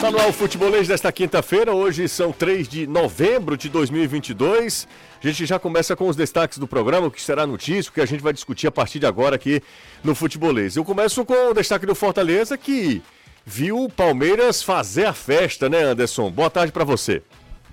Tá 0.00 0.12
no 0.12 0.20
ar 0.20 0.28
o 0.28 0.32
futebolês 0.32 0.86
desta 0.86 1.10
quinta-feira. 1.10 1.74
Hoje 1.74 2.08
são 2.08 2.30
3 2.30 2.68
de 2.68 2.86
novembro 2.86 3.56
de 3.56 3.68
2022. 3.68 4.86
A 5.20 5.26
gente 5.26 5.44
já 5.44 5.58
começa 5.58 5.96
com 5.96 6.06
os 6.06 6.14
destaques 6.14 6.56
do 6.56 6.68
programa, 6.68 7.08
o 7.08 7.10
que 7.10 7.20
será 7.20 7.44
notícia, 7.44 7.90
que 7.92 8.00
a 8.00 8.06
gente 8.06 8.22
vai 8.22 8.32
discutir 8.32 8.68
a 8.68 8.70
partir 8.70 9.00
de 9.00 9.06
agora 9.06 9.34
aqui 9.34 9.60
no 10.04 10.14
futebolês. 10.14 10.76
Eu 10.76 10.84
começo 10.84 11.24
com 11.24 11.50
o 11.50 11.52
destaque 11.52 11.84
do 11.84 11.96
Fortaleza, 11.96 12.56
que 12.56 13.02
viu 13.44 13.82
o 13.82 13.90
Palmeiras 13.90 14.62
fazer 14.62 15.04
a 15.04 15.12
festa, 15.12 15.68
né, 15.68 15.82
Anderson? 15.82 16.30
Boa 16.30 16.48
tarde 16.48 16.70
para 16.70 16.84
você. 16.84 17.20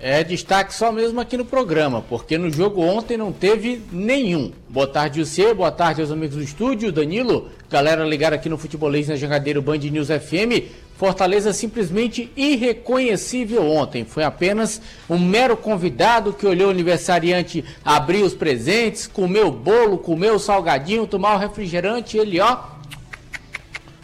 É 0.07 0.23
destaque 0.23 0.71
só 0.71 0.91
mesmo 0.91 1.19
aqui 1.19 1.35
no 1.35 1.43
programa, 1.43 1.99
porque 1.99 2.37
no 2.37 2.47
jogo 2.51 2.79
ontem 2.79 3.17
não 3.17 3.31
teve 3.31 3.81
nenhum. 3.91 4.51
Boa 4.69 4.85
tarde, 4.85 5.25
você, 5.25 5.51
boa 5.51 5.71
tarde 5.71 5.99
aos 5.99 6.11
amigos 6.11 6.35
do 6.35 6.43
estúdio, 6.43 6.91
Danilo, 6.91 7.49
galera 7.71 8.05
ligada 8.05 8.35
aqui 8.35 8.47
no 8.47 8.55
Futebolês 8.55 9.07
na 9.07 9.15
Jangadeiro 9.15 9.63
Band 9.63 9.79
News 9.79 10.09
FM. 10.09 10.61
Fortaleza 10.95 11.51
simplesmente 11.53 12.31
irreconhecível 12.37 13.65
ontem. 13.65 14.05
Foi 14.05 14.23
apenas 14.23 14.79
um 15.09 15.17
mero 15.17 15.57
convidado 15.57 16.33
que 16.33 16.45
olhou 16.45 16.67
o 16.67 16.71
aniversariante 16.71 17.65
abrir 17.83 18.21
os 18.21 18.35
presentes, 18.35 19.07
comeu 19.07 19.47
o 19.47 19.51
bolo, 19.51 19.97
comeu 19.97 20.35
o 20.35 20.39
salgadinho, 20.39 21.07
tomar 21.07 21.33
o 21.33 21.39
refrigerante, 21.39 22.15
ele 22.15 22.39
ó, 22.39 22.59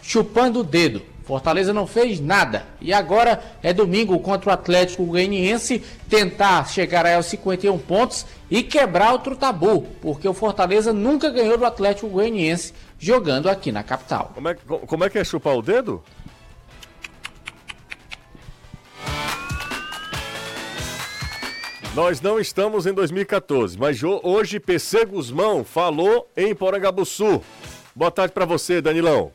chupando 0.02 0.58
o 0.58 0.64
dedo. 0.64 1.11
Fortaleza 1.22 1.72
não 1.72 1.86
fez 1.86 2.20
nada. 2.20 2.64
E 2.80 2.92
agora 2.92 3.42
é 3.62 3.72
domingo 3.72 4.18
contra 4.18 4.50
o 4.50 4.52
Atlético 4.52 5.04
Goianiense 5.04 5.82
tentar 6.08 6.68
chegar 6.68 7.06
aos 7.06 7.26
51 7.26 7.78
pontos 7.78 8.26
e 8.50 8.62
quebrar 8.62 9.12
outro 9.12 9.36
tabu, 9.36 9.82
porque 10.00 10.28
o 10.28 10.34
Fortaleza 10.34 10.92
nunca 10.92 11.30
ganhou 11.30 11.56
do 11.56 11.64
Atlético 11.64 12.08
Goianiense 12.08 12.74
jogando 12.98 13.48
aqui 13.48 13.72
na 13.72 13.82
capital. 13.82 14.32
Como 14.34 14.48
é, 14.48 14.54
como 14.54 15.04
é 15.04 15.10
que 15.10 15.18
é 15.18 15.24
chupar 15.24 15.56
o 15.56 15.62
dedo? 15.62 16.02
Nós 21.94 22.22
não 22.22 22.40
estamos 22.40 22.86
em 22.86 22.92
2014, 22.94 23.78
mas 23.78 24.00
hoje 24.02 24.58
PC 24.58 25.04
Guzmão 25.04 25.62
falou 25.62 26.26
em 26.34 26.54
Porangabuçu. 26.54 27.42
Boa 27.94 28.10
tarde 28.10 28.32
para 28.32 28.46
você, 28.46 28.80
Danilão. 28.80 29.30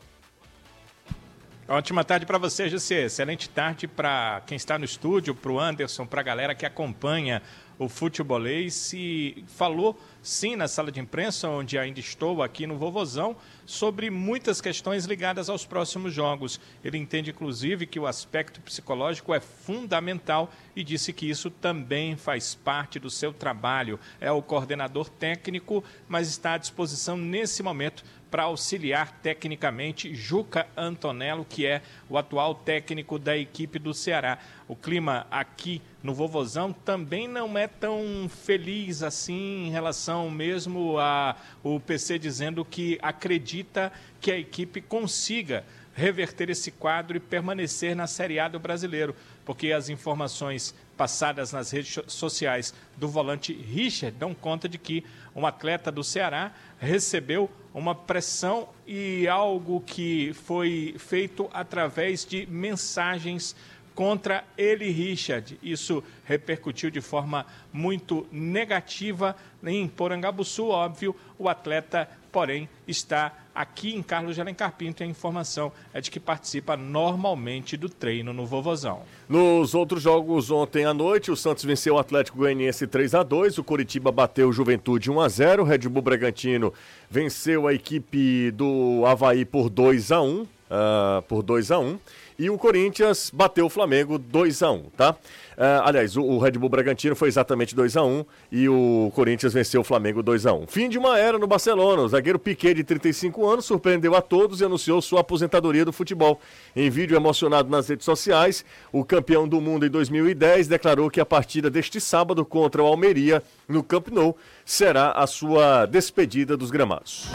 Ótima 1.70 2.02
tarde 2.02 2.24
para 2.24 2.38
você, 2.38 2.66
José. 2.66 3.04
Excelente 3.04 3.46
tarde 3.46 3.86
para 3.86 4.40
quem 4.46 4.56
está 4.56 4.78
no 4.78 4.86
estúdio, 4.86 5.34
para 5.34 5.52
o 5.52 5.60
Anderson, 5.60 6.06
para 6.06 6.22
a 6.22 6.24
galera 6.24 6.54
que 6.54 6.64
acompanha 6.64 7.42
o 7.78 7.90
futebolês. 7.90 8.90
E 8.94 9.44
falou 9.48 10.00
sim 10.22 10.56
na 10.56 10.66
sala 10.66 10.90
de 10.90 10.98
imprensa, 10.98 11.46
onde 11.46 11.76
ainda 11.76 12.00
estou 12.00 12.42
aqui 12.42 12.66
no 12.66 12.78
Vovozão, 12.78 13.36
sobre 13.66 14.08
muitas 14.08 14.62
questões 14.62 15.04
ligadas 15.04 15.50
aos 15.50 15.66
próximos 15.66 16.14
jogos. 16.14 16.58
Ele 16.82 16.96
entende, 16.96 17.32
inclusive, 17.32 17.86
que 17.86 18.00
o 18.00 18.06
aspecto 18.06 18.62
psicológico 18.62 19.34
é 19.34 19.40
fundamental 19.40 20.50
e 20.74 20.82
disse 20.82 21.12
que 21.12 21.28
isso 21.28 21.50
também 21.50 22.16
faz 22.16 22.54
parte 22.54 22.98
do 22.98 23.10
seu 23.10 23.30
trabalho. 23.30 24.00
É 24.18 24.32
o 24.32 24.40
coordenador 24.40 25.10
técnico, 25.10 25.84
mas 26.08 26.28
está 26.28 26.54
à 26.54 26.58
disposição 26.58 27.14
nesse 27.14 27.62
momento 27.62 28.02
para 28.30 28.44
auxiliar 28.44 29.12
tecnicamente 29.22 30.14
Juca 30.14 30.66
Antonello, 30.76 31.44
que 31.44 31.66
é 31.66 31.82
o 32.08 32.18
atual 32.18 32.54
técnico 32.54 33.18
da 33.18 33.36
equipe 33.36 33.78
do 33.78 33.94
Ceará. 33.94 34.38
O 34.66 34.76
clima 34.76 35.26
aqui 35.30 35.80
no 36.02 36.14
Vovozão 36.14 36.72
também 36.72 37.26
não 37.26 37.56
é 37.56 37.66
tão 37.66 38.28
feliz 38.28 39.02
assim 39.02 39.66
em 39.66 39.70
relação 39.70 40.30
mesmo 40.30 40.98
a 40.98 41.36
o 41.62 41.80
PC 41.80 42.18
dizendo 42.18 42.64
que 42.64 42.98
acredita 43.02 43.92
que 44.20 44.30
a 44.30 44.38
equipe 44.38 44.80
consiga 44.80 45.64
reverter 45.98 46.48
esse 46.48 46.70
quadro 46.70 47.16
e 47.16 47.20
permanecer 47.20 47.96
na 47.96 48.06
Série 48.06 48.38
A 48.38 48.46
do 48.46 48.60
Brasileiro, 48.60 49.16
porque 49.44 49.72
as 49.72 49.88
informações 49.88 50.72
passadas 50.96 51.52
nas 51.52 51.72
redes 51.72 51.98
sociais 52.06 52.72
do 52.96 53.08
volante 53.08 53.52
Richard 53.52 54.16
dão 54.16 54.32
conta 54.32 54.68
de 54.68 54.78
que 54.78 55.04
um 55.34 55.44
atleta 55.44 55.90
do 55.90 56.04
Ceará 56.04 56.52
recebeu 56.78 57.50
uma 57.78 57.94
pressão 57.94 58.68
e 58.86 59.28
algo 59.28 59.80
que 59.80 60.32
foi 60.34 60.96
feito 60.98 61.48
através 61.52 62.24
de 62.24 62.46
mensagens 62.46 63.54
contra 63.94 64.44
ele, 64.56 64.90
Richard. 64.90 65.58
Isso 65.62 66.04
repercutiu 66.24 66.90
de 66.90 67.00
forma 67.00 67.46
muito 67.72 68.26
negativa 68.30 69.36
em 69.62 69.88
Porangabuçu, 69.88 70.68
óbvio. 70.68 71.16
O 71.38 71.48
atleta, 71.48 72.08
porém, 72.30 72.68
está 72.86 73.32
aqui 73.58 73.92
em 73.92 74.02
Carlos 74.02 74.36
de 74.36 74.40
Alencar 74.40 74.72
Pinto 74.78 75.02
a 75.02 75.06
informação 75.06 75.72
é 75.92 76.00
de 76.00 76.12
que 76.12 76.20
participa 76.20 76.76
normalmente 76.76 77.76
do 77.76 77.88
treino 77.88 78.32
no 78.32 78.46
Vovozão. 78.46 79.00
Nos 79.28 79.74
outros 79.74 80.00
jogos 80.00 80.48
ontem 80.48 80.84
à 80.84 80.94
noite, 80.94 81.32
o 81.32 81.36
Santos 81.36 81.64
venceu 81.64 81.96
o 81.96 81.98
Atlético 81.98 82.38
Goianiense 82.38 82.86
3 82.86 83.16
a 83.16 83.24
2, 83.24 83.58
o 83.58 83.64
Coritiba 83.64 84.12
bateu 84.12 84.48
o 84.48 84.52
Juventude 84.52 85.10
1 85.10 85.20
a 85.20 85.28
0, 85.28 85.62
o 85.64 85.66
Red 85.66 85.78
Bull 85.88 86.02
Bragantino 86.02 86.72
venceu 87.10 87.66
a 87.66 87.74
equipe 87.74 88.52
do 88.52 89.02
Havaí 89.04 89.44
por 89.44 89.68
2 89.68 90.12
a 90.12 90.22
1, 90.22 90.42
uh, 90.42 90.48
ah, 90.70 91.24
por 91.26 91.42
2 91.42 91.72
a 91.72 91.80
1. 91.80 91.98
E 92.40 92.48
o 92.48 92.56
Corinthians 92.56 93.32
bateu 93.34 93.66
o 93.66 93.68
Flamengo 93.68 94.16
2 94.16 94.62
a 94.62 94.70
1 94.70 94.82
tá? 94.96 95.10
Uh, 95.10 95.82
aliás, 95.82 96.16
o, 96.16 96.22
o, 96.22 96.38
Red 96.38 96.52
Bull 96.52 96.68
Bragantino 96.68 97.16
foi 97.16 97.26
exatamente 97.26 97.74
2 97.74 97.96
a 97.96 98.04
1 98.04 98.24
e 98.52 98.68
o 98.68 99.10
Corinthians 99.12 99.52
venceu 99.52 99.80
o 99.80 99.84
Flamengo 99.84 100.22
2 100.22 100.46
a 100.46 100.52
1 100.52 100.68
Fim 100.68 100.88
de 100.88 100.96
uma 100.96 101.18
era 101.18 101.36
no 101.36 101.48
Barcelona. 101.48 102.02
O 102.02 102.08
zagueiro 102.08 102.38
Piquet, 102.38 102.74
de 102.74 102.84
35 102.84 103.44
anos, 103.44 103.64
surpreendeu 103.64 104.14
a 104.14 104.22
todos 104.22 104.60
e 104.60 104.64
anunciou 104.64 105.02
sua 105.02 105.22
aposentadoria 105.22 105.84
do 105.84 105.92
futebol. 105.92 106.40
Em 106.76 106.88
vídeo 106.88 107.16
emocionado 107.16 107.68
nas 107.68 107.88
redes 107.88 108.04
sociais, 108.04 108.64
o 108.92 109.04
campeão 109.04 109.48
do 109.48 109.60
mundo 109.60 109.84
em 109.84 109.90
2010 109.90 110.68
declarou 110.68 111.10
que 111.10 111.20
a 111.20 111.26
partida 111.26 111.68
deste 111.68 112.00
sábado 112.00 112.44
contra 112.44 112.80
o 112.80 112.86
Almeria, 112.86 113.42
no 113.68 113.82
Camp 113.82 114.08
Nou, 114.12 114.36
será 114.64 115.10
a 115.10 115.26
sua 115.26 115.86
despedida 115.86 116.56
dos 116.56 116.70
gramados. 116.70 117.26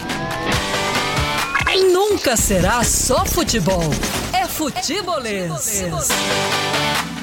Nunca 2.23 2.37
será 2.37 2.83
só 2.83 3.25
futebol. 3.25 3.81
Futebolês. 4.53 5.81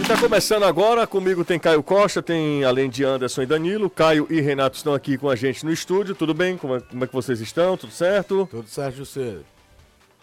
E 0.00 0.04
tá 0.04 0.18
começando 0.18 0.64
agora, 0.64 1.06
comigo 1.06 1.44
tem 1.44 1.60
Caio 1.60 1.80
Costa, 1.82 2.20
tem 2.20 2.64
além 2.64 2.90
de 2.90 3.04
Anderson 3.04 3.42
e 3.42 3.46
Danilo, 3.46 3.88
Caio 3.88 4.26
e 4.28 4.40
Renato 4.40 4.76
estão 4.76 4.92
aqui 4.92 5.16
com 5.16 5.28
a 5.28 5.36
gente 5.36 5.64
no 5.64 5.72
estúdio, 5.72 6.14
tudo 6.16 6.34
bem? 6.34 6.56
Como 6.56 6.76
é, 6.76 6.80
como 6.80 7.04
é 7.04 7.06
que 7.06 7.12
vocês 7.14 7.40
estão? 7.40 7.76
Tudo 7.76 7.92
certo? 7.92 8.48
Tudo 8.50 8.68
certo, 8.68 8.96
José. 8.96 9.36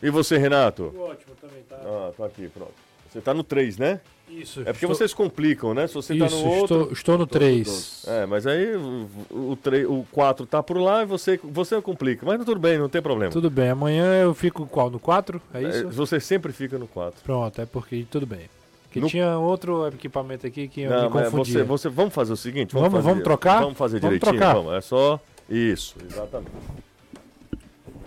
E 0.03 0.09
você, 0.09 0.37
Renato? 0.37 0.89
Tudo 0.91 1.03
ótimo 1.03 1.33
também, 1.39 1.63
tá? 1.63 1.77
Ah, 1.77 2.11
tá 2.17 2.25
aqui, 2.25 2.49
pronto. 2.49 2.73
Você 3.09 3.21
tá 3.21 3.33
no 3.33 3.43
3, 3.43 3.77
né? 3.77 4.01
Isso. 4.29 4.61
É 4.61 4.65
porque 4.65 4.85
estou... 4.85 4.95
vocês 4.95 5.13
complicam, 5.13 5.73
né? 5.73 5.87
Se 5.87 5.93
você 5.93 6.13
Isso, 6.13 6.25
tá 6.25 6.31
no 6.31 6.45
outro. 6.49 6.81
Estou, 6.81 6.93
estou 6.93 7.17
no 7.17 7.25
3. 7.25 8.05
É, 8.07 8.25
mas 8.25 8.45
aí 8.45 8.75
o, 8.75 9.07
o, 9.31 9.55
3, 9.55 9.87
o 9.87 10.05
4 10.11 10.45
tá 10.45 10.61
por 10.61 10.77
lá 10.77 11.03
e 11.03 11.05
você, 11.05 11.39
você 11.43 11.81
complica. 11.81 12.25
Mas 12.25 12.43
tudo 12.43 12.59
bem, 12.59 12.77
não 12.77 12.89
tem 12.89 13.01
problema. 13.01 13.31
Tudo 13.31 13.49
bem. 13.49 13.69
Amanhã 13.69 14.21
eu 14.21 14.33
fico 14.33 14.65
qual? 14.67 14.89
No 14.89 14.99
4? 14.99 15.41
É, 15.53 15.63
é 15.63 15.69
isso? 15.69 15.79
É, 15.79 15.83
você 15.85 16.19
sempre 16.19 16.51
fica 16.51 16.77
no 16.77 16.87
4. 16.87 17.21
Pronto, 17.23 17.61
é 17.61 17.65
porque 17.65 18.05
tudo 18.09 18.25
bem. 18.25 18.49
Que 18.91 18.99
no... 18.99 19.07
tinha 19.07 19.37
outro 19.37 19.87
equipamento 19.87 20.45
aqui 20.45 20.67
que 20.67 20.81
eu 20.81 20.89
não, 20.89 21.03
me 21.03 21.09
confundia. 21.09 21.63
Você, 21.63 21.63
você, 21.63 21.89
vamos 21.89 22.13
fazer 22.13 22.33
o 22.33 22.37
seguinte? 22.37 22.73
Vamos, 22.73 22.89
vamos, 22.89 23.03
fazer, 23.03 23.09
vamos 23.09 23.23
trocar? 23.23 23.61
Vamos 23.61 23.77
fazer 23.77 23.99
vamos 23.99 24.19
direitinho? 24.19 24.41
Trocar. 24.41 24.55
Vamos. 24.55 24.73
É 24.73 24.81
só 24.81 25.19
isso, 25.49 25.95
exatamente. 26.05 26.51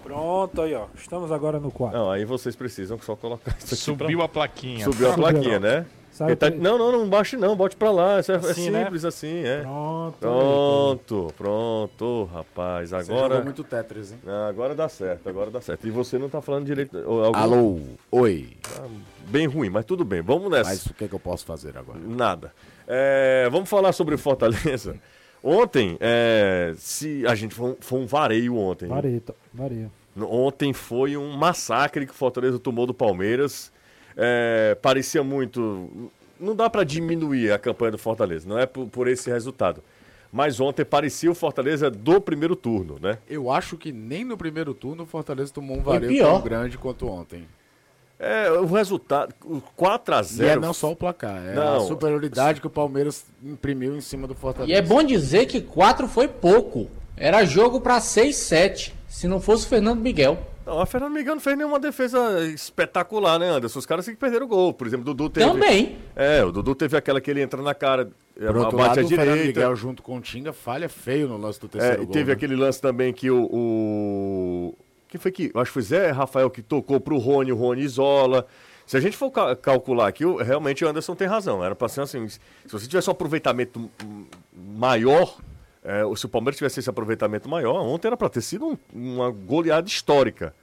Pronto, 0.03 0.63
aí 0.63 0.75
ó. 0.75 0.87
Estamos 0.95 1.31
agora 1.31 1.61
no 1.61 1.71
4. 1.71 1.97
Não, 1.97 2.11
aí 2.11 2.25
vocês 2.25 2.57
precisam 2.57 2.99
só 3.01 3.15
colocar 3.15 3.57
isso 3.59 3.75
aqui. 3.75 3.77
Subiu 3.77 4.19
pra... 4.19 4.25
a 4.25 4.29
plaquinha. 4.29 4.85
Subiu 4.85 5.13
a 5.13 5.15
plaquinha, 5.15 5.61
né? 5.61 5.87
Tá... 6.37 6.51
Não, 6.51 6.77
não, 6.77 6.93
não 6.93 7.09
baixe 7.09 7.35
não, 7.37 7.57
bote 7.57 7.75
pra 7.75 7.91
lá. 7.91 8.21
Isso 8.21 8.31
é, 8.31 8.35
é 8.35 8.39
assim, 8.39 8.51
é 8.51 8.85
simples 8.85 9.03
né? 9.03 9.09
assim, 9.09 9.43
é. 9.45 9.61
Pronto. 9.63 10.19
Pronto, 10.21 11.35
pronto, 11.37 12.31
rapaz. 12.31 12.93
Agora. 12.93 13.37
Você 13.37 13.45
muito 13.45 13.65
Tetris, 13.65 14.13
hein? 14.13 14.19
agora 14.49 14.75
dá 14.75 14.89
certo, 14.89 15.29
agora 15.29 15.51
dá 15.51 15.61
certo. 15.63 15.87
E 15.87 15.91
você 15.91 16.19
não 16.19 16.29
tá 16.29 16.43
falando 16.43 16.67
direito. 16.67 16.99
Algum... 16.99 17.37
Alô, 17.37 17.81
oi. 18.11 18.51
Tá 18.63 18.87
bem 19.29 19.47
ruim, 19.47 19.71
mas 19.71 19.87
tudo 19.87 20.05
bem, 20.05 20.21
vamos 20.21 20.51
nessa. 20.51 20.69
Mas 20.69 20.87
o 20.87 20.95
que, 20.95 21.05
é 21.05 21.09
que 21.09 21.15
eu 21.15 21.21
posso 21.21 21.47
fazer 21.47 21.79
agora? 21.79 21.99
Nada. 21.99 22.53
É, 22.87 23.49
vamos 23.51 23.69
falar 23.71 23.93
sobre 23.93 24.17
Fortaleza. 24.19 24.97
Ontem, 25.43 25.97
é, 26.01 26.75
se 26.77 27.27
a 27.27 27.35
gente 27.35 27.55
foi, 27.55 27.77
foi 27.81 27.99
um 27.99 28.07
vareio 28.07 28.57
ontem. 28.57 28.89
Vareio, 28.89 29.23
vareio. 29.55 29.91
Ontem 30.19 30.75
foi 30.75 31.17
um 31.17 31.33
massacre 31.33 32.05
que 32.05 32.13
o 32.13 32.15
Fortaleza 32.15 32.59
tomou 32.59 32.87
do 32.87 32.93
Palmeiras 32.93 33.73
é, 34.23 34.75
parecia 34.75 35.25
muito. 35.25 36.11
Não 36.39 36.55
dá 36.55 36.69
para 36.69 36.85
diminuir 36.85 37.53
a 37.53 37.59
campanha 37.59 37.93
do 37.93 37.99
Fortaleza, 37.99 38.47
não 38.47 38.59
é 38.59 38.67
por, 38.67 38.87
por 38.87 39.09
esse 39.09 39.31
resultado. 39.31 39.83
Mas 40.31 40.61
ontem 40.61 40.85
parecia 40.85 41.31
o 41.31 41.35
Fortaleza 41.35 41.91
do 41.91 42.21
primeiro 42.21 42.55
turno, 42.55 42.99
né? 43.01 43.19
Eu 43.29 43.51
acho 43.51 43.77
que 43.77 43.91
nem 43.91 44.25
no 44.25 44.37
primeiro 44.37 44.75
turno 44.75 45.03
o 45.03 45.07
Fortaleza 45.07 45.53
tomou 45.53 45.77
um 45.77 45.83
vareio 45.83 46.23
tão 46.23 46.41
grande 46.43 46.79
quanto 46.79 47.09
ontem. 47.09 47.49
É, 48.19 48.51
o 48.53 48.67
resultado, 48.67 49.35
4 49.75 50.15
a 50.15 50.23
0 50.23 50.49
E 50.49 50.53
é 50.53 50.57
não 50.57 50.75
só 50.75 50.93
o 50.93 50.97
placar, 50.97 51.43
é 51.43 51.55
não. 51.55 51.79
a 51.79 51.81
superioridade 51.81 52.61
que 52.61 52.67
o 52.67 52.71
Palmeiras 52.71 53.25
imprimiu 53.43 53.97
em 53.97 54.03
cima 54.03 54.29
do 54.29 54.35
Fortaleza. 54.35 54.71
E 54.71 54.77
é 54.77 54.83
bom 54.83 55.03
dizer 55.03 55.47
que 55.47 55.63
4 55.63 56.07
foi 56.07 56.29
pouco. 56.29 56.91
Era 57.17 57.45
jogo 57.47 57.81
para 57.81 57.99
6, 57.99 58.37
7, 58.37 58.95
se 59.09 59.27
não 59.27 59.41
fosse 59.41 59.65
o 59.65 59.69
Fernando 59.71 60.01
Miguel. 60.01 60.39
Não, 60.71 60.81
a 60.81 60.87
Fernando 60.87 61.13
Miguel 61.13 61.35
não 61.35 61.41
fez 61.43 61.57
nenhuma 61.59 61.81
defesa 61.81 62.45
espetacular, 62.47 63.39
né, 63.41 63.49
Anderson? 63.49 63.79
Os 63.81 63.87
caras 63.87 64.07
que 64.09 64.15
perderam 64.15 64.47
o 64.47 64.49
gol. 64.49 64.73
Por 64.73 64.87
exemplo, 64.87 65.03
o 65.11 65.15
Dudu 65.15 65.29
teve. 65.31 65.47
Também. 65.51 65.99
É, 66.15 66.45
o 66.45 66.53
Dudu 66.53 66.75
teve 66.77 66.97
aquela 66.97 67.21
que 67.21 67.29
ele 67.31 67.43
entra 67.43 67.61
na 67.61 67.75
cara, 67.75 68.09
Por 68.37 68.57
outro 68.57 68.77
bate 68.79 68.97
lado, 69.01 69.05
o 69.05 69.09
Fernando 69.09 69.35
direita. 69.37 69.61
Miguel 69.61 69.75
junto 69.77 70.03
com 70.03 70.17
o 70.17 70.21
Tinga 70.21 70.53
falha 70.53 70.89
feio 70.89 71.27
no 71.27 71.37
lance 71.37 71.59
do 71.61 71.67
É, 71.67 71.71
terceiro 71.71 72.03
e 72.03 72.05
gol. 72.07 72.13
teve 72.13 72.27
né? 72.29 72.33
aquele 72.35 72.55
lance 72.55 72.81
também 72.81 73.13
que 73.13 73.31
o. 73.31 73.49
o... 73.53 74.75
Quem 75.09 75.21
foi 75.21 75.33
que. 75.33 75.51
Acho 75.55 75.65
que 75.65 75.73
foi 75.73 75.83
Zé 75.83 76.11
Rafael 76.13 76.49
que 76.49 76.63
tocou 76.63 77.01
pro 77.01 77.19
Rony, 77.19 77.51
o 77.51 77.57
Rony 77.57 77.83
isola. 77.83 78.47
Se 78.87 78.97
a 78.97 79.01
gente 79.01 79.17
for 79.17 79.31
ca- 79.31 79.55
calcular 79.57 80.07
aqui, 80.09 80.25
o- 80.25 80.37
realmente 80.37 80.85
o 80.85 80.89
Anderson 80.89 81.15
tem 81.17 81.27
razão. 81.27 81.65
Era 81.65 81.75
pra 81.75 81.89
ser 81.89 82.01
assim. 82.03 82.29
Se 82.29 82.39
você 82.71 82.87
tivesse 82.87 83.09
um 83.09 83.13
aproveitamento 83.13 83.91
maior, 84.55 85.37
é, 85.83 86.03
se 86.17 86.27
o 86.27 86.29
Palmeiras 86.29 86.57
tivesse 86.57 86.81
esse 86.81 86.91
aproveitamento 86.91 87.49
maior, 87.49 87.81
ontem 87.83 88.07
era 88.09 88.17
pra 88.17 88.29
ter 88.29 88.41
sido 88.41 88.67
um- 88.67 88.77
uma 88.95 89.31
goleada 89.31 89.89
histórica. 89.89 90.55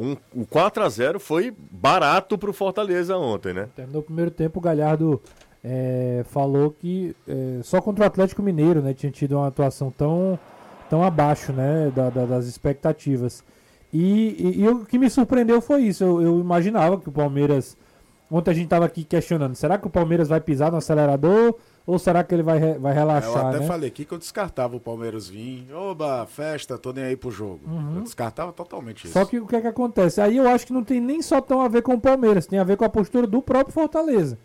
Um, 0.00 0.16
o 0.34 0.46
4 0.46 0.82
a 0.82 0.88
0 0.88 1.20
foi 1.20 1.52
barato 1.70 2.38
pro 2.38 2.52
Fortaleza 2.52 3.16
ontem, 3.18 3.52
né? 3.52 3.68
Terminou 3.76 4.00
o 4.00 4.04
primeiro 4.04 4.30
tempo, 4.30 4.58
o 4.58 4.62
Galhardo 4.62 5.20
é, 5.62 6.24
falou 6.30 6.70
que 6.70 7.14
é, 7.28 7.60
só 7.62 7.82
contra 7.82 8.04
o 8.04 8.06
Atlético 8.06 8.42
Mineiro, 8.42 8.80
né, 8.80 8.94
tinha 8.94 9.12
tido 9.12 9.36
uma 9.36 9.48
atuação 9.48 9.90
tão, 9.90 10.38
tão 10.88 11.02
abaixo, 11.04 11.52
né, 11.52 11.92
da- 11.94 12.08
da- 12.08 12.24
das 12.24 12.46
expectativas. 12.46 13.44
E, 13.92 14.36
e- 14.38 14.60
e 14.62 14.68
o 14.68 14.86
que 14.86 14.98
me 14.98 15.10
surpreendeu 15.10 15.60
foi 15.60 15.82
isso. 15.82 16.02
Eu, 16.02 16.22
eu 16.22 16.40
imaginava 16.40 16.98
que 16.98 17.08
o 17.08 17.12
Palmeiras. 17.12 17.76
Ontem 18.30 18.52
a 18.52 18.54
gente 18.54 18.64
estava 18.64 18.84
aqui 18.86 19.02
questionando: 19.04 19.54
será 19.56 19.76
que 19.76 19.86
o 19.86 19.90
Palmeiras 19.90 20.28
vai 20.28 20.40
pisar 20.40 20.70
no 20.70 20.78
acelerador 20.78 21.56
ou 21.86 21.98
será 21.98 22.22
que 22.22 22.34
ele 22.34 22.42
vai, 22.42 22.58
vai 22.78 22.92
Eu 22.92 22.94
relaxar? 22.94 23.46
até 23.46 23.60
né? 23.60 23.66
falei 23.66 23.88
aqui 23.88 24.04
que 24.04 24.12
eu 24.12 24.18
descartava 24.18 24.76
o 24.76 24.80
Palmeiras 24.80 25.28
vir. 25.28 25.66
Oba, 25.74 26.26
festa, 26.26 26.78
tô 26.78 26.92
nem 26.92 27.04
aí 27.04 27.16
pro 27.16 27.30
jogo. 27.30 27.60
Eu 27.96 28.02
descartava 28.02 28.52
totalmente 28.52 29.06
isso. 29.06 29.18
Uhum. 29.18 29.24
Só 29.24 29.28
que 29.28 29.38
o 29.38 29.46
que 29.46 29.56
é 29.56 29.60
que 29.60 29.66
acontece? 29.66 30.20
Aí 30.20 30.36
eu 30.36 30.48
acho 30.48 30.66
que 30.66 30.72
não 30.72 30.84
tem 30.84 31.00
nem 31.00 31.20
só 31.22 31.40
tão 31.40 31.60
a 31.60 31.68
ver 31.68 31.82
com 31.82 31.94
o 31.94 32.00
Palmeiras, 32.00 32.46
tem 32.46 32.58
a 32.58 32.64
ver 32.64 32.76
com 32.76 32.84
a 32.84 32.88
postura 32.88 33.26
do 33.26 33.42
próprio 33.42 33.72
Fortaleza. 33.72 34.38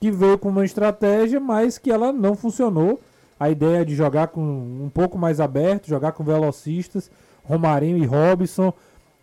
Que 0.00 0.10
veio 0.10 0.38
com 0.38 0.48
uma 0.48 0.64
estratégia, 0.64 1.38
mas 1.38 1.76
que 1.76 1.90
ela 1.90 2.12
não 2.12 2.34
funcionou. 2.34 3.00
A 3.38 3.50
ideia 3.50 3.84
de 3.84 3.94
jogar 3.94 4.28
com 4.28 4.40
um 4.42 4.90
pouco 4.92 5.18
mais 5.18 5.40
aberto, 5.40 5.88
jogar 5.88 6.12
com 6.12 6.22
velocistas, 6.22 7.10
Romarinho 7.42 7.96
e 7.98 8.04
Robson. 8.06 8.72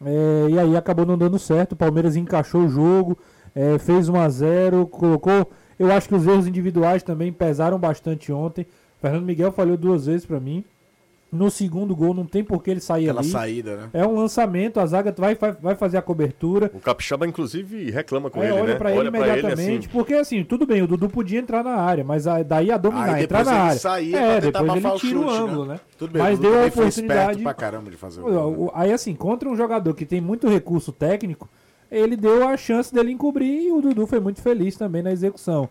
é, 0.04 0.48
e 0.50 0.60
aí 0.60 0.76
acabou 0.76 1.06
não 1.06 1.18
dando 1.18 1.40
certo. 1.40 1.74
O 1.74 1.76
Palmeiras 1.76 2.16
encaixou 2.16 2.62
o 2.62 2.70
jogo, 2.70 3.18
é, 3.56 3.78
fez 3.80 4.10
1 4.10 4.20
a 4.20 4.30
0 4.30 4.88
colocou. 4.88 5.50
Eu 5.80 5.92
acho 5.92 6.08
que 6.08 6.16
os 6.16 6.26
erros 6.26 6.48
individuais 6.48 7.04
também 7.04 7.32
pesaram 7.32 7.78
bastante 7.78 8.32
ontem. 8.32 8.66
Fernando 9.02 9.26
Miguel 9.26 9.52
falhou 9.52 9.78
duas 9.78 10.06
vezes 10.08 10.26
pra 10.26 10.40
mim. 10.40 10.64
No 11.30 11.52
segundo 11.52 11.94
gol 11.94 12.14
não 12.14 12.26
tem 12.26 12.42
por 12.42 12.64
que 12.64 12.72
ele 12.72 12.80
sair 12.80 13.04
Aquela 13.10 13.20
ali. 13.20 13.30
saída, 13.30 13.76
né? 13.76 13.90
É 13.92 14.08
um 14.08 14.16
lançamento, 14.16 14.80
a 14.80 14.86
zaga 14.86 15.14
vai, 15.18 15.36
vai, 15.36 15.52
vai 15.52 15.76
fazer 15.76 15.98
a 15.98 16.02
cobertura. 16.02 16.72
O 16.74 16.80
Capixaba, 16.80 17.28
inclusive, 17.28 17.92
reclama 17.92 18.30
com 18.30 18.40
Aí 18.40 18.48
ele, 18.48 18.54
olha 18.62 18.74
né? 18.74 18.76
pra 18.80 18.92
ele 18.92 19.00
Olha 19.02 19.12
pra 19.12 19.20
ele 19.20 19.30
imediatamente, 19.32 19.80
assim. 19.88 19.90
porque 19.90 20.14
assim, 20.14 20.44
tudo 20.46 20.66
bem, 20.66 20.82
o 20.82 20.88
Dudu 20.88 21.10
podia 21.10 21.38
entrar 21.38 21.66
na 21.66 21.76
área, 21.76 22.02
mas 22.06 22.28
a- 22.28 22.42
daí 22.44 22.72
a 22.72 22.78
dominar, 22.78 23.16
Aí 23.16 23.24
entrar 23.26 23.44
na 23.44 23.52
ele 23.52 23.60
área. 23.60 23.78
saía 23.80 24.18
é, 24.18 24.40
pra 24.40 24.52
depois 24.62 24.78
ele 24.78 24.88
o 24.88 24.96
tira 25.00 25.20
o 25.20 25.24
chute, 25.30 25.36
ângulo, 25.42 25.66
né? 25.66 25.80
Tudo 25.98 26.14
bem, 26.14 26.22
mas 26.24 26.40
o 26.40 26.42
deu 26.42 26.64
a 26.64 26.66
oportunidade. 26.66 27.44
pra 27.44 27.54
caramba 27.54 27.92
de 27.92 27.98
fazer 27.98 28.22
o 28.22 28.26
O- 28.26 28.52
gol. 28.56 28.66
né? 28.68 28.72
Aí 28.74 28.94
assim, 28.94 29.14
contra 29.14 29.50
um 29.50 29.56
jogador 29.58 29.94
que 29.96 30.06
tem 30.06 30.22
muito 30.22 30.48
recurso 30.48 30.94
técnico, 30.94 31.50
ele 31.92 32.16
deu 32.16 32.48
a 32.48 32.56
chance 32.58 32.94
dele 32.94 33.12
encobrir 33.12 33.68
e 33.68 33.72
o 33.72 33.82
Dudu 33.82 34.06
foi 34.08 34.20
muito 34.20 34.42
feliz 34.42 34.76
também 34.76 35.02
na 35.02 35.12
execução. 35.12 35.70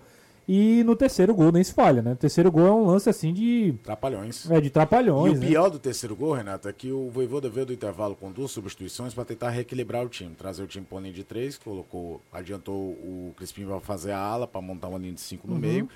E 0.48 0.84
no 0.84 0.94
terceiro 0.94 1.34
gol 1.34 1.50
nem 1.50 1.64
se 1.64 1.74
falha, 1.74 2.00
né? 2.00 2.12
O 2.12 2.16
terceiro 2.16 2.52
gol 2.52 2.66
é 2.68 2.70
um 2.70 2.86
lance 2.86 3.08
assim 3.10 3.32
de. 3.34 3.74
Trapalhões. 3.82 4.48
É, 4.48 4.60
de 4.60 4.68
E 4.68 4.70
trapalhões. 4.70 5.32
o 5.36 5.40
né? 5.40 5.44
pior 5.48 5.68
do 5.68 5.78
terceiro 5.78 6.14
gol, 6.14 6.34
Renato, 6.34 6.68
é 6.68 6.72
que 6.72 6.92
o 6.92 7.10
Voivoda 7.10 7.48
veio 7.48 7.66
do 7.66 7.72
intervalo 7.72 8.14
com 8.14 8.30
duas 8.30 8.52
substituições 8.52 9.12
para 9.12 9.24
tentar 9.24 9.50
reequilibrar 9.50 10.04
o 10.04 10.08
time. 10.08 10.36
Trazer 10.36 10.62
o 10.62 10.66
time 10.68 10.86
para 10.88 11.00
linha 11.00 11.12
de 11.12 11.24
três, 11.24 11.58
colocou, 11.58 12.20
adiantou 12.32 12.76
o 12.76 13.34
Crispim 13.36 13.66
para 13.66 13.80
fazer 13.80 14.12
a 14.12 14.18
ala, 14.20 14.46
para 14.46 14.60
montar 14.60 14.86
uma 14.86 14.98
linha 14.98 15.14
de 15.14 15.20
cinco 15.20 15.48
no 15.48 15.54
Uhum. 15.54 15.58
meio. 15.60 15.88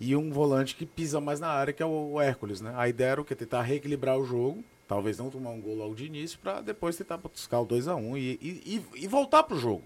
E 0.00 0.16
um 0.16 0.30
volante 0.30 0.74
que 0.74 0.86
pisa 0.86 1.20
mais 1.20 1.38
na 1.38 1.48
área, 1.48 1.74
que 1.74 1.82
é 1.82 1.86
o, 1.86 2.18
Hércules, 2.18 2.62
né? 2.62 2.72
A 2.78 2.88
ideia 2.88 3.10
era 3.10 3.20
o 3.20 3.24
quê? 3.26 3.34
Tentar 3.34 3.60
reequilibrar 3.60 4.16
o 4.18 4.24
jogo, 4.24 4.64
talvez 4.88 5.18
não 5.18 5.28
tomar 5.30 5.50
um 5.50 5.60
gol 5.60 5.76
logo 5.76 5.94
de 5.94 6.06
início, 6.06 6.38
para 6.42 6.60
depois 6.62 6.96
tentar 6.96 7.18
buscar 7.18 7.60
o 7.60 7.66
2x1 7.66 8.16
e, 8.16 8.38
e, 8.40 8.82
e, 8.96 9.04
e 9.04 9.06
voltar 9.06 9.42
pro 9.44 9.56
jogo. 9.58 9.84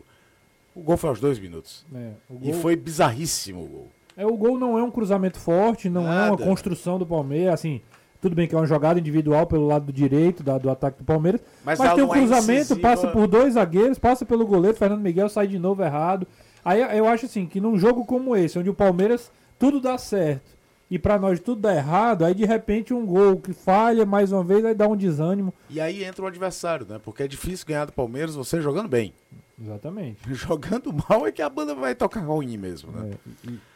O 0.74 0.80
gol 0.80 0.96
foi 0.96 1.10
aos 1.10 1.20
dois 1.20 1.38
minutos. 1.38 1.84
É, 1.94 2.12
o 2.30 2.36
E 2.40 2.52
gol- 2.52 2.60
foi 2.60 2.76
bizarríssimo 2.76 3.62
o 3.64 3.66
gol. 3.66 3.88
É, 4.16 4.24
o 4.24 4.36
gol 4.36 4.58
não 4.58 4.78
é 4.78 4.82
um 4.82 4.90
cruzamento 4.90 5.38
forte, 5.38 5.90
não 5.90 6.02
é 6.02 6.04
uma 6.28 6.30
Nada. 6.30 6.44
construção 6.44 6.98
do 6.98 7.04
Palmeiras, 7.06 7.54
assim, 7.54 7.80
tudo 8.20 8.34
bem 8.36 8.46
que 8.46 8.54
é 8.54 8.58
uma 8.58 8.66
jogada 8.66 9.00
individual 9.00 9.46
pelo 9.46 9.66
lado 9.66 9.92
direito 9.92 10.42
da- 10.42 10.56
do 10.58 10.70
ataque 10.70 10.98
do 10.98 11.04
Palmeiras, 11.04 11.40
Mas 11.64 11.78
mas, 11.78 11.94
tem 11.94 12.04
um 12.04 12.14
é 12.14 12.18
cruzamento, 12.18 12.60
incisiva. 12.60 12.80
passa 12.80 13.08
por 13.08 13.26
dois 13.26 13.54
zagueiros, 13.54 13.98
passa 13.98 14.24
pelo 14.24 14.46
goleiro, 14.46 14.76
Fernando 14.76 15.00
Miguel 15.02 15.28
sai 15.28 15.46
de 15.48 15.58
novo 15.58 15.82
errado. 15.82 16.26
Aí 16.64 16.80
eu 16.96 17.08
acho 17.08 17.26
assim, 17.26 17.46
que 17.46 17.60
num 17.60 17.76
jogo 17.78 18.04
como 18.04 18.36
esse, 18.36 18.58
onde 18.58 18.70
o 18.70 18.74
Palmeiras 18.74 19.32
tudo 19.58 19.80
dá 19.80 19.98
certo 19.98 20.56
e 20.92 20.98
pra 20.98 21.18
nós 21.18 21.40
tudo 21.40 21.62
dá 21.62 21.74
errado, 21.74 22.22
aí 22.22 22.34
de 22.34 22.44
repente 22.44 22.92
um 22.92 23.06
gol 23.06 23.40
que 23.40 23.54
falha 23.54 24.04
mais 24.04 24.30
uma 24.30 24.44
vez, 24.44 24.62
aí 24.62 24.74
dá 24.74 24.86
um 24.86 24.94
desânimo. 24.94 25.54
E 25.70 25.80
aí 25.80 26.04
entra 26.04 26.22
o 26.22 26.26
adversário, 26.26 26.86
né? 26.86 27.00
Porque 27.02 27.22
é 27.22 27.26
difícil 27.26 27.66
ganhar 27.66 27.86
do 27.86 27.92
Palmeiras 27.94 28.34
você 28.34 28.60
jogando 28.60 28.90
bem. 28.90 29.14
Exatamente. 29.58 30.20
Jogando 30.34 30.92
mal 30.92 31.26
é 31.26 31.32
que 31.32 31.40
a 31.40 31.48
banda 31.48 31.74
vai 31.74 31.94
tocar 31.94 32.20
ruim 32.20 32.58
mesmo, 32.58 32.92
né? 32.92 33.12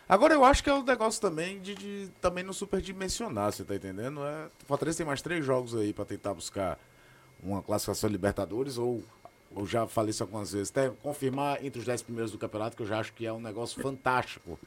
Agora 0.07 0.35
eu 0.35 0.45
acho 0.45 0.63
que 0.63 0.69
é 0.69 0.75
um 0.75 0.83
negócio 0.83 1.19
também 1.19 1.59
de, 1.59 1.75
de 1.75 2.11
também 2.21 2.45
não 2.45 2.53
superdimensionar, 2.53 3.51
você 3.51 3.65
tá 3.65 3.77
entendendo? 3.77 4.21
É, 4.23 4.49
o 4.65 4.67
Fortaleza 4.67 4.99
tem 4.99 5.07
mais 5.07 5.23
três 5.23 5.43
jogos 5.43 5.75
aí 5.75 5.95
pra 5.95 6.05
tentar 6.05 6.35
buscar 6.35 6.79
uma 7.43 7.63
classificação 7.63 8.11
Libertadores 8.11 8.77
ou 8.77 9.03
eu 9.57 9.65
já 9.65 9.87
falei 9.87 10.11
isso 10.11 10.23
algumas 10.23 10.53
vezes, 10.53 10.71
até 10.71 10.91
confirmar 11.03 11.65
entre 11.65 11.79
os 11.79 11.87
dez 11.87 12.03
primeiros 12.03 12.31
do 12.31 12.37
campeonato, 12.37 12.77
que 12.77 12.83
eu 12.83 12.87
já 12.87 12.99
acho 12.99 13.15
que 13.15 13.25
é 13.25 13.33
um 13.33 13.41
negócio 13.41 13.81
fantástico 13.81 14.59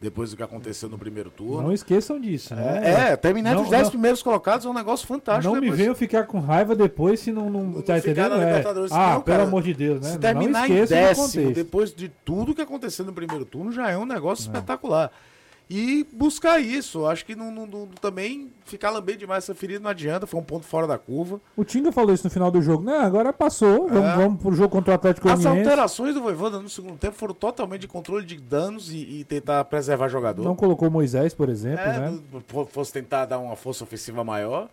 depois 0.00 0.30
do 0.30 0.36
que 0.36 0.42
aconteceu 0.42 0.88
no 0.88 0.98
primeiro 0.98 1.30
turno. 1.30 1.62
Não 1.62 1.72
esqueçam 1.72 2.20
disso, 2.20 2.54
né? 2.54 3.10
É, 3.12 3.16
terminar 3.16 3.50
entre 3.50 3.60
Não- 3.60 3.64
os 3.64 3.70
dez 3.70 3.84
não- 3.84 3.90
primeiros 3.90 4.22
colocados 4.22 4.66
é 4.66 4.68
um 4.68 4.74
negócio 4.74 5.06
fantástico. 5.06 5.46
Não 5.46 5.54
me 5.54 5.62
depois. 5.62 5.78
venham 5.80 5.94
ficar 5.94 6.24
com 6.24 6.38
raiva 6.38 6.74
depois 6.76 7.20
se 7.20 7.32
não, 7.32 7.48
não, 7.48 7.64
Não 7.64 7.82
tá 7.82 7.98
entendendo? 7.98 8.34
É. 8.34 8.62
Ah, 8.90 9.14
não, 9.14 9.20
pelo 9.22 9.42
amor 9.44 9.62
de 9.62 9.72
Deus, 9.74 10.00
né? 10.00 10.08
Se 10.08 10.12
não 10.14 10.20
terminar 10.20 10.70
em 10.70 10.84
décimo, 10.84 11.52
depois 11.52 11.94
de 11.94 12.08
tudo 12.24 12.54
que 12.54 12.60
aconteceu 12.60 13.04
no 13.04 13.12
primeiro 13.12 13.44
turno, 13.44 13.72
já 13.72 13.90
é 13.90 13.96
um 13.96 14.06
negócio 14.06 14.42
espetacular. 14.42 15.10
E 15.68 16.06
buscar 16.12 16.60
isso, 16.60 17.06
acho 17.06 17.26
que 17.26 17.34
não, 17.34 17.50
não- 17.50 17.66
não- 17.66 17.86
também 18.00 18.52
ficar 18.64 18.90
lambendo 18.90 19.18
demais 19.18 19.42
essa 19.42 19.52
ferida 19.52 19.80
não 19.80 19.90
adianta, 19.90 20.24
foi 20.24 20.38
um 20.38 20.42
ponto 20.44 20.64
fora 20.64 20.86
da 20.86 20.96
curva. 20.96 21.40
O 21.56 21.64
Tinga 21.64 21.90
falou 21.90 22.14
isso 22.14 22.22
no 22.24 22.30
final 22.30 22.52
do 22.52 22.62
jogo. 22.62 22.84
Não, 22.84 23.00
agora 23.00 23.32
passou. 23.32 23.88
Vamos, 23.88 24.10
É. 24.10 24.14
vamos 24.14 24.40
pro 24.40 24.52
jogo 24.54 24.68
contra 24.68 24.92
o 24.92 24.94
Atlético 24.94 25.28
As 25.28 25.40
Goianiense. 25.42 25.68
alterações 25.68 26.14
do 26.14 26.22
Voivoda 26.22 26.60
no 26.60 26.68
segundo 26.68 26.96
tempo 26.96 27.16
foram 27.16 27.34
totalmente 27.34 27.80
de 27.80 27.88
controle 27.88 28.24
de 28.24 28.36
danos 28.36 28.92
e, 28.92 28.98
e 29.20 29.24
tentar 29.24 29.64
preservar 29.64 30.06
jogador. 30.08 30.44
Não 30.44 30.54
colocou 30.54 30.88
Moisés, 30.88 31.34
por 31.34 31.48
exemplo, 31.48 31.80
é, 31.84 31.98
né? 32.10 32.18
fosse 32.68 32.92
tentar 32.92 33.24
dar 33.26 33.40
uma 33.40 33.56
força 33.56 33.82
ofensiva 33.82 34.22
maior. 34.22 34.68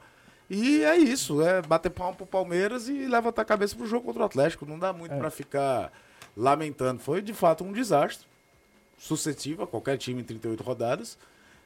E 0.47 0.83
é 0.83 0.95
isso, 0.95 1.41
é 1.41 1.59
bater 1.63 1.89
palma 1.89 2.13
pro 2.13 2.27
Palmeiras 2.27 2.87
e 2.87 3.07
levantar 3.07 3.41
a 3.41 3.45
cabeça 3.45 3.75
pro 3.75 3.87
jogo 3.87 4.05
contra 4.05 4.21
o 4.21 4.25
Atlético. 4.27 4.63
Não 4.67 4.77
dá 4.77 4.89
É. 4.89 4.93
muito 4.93 5.15
pra 5.17 5.31
ficar 5.31 5.91
lamentando. 6.37 6.99
Foi 6.99 7.19
de 7.19 7.33
fato 7.33 7.63
um 7.63 7.71
desastre. 7.71 8.27
Suscetível 9.07 9.65
a 9.65 9.67
qualquer 9.67 9.97
time 9.97 10.21
em 10.21 10.23
38 10.23 10.63
rodadas. 10.63 11.17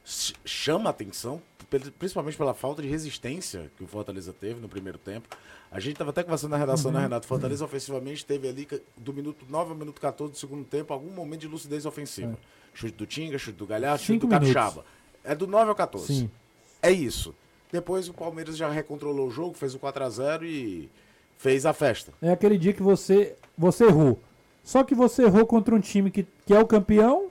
Ch- 0.04 0.34
Chama 0.44 0.90
a 0.90 0.92
atenção, 0.92 1.40
principalmente 2.00 2.36
pela 2.36 2.54
falta 2.56 2.82
de 2.82 2.88
resistência 2.88 3.70
que 3.78 3.84
o 3.84 3.88
Fortaleza 3.88 4.34
teve 4.34 4.60
no 4.60 4.68
primeiro 4.68 4.98
tempo. 4.98 5.28
A 5.70 5.80
gente 5.80 5.94
estava 5.94 6.10
até 6.10 6.24
conversando 6.24 6.52
na 6.52 6.58
redação, 6.58 6.90
Uhum. 6.90 6.98
né, 6.98 7.04
Renato? 7.04 7.28
Fortaleza 7.28 7.64
ofensivamente 7.64 8.26
teve 8.26 8.48
ali 8.50 8.68
do 8.96 9.14
minuto 9.14 9.46
9 9.48 9.72
ao 9.72 9.78
minuto 9.78 10.02
14 10.02 10.32
do 10.34 10.38
segundo 10.40 10.64
tempo 10.66 10.92
algum 10.94 11.12
momento 11.12 11.42
de 11.42 11.48
lucidez 11.48 11.86
ofensiva. 11.86 12.36
Chute 12.74 12.94
do 12.96 13.06
Tinga, 13.06 13.38
chute 13.38 13.58
do 13.58 13.68
Galhardo, 13.68 14.02
chute 14.02 14.16
É. 14.18 14.20
Do. 14.20 14.28
Capixaba. 14.30 14.84
É 15.24 15.36
do 15.36 15.46
9 15.46 15.70
ao 15.70 15.76
14. 15.76 16.08
Sim. 16.08 16.32
É 16.82 16.90
isso. 16.92 17.36
Depois 17.72 18.08
o 18.10 18.14
Palmeiras 18.14 18.58
já 18.58 18.70
recontrolou 18.72 19.28
o 19.28 19.32
jogo, 19.32 19.54
fez 19.54 19.76
o 19.76 19.80
4x0 19.80 20.44
e 20.44 20.90
fez 21.38 21.66
a 21.68 21.74
festa. 21.74 22.14
É 22.20 22.32
aquele 22.32 22.58
dia 22.58 22.72
que 22.74 22.82
você, 22.82 23.36
você 23.58 23.86
errou. 23.86 24.20
Só 24.64 24.84
que 24.84 24.96
você 24.96 25.24
errou 25.24 25.46
contra 25.46 25.76
um 25.76 25.80
time 25.80 26.10
que, 26.10 26.26
que 26.46 26.54
é 26.54 26.60
o 26.60 26.66
campeão 26.66 27.27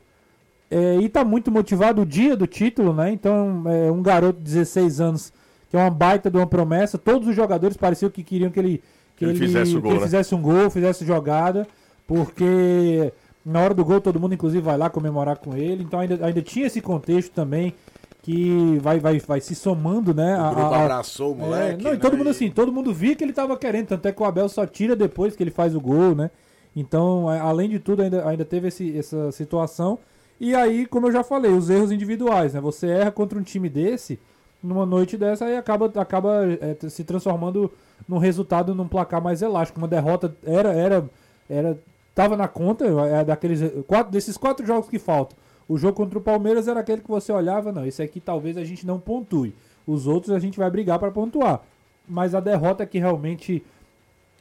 é, 0.70 0.96
e 0.96 1.08
tá 1.08 1.25
muito 1.25 1.50
motivado 1.50 2.02
o 2.02 2.06
dia 2.06 2.37
do 2.37 2.46
título, 2.46 2.92
né? 2.92 3.11
Então, 3.12 3.62
é 3.66 3.90
um 3.90 4.02
garoto 4.02 4.38
de 4.38 4.44
16 4.44 5.00
anos, 5.00 5.32
que 5.70 5.76
é 5.76 5.80
uma 5.80 5.90
baita 5.90 6.30
de 6.30 6.37
uma 6.37 6.46
promessa. 6.46 6.99
Todos 6.99 7.28
os 7.28 7.35
jogadores 7.37 7.76
pareciam 7.76 8.11
que 8.11 8.23
queriam 8.23 8.50
que 8.50 8.58
ele, 8.58 8.82
que 9.16 9.25
ele 9.25 9.35
fizesse 9.38 9.73
o 9.73 9.76
que 9.76 9.82
gol, 9.82 9.90
ele 9.92 10.00
né? 10.00 10.06
fizesse 10.06 10.35
um 10.35 10.42
gol, 10.42 10.68
fizesse 10.70 11.04
jogada, 11.04 11.66
porque 12.06 13.12
na 13.44 13.61
hora 13.61 13.75
do 13.75 13.85
gol 13.85 14.00
todo 14.00 14.18
mundo, 14.18 14.35
inclusive, 14.35 14.62
vai 14.62 14.76
lá 14.76 14.90
comemorar 14.90 15.37
com 15.38 15.56
ele. 15.56 15.85
Então, 15.85 16.00
ainda, 16.00 16.18
ainda 16.26 16.42
tinha 16.42 16.66
esse 16.66 16.80
contexto 16.80 17.32
também 17.32 17.75
que 18.23 18.78
vai, 18.82 18.99
vai, 18.99 19.20
vai 19.20 19.40
se 19.40 19.54
somando, 19.54 20.12
né? 20.12 20.37
O 20.37 20.40
a- 20.40 20.50
grupo 20.54 20.75
a- 20.75 20.82
abraçou 20.82 21.32
o 21.32 21.37
é, 21.37 21.40
moleque. 21.44 21.85
não, 21.85 21.90
e 21.92 21.94
né, 21.94 22.00
todo 22.00 22.16
mundo 22.16 22.30
assim, 22.30 22.50
todo 22.50 22.73
mundo 22.73 22.92
via 22.92 23.14
que 23.14 23.23
ele 23.23 23.32
tava 23.32 23.56
querendo, 23.56 23.87
tanto 23.87 24.06
é 24.06 24.11
que 24.12 24.20
o 24.20 24.25
Abel 24.25 24.49
só 24.49 24.66
tira 24.66 24.96
depois 24.96 25.37
que 25.37 25.42
ele 25.44 25.52
faz 25.52 25.76
o 25.76 25.80
gol, 25.80 26.14
né? 26.16 26.30
Então, 26.75 27.28
além 27.28 27.68
de 27.70 27.78
tudo, 27.78 28.02
ainda, 28.02 28.28
ainda 28.28 28.44
teve 28.44 28.66
esse- 28.68 28.99
essa 28.99 29.30
situação. 29.30 29.99
E 30.38 30.55
aí, 30.55 30.87
como 30.87 31.07
eu 31.07 31.12
já 31.12 31.25
falei, 31.25 31.50
os 31.50 31.71
erros 31.71 31.90
individuais, 31.90 32.55
né? 32.55 32.61
Você 32.61 32.88
erra 32.88 33.11
contra 33.11 33.38
um 33.38 33.43
time 33.43 33.69
desse, 33.69 34.19
numa 34.62 34.85
noite 34.85 35.16
dessa, 35.16 35.47
aí 35.47 35.57
acaba, 35.57 35.90
acaba 36.00 36.47
é, 36.61 36.88
se 36.88 37.05
transformando 37.05 37.73
num 38.07 38.19
resultado 38.19 38.75
num 38.75 38.88
placar 38.88 39.23
mais 39.23 39.43
elástico. 39.43 39.78
Uma 39.78 39.88
derrota 39.88 40.35
era 40.45 40.73
era 40.73 41.11
era 41.49 41.78
tava 42.14 42.37
na 42.37 42.49
conta, 42.49 42.85
é 42.87 43.25
daqueles 43.25 43.61
quatro 43.87 44.12
desses 44.12 44.37
quatro 44.37 44.66
jogos 44.66 44.88
que 44.88 44.99
faltam. 44.99 45.37
O 45.69 45.76
jogo 45.76 45.95
contra 45.95 46.19
o 46.19 46.23
Palmeiras 46.23 46.69
era 46.69 46.81
aquele 46.81 47.00
que 47.00 47.09
você 47.09 47.33
olhava, 47.33 47.73
não, 47.73 47.85
esse 47.85 48.02
aqui 48.02 48.21
talvez 48.21 48.57
a 48.57 48.64
gente 48.64 48.87
não 48.87 49.00
pontue. 49.00 49.55
Os 49.87 50.07
outros 50.07 50.35
a 50.35 50.38
gente 50.38 50.59
vai 50.59 50.71
brigar 50.71 50.99
para 50.99 51.11
pontuar. 51.11 51.62
Mas 52.09 52.35
a 52.35 52.40
derrota 52.40 52.87
que 52.87 52.99
realmente 52.99 53.64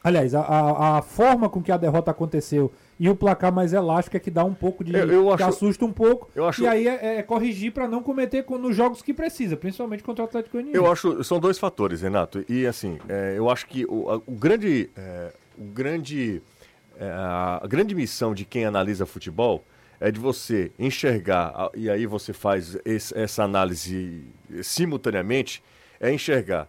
Aliás, 0.06 0.36
a, 0.36 0.40
a, 0.40 0.98
a, 0.98 1.02
forma 1.02 1.48
com 1.48 1.60
que 1.60 1.72
a 1.72 1.76
derrota 1.76 2.12
aconteceu 2.12 2.70
e 2.98 3.08
o 3.08 3.14
placar 3.14 3.52
mais 3.52 3.72
elástico 3.72 4.16
é 4.16 4.20
que 4.20 4.30
dá 4.30 4.44
um 4.44 4.54
pouco 4.54 4.82
de. 4.82 4.94
Eu, 4.94 5.06
eu 5.10 5.26
que 5.36 5.42
acho, 5.42 5.44
assusta 5.44 5.84
um 5.84 5.92
pouco. 5.92 6.30
acho, 6.46 6.62
e 6.62 6.66
aí 6.66 6.88
é, 6.88 7.18
é 7.18 7.22
corrigir 7.22 7.72
para 7.72 7.86
não 7.86 8.02
cometer 8.02 8.44
com, 8.44 8.56
nos 8.56 8.74
jogos 8.74 9.02
que 9.02 9.12
precisa, 9.12 9.56
principalmente 9.56 10.02
contra 10.02 10.24
o 10.24 10.26
Atlético 10.26 10.56
Goianiense. 10.56 10.76
Eu 10.76 10.90
acho. 10.90 11.22
São 11.22 11.38
dois 11.38 11.58
fatores, 11.58 12.02
Renato. 12.02 12.44
E 12.48 12.66
assim, 12.66 12.98
é, 13.08 13.34
eu 13.36 13.50
acho 13.50 13.66
que 13.66 13.84
o, 13.86 14.10
a, 14.10 14.16
o 14.16 14.32
grande. 14.32 14.90
É, 14.96 15.32
o 15.58 15.64
grande 15.64 16.42
é, 16.98 17.10
a 17.10 17.66
grande 17.68 17.94
missão 17.94 18.34
de 18.34 18.44
quem 18.44 18.64
analisa 18.64 19.04
futebol 19.04 19.62
é 20.00 20.10
de 20.10 20.18
você 20.18 20.72
enxergar, 20.78 21.70
e 21.74 21.88
aí 21.88 22.06
você 22.06 22.32
faz 22.32 22.76
esse, 22.84 23.16
essa 23.16 23.42
análise 23.42 24.24
simultaneamente, 24.62 25.62
é 25.98 26.12
enxergar 26.12 26.68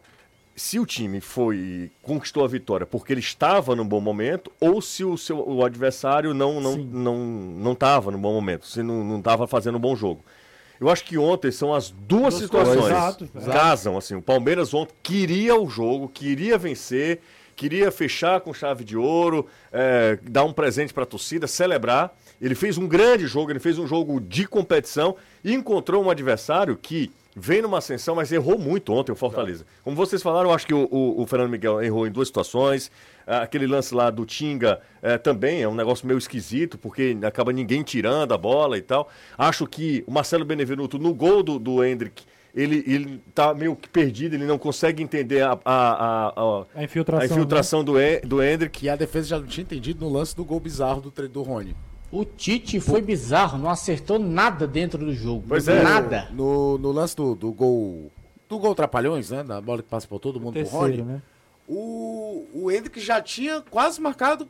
se 0.58 0.80
o 0.80 0.86
time 0.88 1.22
foi 1.22 1.92
conquistou 2.02 2.44
a 2.44 2.48
vitória 2.48 2.84
porque 2.84 3.14
ele 3.14 3.20
estava 3.20 3.76
num 3.76 3.88
bom 3.88 4.02
momento 4.02 4.52
ou 4.60 4.82
se 4.82 5.04
o 5.06 5.16
seu 5.16 5.48
o 5.48 5.64
adversário 5.64 6.34
não 6.34 6.60
não 6.60 6.74
Sim. 6.74 6.90
não 6.92 7.18
não 7.18 7.74
estava 7.74 8.10
no 8.10 8.18
bom 8.18 8.34
momento, 8.34 8.66
se 8.66 8.82
não 8.82 9.04
não 9.04 9.20
estava 9.20 9.46
fazendo 9.48 9.78
um 9.78 9.82
bom 9.82 9.96
jogo. 9.96 10.26
Eu 10.80 10.90
acho 10.90 11.04
que 11.04 11.18
ontem 11.18 11.52
são 11.52 11.74
as 11.74 11.90
duas, 11.92 12.08
duas 12.10 12.34
situações 12.36 12.86
exato, 12.86 13.30
casam 13.46 13.98
assim. 13.98 14.16
O 14.16 14.22
Palmeiras 14.22 14.74
ontem 14.74 14.94
queria 15.02 15.56
o 15.56 15.70
jogo, 15.70 16.08
queria 16.08 16.58
vencer, 16.58 17.20
queria 17.56 17.92
fechar 17.92 18.42
com 18.42 18.54
chave 18.54 18.84
de 18.84 18.96
ouro, 18.98 19.48
é, 19.72 20.20
dar 20.24 20.44
um 20.44 20.54
presente 20.54 20.94
para 20.94 21.04
a 21.04 21.08
torcida, 21.08 21.48
celebrar. 21.48 22.16
Ele 22.40 22.54
fez 22.54 22.78
um 22.78 22.88
grande 22.88 23.26
jogo, 23.26 23.52
ele 23.52 23.60
fez 23.60 23.80
um 23.80 23.88
jogo 23.88 24.20
de 24.20 24.48
competição 24.48 25.16
e 25.44 25.54
encontrou 25.54 26.04
um 26.04 26.10
adversário 26.10 26.78
que 26.78 27.12
vem 27.40 27.62
numa 27.62 27.78
ascensão, 27.78 28.16
mas 28.16 28.32
errou 28.32 28.58
muito 28.58 28.92
ontem 28.92 29.12
o 29.12 29.16
Fortaleza. 29.16 29.64
Como 29.84 29.96
vocês 29.96 30.24
falaram, 30.24 30.52
acho 30.52 30.66
que 30.66 30.74
o, 30.74 30.88
o, 30.90 31.22
o 31.22 31.26
Fernando 31.28 31.52
Miguel 31.52 31.82
errou 31.84 32.08
em 32.08 32.12
duas 32.12 32.28
situações. 32.28 32.92
Ah, 33.28 33.44
aquele 33.44 33.68
lance 33.68 33.94
lá 33.94 34.10
do 34.10 34.26
Tinga 34.26 34.82
é, 35.02 35.18
também 35.18 35.62
é 35.62 35.68
um 35.68 35.76
negócio 35.76 36.08
meio 36.08 36.18
esquisito, 36.18 36.78
porque 36.80 37.16
acaba 37.24 37.54
ninguém 37.54 37.84
tirando 37.84 38.34
a 38.34 38.38
bola 38.38 38.78
e 38.78 38.82
tal. 38.82 39.08
Acho 39.38 39.68
que 39.68 40.04
o 40.08 40.12
Marcelo 40.12 40.44
Benevenuto, 40.44 40.98
no 40.98 41.14
gol 41.14 41.44
do, 41.44 41.60
do 41.60 41.84
Hendrick, 41.84 42.24
ele, 42.56 42.84
ele 42.88 43.22
tá 43.36 43.54
meio 43.54 43.76
que 43.76 43.88
perdido, 43.88 44.34
ele 44.34 44.46
não 44.46 44.58
consegue 44.58 45.04
entender 45.04 45.42
a, 45.42 45.60
a, 45.64 46.34
a, 46.36 46.66
a 46.74 46.84
infiltração, 46.84 47.22
a 47.22 47.26
infiltração 47.26 47.80
né? 47.80 48.20
do, 48.22 48.28
do 48.28 48.44
Hendrick. 48.44 48.84
E 48.84 48.90
a 48.90 48.96
defesa 48.96 49.28
já 49.28 49.40
não 49.40 49.46
tinha 49.46 49.62
entendido 49.64 50.04
no 50.04 50.12
lance 50.12 50.36
do 50.36 50.44
gol 50.44 50.60
bizarro 50.60 51.02
do, 51.02 51.30
do 51.30 51.44
Rony. 51.44 51.76
O 52.12 52.24
Tite 52.24 52.80
foi 52.80 53.02
bizarro, 53.02 53.58
não 53.58 53.70
acertou 53.70 54.18
nada 54.18 54.66
dentro 54.66 55.06
do 55.06 55.14
jogo. 55.14 55.44
Pois 55.48 55.68
é. 55.68 55.84
Nada. 55.84 56.30
No, 56.32 56.78
no 56.78 56.92
lance 56.92 57.16
do, 57.16 57.36
do 57.36 57.52
gol. 57.52 58.12
Do 58.48 58.58
gol 58.58 58.74
Trapalhões, 58.74 59.30
né? 59.30 59.44
Da 59.44 59.60
bola 59.60 59.84
que 59.84 59.90
passa 59.90 60.08
por 60.08 60.20
todo 60.20 60.40
mundo 60.40 60.54
Terceiro, 60.54 60.80
pro 60.80 60.96
Rony. 60.96 61.02
Né? 61.02 61.22
O, 61.68 62.46
o 62.54 62.72
Hendrick 62.72 63.00
já 63.02 63.22
tinha 63.22 63.62
quase 63.70 64.00
marcado 64.00 64.48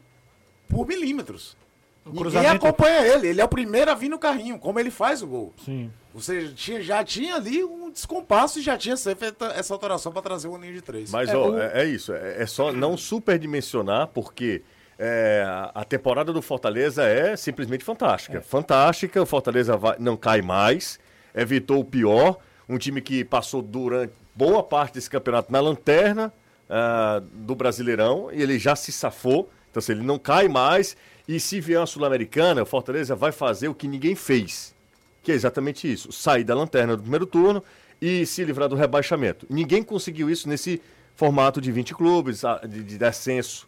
por 0.70 0.88
milímetros. 0.88 1.58
O 2.06 2.10
Ninguém 2.10 2.22
cruzamento... 2.22 2.68
acompanha 2.68 3.06
ele. 3.08 3.28
Ele 3.28 3.42
é 3.42 3.44
o 3.44 3.50
primeiro 3.50 3.90
a 3.90 3.96
vir 3.96 4.08
no 4.08 4.20
carrinho, 4.20 4.60
como 4.60 4.80
ele 4.80 4.92
faz 4.92 5.24
o 5.24 5.28
gol. 5.28 5.54
Sim. 5.66 5.92
Você 6.14 6.50
tinha, 6.50 6.82
já 6.82 7.04
tinha 7.04 7.36
ali 7.36 7.64
um 7.64 7.92
descompasso 7.92 8.60
e 8.60 8.62
já 8.62 8.78
tinha 8.78 8.96
feito 8.96 9.44
essa 9.46 9.74
alteração 9.74 10.12
para 10.12 10.22
trazer 10.22 10.48
o 10.48 10.58
ninho 10.58 10.74
de 10.74 10.82
três. 10.82 11.12
Mas, 11.12 11.30
é, 11.30 11.36
ó, 11.36 11.50
o... 11.50 11.60
é, 11.60 11.82
é, 11.82 11.86
isso. 11.86 12.14
É, 12.14 12.42
é 12.42 12.46
só 12.46 12.72
não 12.72 12.96
superdimensionar, 12.96 14.08
porque 14.08 14.62
é, 15.00 15.44
a 15.76 15.84
temporada 15.84 16.34
do 16.34 16.42
Fortaleza 16.42 17.04
é 17.04 17.36
simplesmente 17.36 17.84
fantástica. 17.84 18.40
É. 18.40 18.42
Fantástica, 18.42 19.22
o 19.22 19.26
Fortaleza 19.26 19.78
vai, 19.78 19.96
não 20.00 20.18
cai 20.18 20.42
mais, 20.42 21.00
evitou 21.36 21.80
o 21.80 21.86
pior. 21.86 22.38
Um 22.68 22.78
time 22.78 23.00
que 23.00 23.24
passou 23.24 23.62
durante 23.62 24.14
boa 24.36 24.62
parte 24.64 24.96
desse 24.96 25.10
campeonato 25.10 25.52
na 25.52 25.60
lanterna 25.60 26.34
uh, 26.70 27.22
do 27.22 27.56
Brasileirão 27.56 28.30
e 28.32 28.42
ele 28.42 28.58
já 28.58 28.76
se 28.76 28.92
safou. 28.92 29.50
Então, 29.70 29.80
assim, 29.80 29.94
ele 29.94 30.04
não 30.04 30.18
cai 30.18 30.48
mais. 30.48 30.98
E 31.28 31.40
se 31.40 31.62
vier 31.62 31.82
a 31.82 31.86
Sul-Americana, 31.86 32.64
o 32.64 32.66
Fortaleza 32.66 33.16
vai 33.16 33.32
fazer 33.32 33.68
o 33.68 33.76
que 33.76 33.88
ninguém 33.88 34.16
fez. 34.16 34.74
Que 35.22 35.32
é 35.32 35.36
exatamente 35.36 35.92
isso: 35.92 36.12
sair 36.12 36.44
da 36.44 36.56
lanterna 36.56 36.96
do 36.96 37.04
primeiro 37.04 37.26
turno 37.26 37.64
e 38.02 38.26
se 38.26 38.44
livrar 38.44 38.68
do 38.68 38.76
rebaixamento. 38.76 39.46
Ninguém 39.50 39.84
conseguiu 39.84 40.30
isso 40.30 40.50
nesse 40.50 40.82
formato 41.16 41.62
de 41.62 41.72
20 41.72 41.94
clubes, 41.96 42.42
de, 42.68 42.84
de 42.84 42.98
descenso 42.98 43.68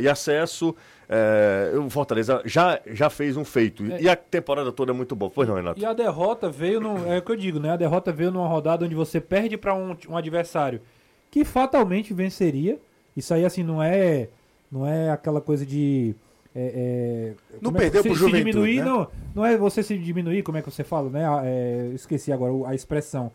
e 0.00 0.08
acesso. 0.08 0.74
Uh, 1.10 1.80
o 1.80 1.90
Fortaleza 1.90 2.40
já, 2.44 2.80
já 2.86 3.10
fez 3.10 3.36
um 3.36 3.44
feito. 3.44 3.84
É. 3.92 4.02
E 4.02 4.08
a 4.08 4.14
temporada 4.14 4.70
toda 4.70 4.92
é 4.92 4.94
muito 4.94 5.16
boa. 5.16 5.28
Pois 5.28 5.48
não, 5.48 5.56
Renato? 5.56 5.80
E 5.80 5.84
a 5.84 5.92
derrota 5.92 6.48
veio, 6.48 6.80
no, 6.80 7.04
é 7.04 7.18
o 7.18 7.22
que 7.22 7.32
eu 7.32 7.36
digo, 7.36 7.58
né? 7.58 7.72
A 7.72 7.76
derrota 7.76 8.12
veio 8.12 8.30
numa 8.30 8.46
rodada 8.46 8.84
onde 8.84 8.94
você 8.94 9.20
perde 9.20 9.56
para 9.56 9.74
um, 9.74 9.96
um 10.08 10.16
adversário 10.16 10.80
que 11.28 11.44
fatalmente 11.44 12.14
venceria. 12.14 12.78
Isso 13.16 13.34
aí, 13.34 13.44
assim, 13.44 13.64
não 13.64 13.82
é, 13.82 14.28
não 14.70 14.86
é 14.86 15.10
aquela 15.10 15.40
coisa 15.40 15.66
de. 15.66 16.14
É, 16.54 17.34
é, 17.34 17.58
não 17.60 17.72
perdeu 17.72 18.00
é, 18.00 18.04
pro 18.04 18.14
se, 18.14 18.24
se 18.24 18.30
diminuir, 18.30 18.78
né? 18.78 18.84
não, 18.84 19.08
não 19.34 19.46
é 19.46 19.56
você 19.56 19.82
se 19.82 19.96
diminuir, 19.96 20.42
como 20.42 20.58
é 20.58 20.62
que 20.62 20.70
você 20.70 20.84
fala, 20.84 21.10
né? 21.10 21.24
É, 21.44 21.90
esqueci 21.92 22.32
agora 22.32 22.52
a 22.68 22.74
expressão. 22.74 23.32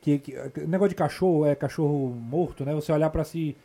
Que, 0.00 0.18
que, 0.18 0.32
negócio 0.66 0.88
de 0.88 0.96
cachorro 0.96 1.46
é 1.46 1.54
cachorro 1.54 2.08
morto, 2.08 2.64
né? 2.64 2.74
Você 2.74 2.92
olhar 2.92 3.10
para 3.10 3.22
si 3.22 3.56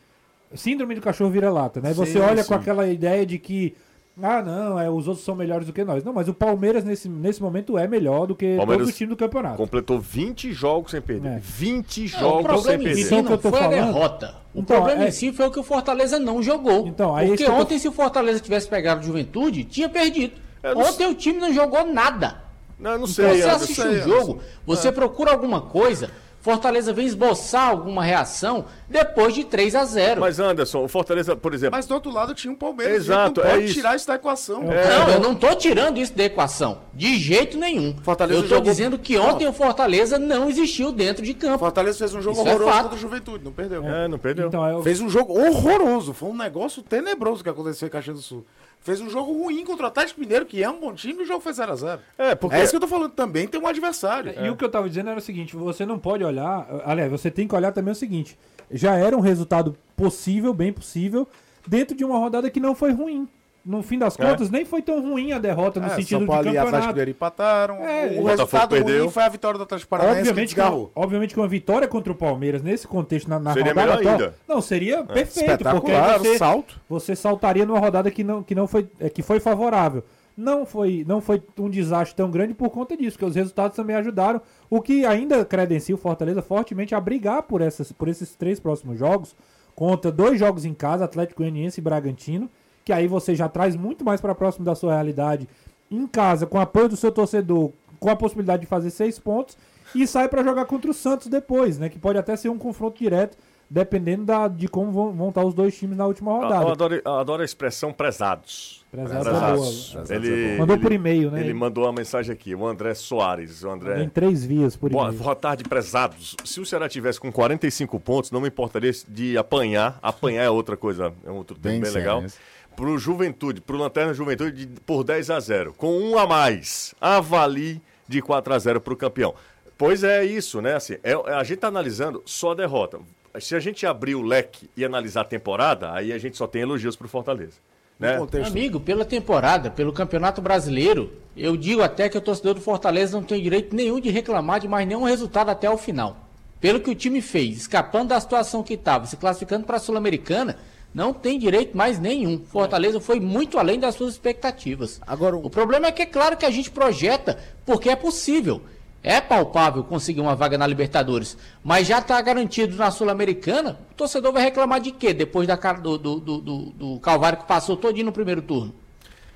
Síndrome 0.54 0.94
do 0.94 1.00
cachorro 1.00 1.30
vira-lata, 1.30 1.80
né? 1.80 1.90
Sim, 1.90 1.94
você 1.94 2.18
olha 2.18 2.42
sim. 2.42 2.48
com 2.48 2.54
aquela 2.54 2.86
ideia 2.86 3.24
de 3.26 3.38
que. 3.38 3.74
Ah, 4.20 4.42
não, 4.42 4.80
é, 4.80 4.90
os 4.90 5.06
outros 5.06 5.24
são 5.24 5.36
melhores 5.36 5.66
do 5.66 5.72
que 5.72 5.84
nós. 5.84 6.02
Não, 6.02 6.12
mas 6.12 6.28
o 6.28 6.34
Palmeiras 6.34 6.82
nesse, 6.82 7.08
nesse 7.08 7.40
momento 7.40 7.78
é 7.78 7.86
melhor 7.86 8.26
do 8.26 8.34
que 8.34 8.56
Palmeiras 8.56 8.78
todos 8.78 8.88
os 8.88 8.96
times 8.96 9.10
do 9.10 9.16
campeonato. 9.16 9.56
Completou 9.56 10.00
20 10.00 10.52
jogos 10.52 10.90
sem 10.90 11.00
perder. 11.00 11.28
É. 11.28 11.38
20 11.40 12.00
não, 12.00 12.08
jogos 12.08 12.62
sem 12.64 12.78
perder. 12.78 13.00
Então, 13.00 13.24
que 13.24 13.32
eu 13.32 13.38
tô 13.38 13.50
foi 13.50 13.60
falando... 13.60 13.78
a 13.78 13.84
derrota. 13.84 14.34
O 14.52 14.60
então, 14.60 14.76
problema 14.76 15.04
é... 15.04 15.08
em 15.08 15.10
si 15.12 15.32
foi 15.32 15.46
o 15.46 15.50
que 15.52 15.60
o 15.60 15.62
Fortaleza 15.62 16.18
não 16.18 16.42
jogou. 16.42 16.88
Então, 16.88 17.14
aí 17.14 17.28
Porque 17.28 17.48
ontem, 17.48 17.76
tô... 17.76 17.80
se 17.80 17.88
o 17.88 17.92
Fortaleza 17.92 18.40
tivesse 18.40 18.66
pegado 18.68 19.00
a 19.00 19.04
Juventude, 19.04 19.62
tinha 19.62 19.88
perdido. 19.88 20.32
Ontem 20.76 21.06
o 21.06 21.14
time 21.14 21.38
não 21.38 21.52
jogou 21.52 21.86
nada. 21.86 22.42
Não, 22.78 22.92
não 22.92 22.96
então, 22.98 23.06
sei. 23.08 23.38
Então, 23.38 23.58
você 23.58 23.64
assiste 23.64 23.80
o 23.80 23.90
um 23.90 24.02
jogo, 24.02 24.40
você 24.64 24.88
é. 24.88 24.92
procura 24.92 25.32
alguma 25.32 25.60
coisa. 25.60 26.10
Fortaleza 26.48 26.94
vem 26.94 27.04
esboçar 27.04 27.68
alguma 27.68 28.02
reação 28.02 28.64
depois 28.88 29.34
de 29.34 29.44
3 29.44 29.74
a 29.74 29.84
0 29.84 30.22
Mas 30.22 30.40
Anderson, 30.40 30.82
o 30.82 30.88
Fortaleza, 30.88 31.36
por 31.36 31.52
exemplo. 31.52 31.76
Mas 31.76 31.84
do 31.84 31.92
outro 31.92 32.10
lado 32.10 32.34
tinha 32.34 32.50
um 32.50 32.56
Palmeiras. 32.56 32.96
Exato, 32.96 33.42
não 33.42 33.48
pode 33.50 33.62
é 33.62 33.64
isso. 33.66 33.74
tirar 33.74 33.94
isso 33.94 34.06
da 34.06 34.14
equação. 34.14 34.72
É. 34.72 34.88
Não, 34.88 35.10
eu 35.10 35.20
não 35.20 35.32
estou 35.32 35.54
tirando 35.54 35.98
isso 35.98 36.14
da 36.16 36.24
equação. 36.24 36.78
De 36.94 37.18
jeito 37.18 37.58
nenhum. 37.58 37.94
Fortaleza 38.02 38.40
eu 38.40 38.44
estou 38.44 38.58
jogou... 38.58 38.72
dizendo 38.72 38.98
que 38.98 39.18
ontem 39.18 39.44
não. 39.44 39.50
o 39.50 39.54
Fortaleza 39.54 40.18
não 40.18 40.48
existiu 40.48 40.90
dentro 40.90 41.22
de 41.22 41.34
campo. 41.34 41.58
Fortaleza 41.58 41.98
fez 41.98 42.14
um 42.14 42.22
jogo 42.22 42.38
isso 42.38 42.48
é 42.48 42.54
horroroso 42.54 42.78
é 42.78 42.82
contra 42.82 42.96
o 42.96 42.98
Juventude, 42.98 43.44
não 43.44 43.52
perdeu. 43.52 43.84
É, 43.84 44.08
não 44.08 44.18
perdeu. 44.18 44.48
Então, 44.48 44.66
eu... 44.66 44.82
Fez 44.82 45.02
um 45.02 45.10
jogo 45.10 45.38
horroroso. 45.38 46.14
Foi 46.14 46.30
um 46.30 46.36
negócio 46.36 46.82
tenebroso 46.82 47.42
que 47.42 47.50
aconteceu 47.50 47.88
em 47.88 47.90
Caxias 47.90 48.16
do 48.16 48.22
Sul. 48.22 48.46
Fez 48.80 49.00
um 49.00 49.10
jogo 49.10 49.32
ruim 49.32 49.64
contra 49.64 49.84
o 49.84 49.88
Atlético 49.88 50.20
Mineiro, 50.20 50.46
que 50.46 50.62
é 50.62 50.70
um 50.70 50.80
bom 50.80 50.94
time, 50.94 51.20
e 51.20 51.22
o 51.22 51.26
jogo 51.26 51.40
foi 51.40 51.52
0x0. 51.52 51.98
É, 52.16 52.34
porque... 52.34 52.56
é 52.56 52.62
isso 52.62 52.70
que 52.70 52.76
eu 52.76 52.80
tô 52.80 52.88
falando 52.88 53.12
também, 53.12 53.46
tem 53.46 53.60
um 53.60 53.66
adversário. 53.66 54.32
É. 54.36 54.46
E 54.46 54.50
o 54.50 54.56
que 54.56 54.64
eu 54.64 54.70
tava 54.70 54.88
dizendo 54.88 55.10
era 55.10 55.18
o 55.18 55.22
seguinte: 55.22 55.54
você 55.56 55.84
não 55.84 55.98
pode 55.98 56.24
olhar. 56.24 56.66
Aliás, 56.84 57.10
você 57.10 57.30
tem 57.30 57.46
que 57.46 57.54
olhar 57.54 57.72
também 57.72 57.92
o 57.92 57.96
seguinte: 57.96 58.38
já 58.70 58.94
era 58.94 59.16
um 59.16 59.20
resultado 59.20 59.76
possível, 59.96 60.54
bem 60.54 60.72
possível, 60.72 61.28
dentro 61.66 61.96
de 61.96 62.04
uma 62.04 62.18
rodada 62.18 62.50
que 62.50 62.60
não 62.60 62.74
foi 62.74 62.92
ruim 62.92 63.28
no 63.68 63.82
fim 63.82 63.98
das 63.98 64.18
é. 64.18 64.24
contas, 64.24 64.48
é. 64.48 64.50
nem 64.50 64.64
foi 64.64 64.80
tão 64.80 64.98
ruim 65.02 65.32
a 65.32 65.38
derrota 65.38 65.78
no 65.78 65.86
é, 65.86 65.90
sentido 65.90 66.20
São 66.20 66.26
Paulo 66.26 66.44
de 66.44 66.56
campeonato. 66.56 66.86
E 66.86 66.88
Atlético 66.88 67.10
empataram. 67.10 67.76
É, 67.84 68.06
o, 68.18 68.22
o 68.22 68.24
resultado 68.24 68.70
perdeu. 68.70 69.02
ruim 69.02 69.10
foi 69.10 69.22
a 69.22 69.28
vitória 69.28 69.58
do 69.58 69.64
Atlético 69.64 69.90
Paranaense 69.90 70.20
obviamente 70.20 70.54
que, 70.54 70.60
que 70.62 70.88
obviamente 70.94 71.34
que 71.34 71.40
uma 71.40 71.48
vitória 71.48 71.86
contra 71.86 72.10
o 72.10 72.16
Palmeiras 72.16 72.62
nesse 72.62 72.88
contexto 72.88 73.28
na, 73.28 73.38
na 73.38 73.52
seria 73.52 73.74
rodada 73.74 73.96
melhor 73.96 74.12
ainda. 74.12 74.34
Não, 74.48 74.62
seria 74.62 75.00
é. 75.00 75.02
perfeito, 75.02 75.64
porque 75.64 75.92
você, 75.92 76.38
salto. 76.38 76.80
você 76.88 77.14
saltaria 77.14 77.66
numa 77.66 77.78
rodada 77.78 78.10
que 78.10 78.24
não, 78.24 78.42
que 78.42 78.54
não 78.54 78.66
foi 78.66 78.88
é, 78.98 79.10
que 79.10 79.22
foi 79.22 79.38
favorável. 79.38 80.02
Não 80.34 80.64
foi, 80.64 81.04
não 81.06 81.20
foi 81.20 81.42
um 81.58 81.68
desastre 81.68 82.16
tão 82.16 82.30
grande 82.30 82.54
por 82.54 82.70
conta 82.70 82.96
disso, 82.96 83.18
porque 83.18 83.28
os 83.28 83.34
resultados 83.34 83.76
também 83.76 83.96
ajudaram, 83.96 84.40
o 84.70 84.80
que 84.80 85.04
ainda 85.04 85.44
credencia 85.44 85.94
o 85.94 85.98
Fortaleza 85.98 86.40
fortemente 86.40 86.94
a 86.94 87.00
brigar 87.00 87.42
por, 87.42 87.60
essas, 87.60 87.90
por 87.90 88.06
esses 88.08 88.36
três 88.36 88.60
próximos 88.60 88.96
jogos, 88.98 89.34
contra 89.74 90.12
dois 90.12 90.38
jogos 90.38 90.64
em 90.64 90.72
casa, 90.72 91.04
Atlético 91.04 91.42
Goianiense 91.42 91.80
e 91.80 91.82
Bragantino, 91.82 92.48
que 92.88 92.92
aí 92.94 93.06
você 93.06 93.34
já 93.34 93.50
traz 93.50 93.76
muito 93.76 94.02
mais 94.02 94.18
para 94.18 94.34
próximo 94.34 94.64
da 94.64 94.74
sua 94.74 94.94
realidade 94.94 95.46
em 95.90 96.06
casa, 96.06 96.46
com 96.46 96.58
apoio 96.58 96.88
do 96.88 96.96
seu 96.96 97.12
torcedor, 97.12 97.70
com 98.00 98.08
a 98.08 98.16
possibilidade 98.16 98.62
de 98.62 98.66
fazer 98.66 98.88
seis 98.88 99.18
pontos 99.18 99.58
e 99.94 100.06
sai 100.06 100.26
para 100.26 100.42
jogar 100.42 100.64
contra 100.64 100.90
o 100.90 100.94
Santos 100.94 101.26
depois, 101.26 101.78
né? 101.78 101.90
Que 101.90 101.98
pode 101.98 102.16
até 102.18 102.34
ser 102.34 102.48
um 102.48 102.56
confronto 102.56 102.98
direto 102.98 103.36
dependendo 103.70 104.24
da, 104.24 104.48
de 104.48 104.66
como 104.66 104.90
vão, 104.90 105.12
vão 105.12 105.28
estar 105.28 105.44
os 105.44 105.52
dois 105.52 105.76
times 105.76 105.98
na 105.98 106.06
última 106.06 106.32
rodada. 106.32 106.64
Eu 106.64 106.68
adoro, 106.70 107.02
eu 107.04 107.12
adoro 107.12 107.42
a 107.42 107.44
expressão 107.44 107.92
prezados. 107.92 108.82
Prezados 108.90 109.26
é 109.26 109.30
Prezados. 109.30 109.92
boa. 109.92 110.04
Ele, 110.16 110.56
Mandou 110.58 110.76
ele- 110.76 110.82
por 110.82 110.92
e-mail, 110.92 111.30
né? 111.30 111.40
Ele 111.42 111.52
mandou 111.52 111.84
uma 111.84 111.92
mensagem 111.92 112.32
aqui, 112.32 112.54
o 112.54 112.66
André 112.66 112.94
Soares. 112.94 113.62
O 113.62 113.68
André. 113.68 114.02
Em 114.02 114.08
três 114.08 114.42
vias 114.42 114.74
por 114.74 114.88
Boa, 114.88 115.08
e-mail. 115.08 115.22
boa 115.22 115.36
tarde, 115.36 115.64
prezados. 115.64 116.34
Se 116.46 116.58
o 116.60 116.64
Ceará 116.64 116.88
tivesse 116.88 117.20
com 117.20 117.30
45 117.30 118.00
pontos, 118.00 118.30
não 118.30 118.40
me 118.40 118.48
importaria 118.48 118.90
de 119.06 119.36
apanhar. 119.36 119.98
Apanhar 120.00 120.44
é 120.44 120.48
outra 120.50 120.74
coisa, 120.74 121.12
é 121.26 121.30
um 121.30 121.34
outro 121.36 121.54
Bem 121.58 121.78
bem, 121.78 121.90
legal. 121.92 122.16
cearense. 122.20 122.38
Pro 122.78 122.96
Juventude, 122.96 123.60
pro 123.60 123.76
Lanterna 123.76 124.14
Juventude, 124.14 124.64
de- 124.64 124.80
por 124.82 125.02
10 125.02 125.30
a 125.30 125.40
0 125.40 125.74
Com 125.76 125.98
um 125.98 126.16
a 126.16 126.28
mais, 126.28 126.94
avalie 127.00 127.82
de 128.06 128.22
4 128.22 128.54
a 128.54 128.58
0 128.60 128.80
pro 128.80 128.96
campeão. 128.96 129.34
Pois 129.76 130.04
é 130.04 130.24
isso, 130.24 130.62
né? 130.62 130.76
Assim, 130.76 130.94
é, 131.02 131.12
a 131.12 131.42
gente 131.42 131.58
tá 131.58 131.66
analisando 131.66 132.22
só 132.24 132.52
a 132.52 132.54
derrota. 132.54 133.00
Se 133.40 133.56
a 133.56 133.58
gente 133.58 133.84
abrir 133.84 134.14
o 134.14 134.22
leque 134.22 134.70
e 134.76 134.84
analisar 134.84 135.22
a 135.22 135.24
temporada, 135.24 135.92
aí 135.92 136.12
a 136.12 136.18
gente 136.18 136.36
só 136.36 136.46
tem 136.46 136.62
elogios 136.62 136.94
pro 136.94 137.08
Fortaleza. 137.08 137.54
Né? 137.98 138.16
Contexto 138.16 138.52
Amigo, 138.52 138.78
pela 138.78 139.04
temporada, 139.04 139.72
pelo 139.72 139.92
Campeonato 139.92 140.40
Brasileiro, 140.40 141.12
eu 141.36 141.56
digo 141.56 141.82
até 141.82 142.08
que 142.08 142.16
o 142.16 142.20
torcedor 142.20 142.54
do 142.54 142.60
Fortaleza 142.60 143.16
não 143.16 143.24
tem 143.24 143.42
direito 143.42 143.74
nenhum 143.74 143.98
de 143.98 144.08
reclamar 144.08 144.60
de 144.60 144.68
mais 144.68 144.86
nenhum 144.86 145.02
resultado 145.02 145.48
até 145.48 145.68
o 145.68 145.76
final. 145.76 146.16
Pelo 146.60 146.78
que 146.78 146.90
o 146.90 146.94
time 146.94 147.20
fez, 147.20 147.56
escapando 147.56 148.10
da 148.10 148.20
situação 148.20 148.62
que 148.62 148.74
estava, 148.74 149.04
se 149.06 149.16
classificando 149.16 149.66
para 149.66 149.78
a 149.78 149.80
Sul-Americana, 149.80 150.56
não 150.94 151.12
tem 151.12 151.38
direito 151.38 151.76
mais 151.76 151.98
nenhum. 151.98 152.38
Fortaleza 152.44 153.00
foi 153.00 153.20
muito 153.20 153.58
além 153.58 153.78
das 153.78 153.94
suas 153.94 154.14
expectativas. 154.14 155.00
Agora, 155.06 155.36
o- 155.36 155.46
o 155.46 155.50
problema 155.50 155.86
é 155.86 155.92
que 155.92 156.02
é 156.02 156.06
claro 156.06 156.36
que 156.36 156.46
a 156.46 156.50
gente 156.50 156.70
projeta 156.70 157.38
porque 157.64 157.88
é 157.90 157.96
possível. 157.96 158.60
É 159.00 159.20
palpável 159.20 159.84
conseguir 159.84 160.20
uma 160.20 160.34
vaga 160.34 160.58
na 160.58 160.66
Libertadores, 160.66 161.36
mas 161.62 161.86
já 161.86 162.00
está 162.00 162.20
garantido 162.20 162.76
na 162.76 162.90
Sul-Americana. 162.90 163.78
O 163.92 163.94
torcedor 163.94 164.32
vai 164.32 164.42
reclamar 164.42 164.80
de 164.80 164.90
quê 164.90 165.14
depois 165.14 165.46
da, 165.46 165.56
cara- 165.56 165.78
do, 165.78 165.96
do, 165.96 166.18
do, 166.18 166.38
do- 166.40 166.98
Calvário 167.00 167.38
que 167.38 167.46
passou 167.46 167.76
todinho 167.76 168.06
no 168.06 168.12
primeiro 168.12 168.42
turno? 168.42 168.74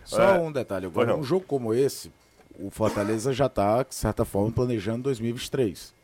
Só 0.05 0.21
É. 0.35 0.39
um 0.41 0.51
detalhe. 0.51 0.87
Agora, 0.87 1.17
um 1.17 1.23
jogo 1.23 1.45
como 1.47 1.73
esse, 1.73 2.11
o 2.59 2.71
Fortaleza 2.71 3.33
já 3.33 3.47
está, 3.47 3.85
de 3.85 3.95
certa 3.95 4.25
forma, 4.25 4.51
planejando 4.51 5.05
2023. 5.05 5.95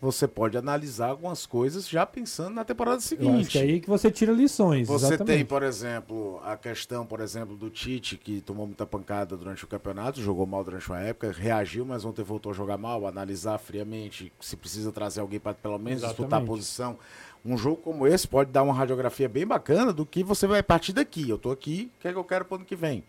Você 0.00 0.28
pode 0.28 0.56
analisar 0.56 1.08
algumas 1.08 1.44
coisas 1.44 1.88
já 1.88 2.06
pensando 2.06 2.54
na 2.54 2.64
temporada 2.64 2.98
que 2.98 3.02
seguinte. 3.02 3.58
é 3.58 3.62
aí 3.62 3.80
que 3.80 3.88
você 3.88 4.12
tira 4.12 4.30
lições. 4.32 4.86
Você 4.86 5.06
exatamente. 5.06 5.36
tem, 5.38 5.44
por 5.44 5.64
exemplo, 5.64 6.40
a 6.44 6.56
questão, 6.56 7.04
por 7.04 7.20
exemplo, 7.20 7.56
do 7.56 7.68
Tite, 7.68 8.16
que 8.16 8.40
tomou 8.40 8.64
muita 8.64 8.86
pancada 8.86 9.36
durante 9.36 9.64
o 9.64 9.66
campeonato, 9.66 10.20
jogou 10.22 10.46
mal 10.46 10.62
durante 10.62 10.88
uma 10.88 11.00
época, 11.00 11.32
reagiu, 11.32 11.84
mas 11.84 12.04
ontem 12.04 12.22
voltou 12.22 12.52
a 12.52 12.54
jogar 12.54 12.78
mal, 12.78 13.08
analisar 13.08 13.58
friamente 13.58 14.32
se 14.40 14.56
precisa 14.56 14.92
trazer 14.92 15.20
alguém 15.20 15.40
para 15.40 15.54
pelo 15.54 15.78
menos 15.78 16.02
disputar 16.02 16.24
a 16.24 16.26
Exatamente. 16.26 16.48
posição. 16.48 16.98
Um 17.44 17.56
jogo 17.56 17.78
como 17.78 18.06
esse 18.06 18.26
pode 18.28 18.52
dar 18.52 18.62
uma 18.62 18.74
radiografia 18.74 19.28
bem 19.28 19.46
bacana 19.46 19.92
do 19.92 20.06
que 20.06 20.22
você 20.22 20.46
vai 20.46 20.62
partir 20.62 20.92
daqui. 20.92 21.28
Eu 21.28 21.38
tô 21.38 21.50
aqui, 21.50 21.90
o 21.96 22.00
que 22.00 22.08
é 22.08 22.12
que 22.12 22.18
eu 22.18 22.24
quero 22.24 22.44
pro 22.44 22.56
ano 22.56 22.64
que 22.64 22.76
vem? 22.76 23.02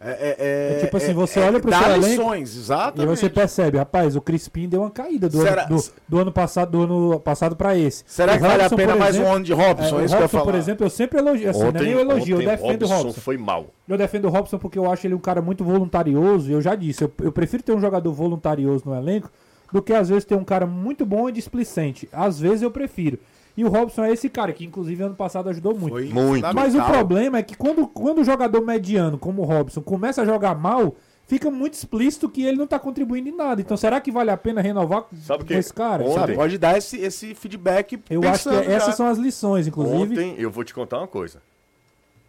É, 0.00 0.36
é- 0.38 0.76
É 0.76 0.80
tipo 0.84 0.96
assim, 0.96 1.12
você 1.12 1.40
olha 1.40 1.58
pro 1.58 1.70
dá 1.70 1.78
seu 1.82 1.88
elenco 1.94 2.06
lições, 2.06 2.70
E 2.96 3.06
você 3.06 3.28
percebe, 3.28 3.78
rapaz, 3.78 4.14
o 4.14 4.20
Crispim 4.20 4.68
deu 4.68 4.82
uma 4.82 4.90
caída 4.90 5.28
do, 5.28 5.40
Será- 5.42 5.64
ano, 5.66 5.76
do, 5.76 5.84
do 6.08 6.18
ano 6.18 6.30
passado 6.32 6.70
do 6.70 6.82
ano 6.82 7.20
passado 7.20 7.56
para 7.56 7.76
esse. 7.76 8.04
Será 8.06 8.32
O 8.32 8.36
que 8.36 8.42
vale 8.42 8.54
a 8.54 8.64
Robson, 8.64 8.76
pena 8.76 8.94
mais 8.96 9.18
um 9.18 9.26
ano 9.26 9.44
de 9.44 9.52
Robson? 9.52 9.96
É, 9.96 10.00
É, 10.00 10.02
o 10.02 10.04
isso 10.04 10.08
que 10.08 10.14
eu 10.14 10.18
ia 10.18 10.20
Robson, 10.20 10.44
por 10.44 10.54
exemplo, 10.54 10.86
eu 10.86 10.90
sempre 10.90 11.18
elogio, 11.18 11.50
assim, 11.50 11.60
não 11.60 11.68
é 11.68 11.72
nem 11.72 11.90
eu 11.92 11.98
elogio, 12.00 12.36
eu 12.40 12.48
ontem 12.48 12.56
defendo 12.56 12.82
o 12.84 12.88
Robson. 12.88 13.20
foi 13.20 13.36
mal. 13.36 13.66
Eu 13.88 13.98
defendo 13.98 14.24
o 14.26 14.28
Robson 14.28 14.58
porque 14.58 14.78
eu 14.78 14.90
acho 14.90 15.06
ele 15.06 15.14
um 15.14 15.18
cara 15.20 15.42
muito 15.42 15.64
voluntarioso, 15.64 16.48
e 16.50 16.52
eu 16.52 16.60
já 16.60 16.74
disse, 16.76 17.02
eu, 17.02 17.12
eu 17.22 17.32
prefiro 17.32 17.62
ter 17.62 17.72
um 17.72 17.80
jogador 17.80 18.12
voluntarioso 18.12 18.84
no 18.86 18.94
elenco 18.94 19.30
do 19.72 19.82
que 19.82 19.92
às 19.92 20.08
vezes 20.08 20.24
ter 20.24 20.34
um 20.36 20.44
cara 20.44 20.64
muito 20.66 21.04
bom 21.04 21.28
e 21.28 21.32
displicente. 21.32 22.08
Às 22.12 22.38
vezes 22.38 22.62
eu 22.62 22.70
prefiro. 22.70 23.18
E 23.58 23.64
o 23.64 23.68
Robson 23.68 24.04
é 24.04 24.12
esse 24.12 24.28
cara 24.28 24.52
que, 24.52 24.64
inclusive, 24.64 25.02
ano 25.02 25.16
passado 25.16 25.48
ajudou 25.48 25.72
muito. 25.76 25.88
Foi 25.92 26.04
Muito. 26.08 26.54
Mas 26.54 26.76
o 26.76 26.82
problema 26.84 27.38
é 27.38 27.42
que 27.42 27.56
quando, 27.56 27.88
quando 27.88 28.20
o 28.20 28.24
jogador 28.24 28.64
mediano, 28.64 29.18
como 29.18 29.42
o 29.42 29.44
Robson, 29.44 29.80
começa 29.82 30.22
a 30.22 30.24
jogar 30.24 30.54
mal, 30.54 30.94
fica 31.26 31.50
muito 31.50 31.74
explícito 31.74 32.28
que 32.30 32.44
ele 32.44 32.56
não 32.56 32.68
tá 32.68 32.78
contribuindo 32.78 33.28
em 33.28 33.36
nada. 33.36 33.60
Então 33.60 33.76
será 33.76 34.00
que 34.00 34.12
vale 34.12 34.30
a 34.30 34.36
pena 34.36 34.60
renovar 34.60 35.02
com 35.02 35.16
Sabe 35.16 35.40
com 35.42 35.48
que 35.48 35.54
esse 35.54 35.74
cara? 35.74 36.04
ontem- 36.04 36.14
Sabe, 36.14 36.34
pode 36.36 36.56
dar 36.56 36.78
esse, 36.78 36.98
esse 36.98 37.34
feedback 37.34 38.00
Eu 38.08 38.22
acho 38.28 38.48
que 38.48 38.54
essas 38.70 38.94
são 38.94 39.06
as 39.08 39.18
lições, 39.18 39.66
inclusive. 39.66 40.12
Ontem, 40.12 40.34
eu 40.38 40.52
vou 40.52 40.62
te 40.62 40.72
contar 40.72 40.98
uma 40.98 41.08
coisa. 41.08 41.42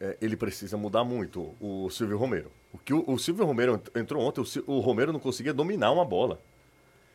É, 0.01 0.17
ele 0.19 0.35
precisa 0.35 0.77
mudar 0.77 1.03
muito, 1.03 1.49
o 1.61 1.89
Silvio 1.91 2.17
Romero. 2.17 2.49
O 2.73 2.77
que 2.79 2.91
o, 2.93 3.03
o 3.05 3.19
Silvio 3.19 3.45
Romero 3.45 3.75
ent- 3.75 3.95
entrou 3.95 4.23
ontem, 4.23 4.41
o, 4.41 4.45
o 4.77 4.79
Romero 4.79 5.13
não 5.13 5.19
conseguia 5.19 5.53
dominar 5.53 5.91
uma 5.91 6.05
bola. 6.05 6.39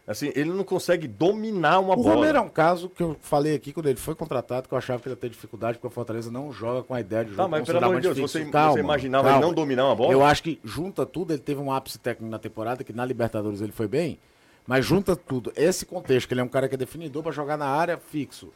Assim, 0.07 0.31
ele 0.35 0.51
não 0.51 0.65
consegue 0.65 1.09
dominar 1.09 1.81
uma 1.81 1.95
O 1.95 1.97
bola. 1.97 2.17
Romero 2.17 2.39
é 2.39 2.41
um 2.41 2.49
caso 2.49 2.91
que 2.91 3.03
eu 3.03 3.17
falei 3.23 3.55
aqui 3.55 3.73
quando 3.73 3.89
ele 3.89 3.99
foi 3.99 4.15
contratado, 4.15 4.69
que 4.69 4.75
eu 4.75 4.79
achava 4.79 5.01
que 5.01 5.09
ele 5.09 5.15
ia 5.15 5.17
ter 5.17 5.31
dificuldade, 5.31 5.79
porque 5.79 5.87
o 5.87 5.91
Fortaleza 5.91 6.31
não 6.31 6.53
joga 6.53 6.83
com 6.83 6.93
a 6.93 7.01
ideia 7.01 7.25
de 7.25 7.31
jogo 7.31 7.43
Tá, 7.43 7.49
mas 7.49 7.65
pelo 7.65 7.79
amor 7.79 7.97
de 7.97 8.03
Deus, 8.03 8.19
você, 8.19 8.45
fixo. 8.45 8.53
você 8.53 8.81
imaginava 8.81 9.25
calma. 9.25 9.39
ele 9.39 9.47
não 9.47 9.55
dominar 9.55 9.87
uma 9.87 9.97
bola? 9.97 10.13
Eu 10.13 10.23
acho 10.23 10.43
que 10.43 10.61
junta 10.63 11.07
tudo, 11.07 11.33
ele 11.33 11.41
teve 11.41 11.59
um 11.59 11.73
ápice 11.73 11.99
técnico 11.99 12.31
na 12.31 12.39
temporada, 12.39 12.85
que 12.85 12.93
na 12.93 13.05
Libertadores 13.05 13.63
ele 13.63 13.73
foi 13.73 13.89
bem, 13.89 14.19
mas 14.67 14.85
junta 14.85 15.17
tudo, 15.17 15.51
esse 15.57 15.87
contexto, 15.87 16.29
que 16.29 16.35
ele 16.35 16.43
é 16.43 16.45
um 16.45 16.49
cara 16.49 16.69
que 16.69 16.75
é 16.75 16.79
definidor 16.79 17.23
para 17.23 17.33
jogar 17.33 17.57
na 17.57 17.67
área 17.67 17.97
fixo. 17.97 18.53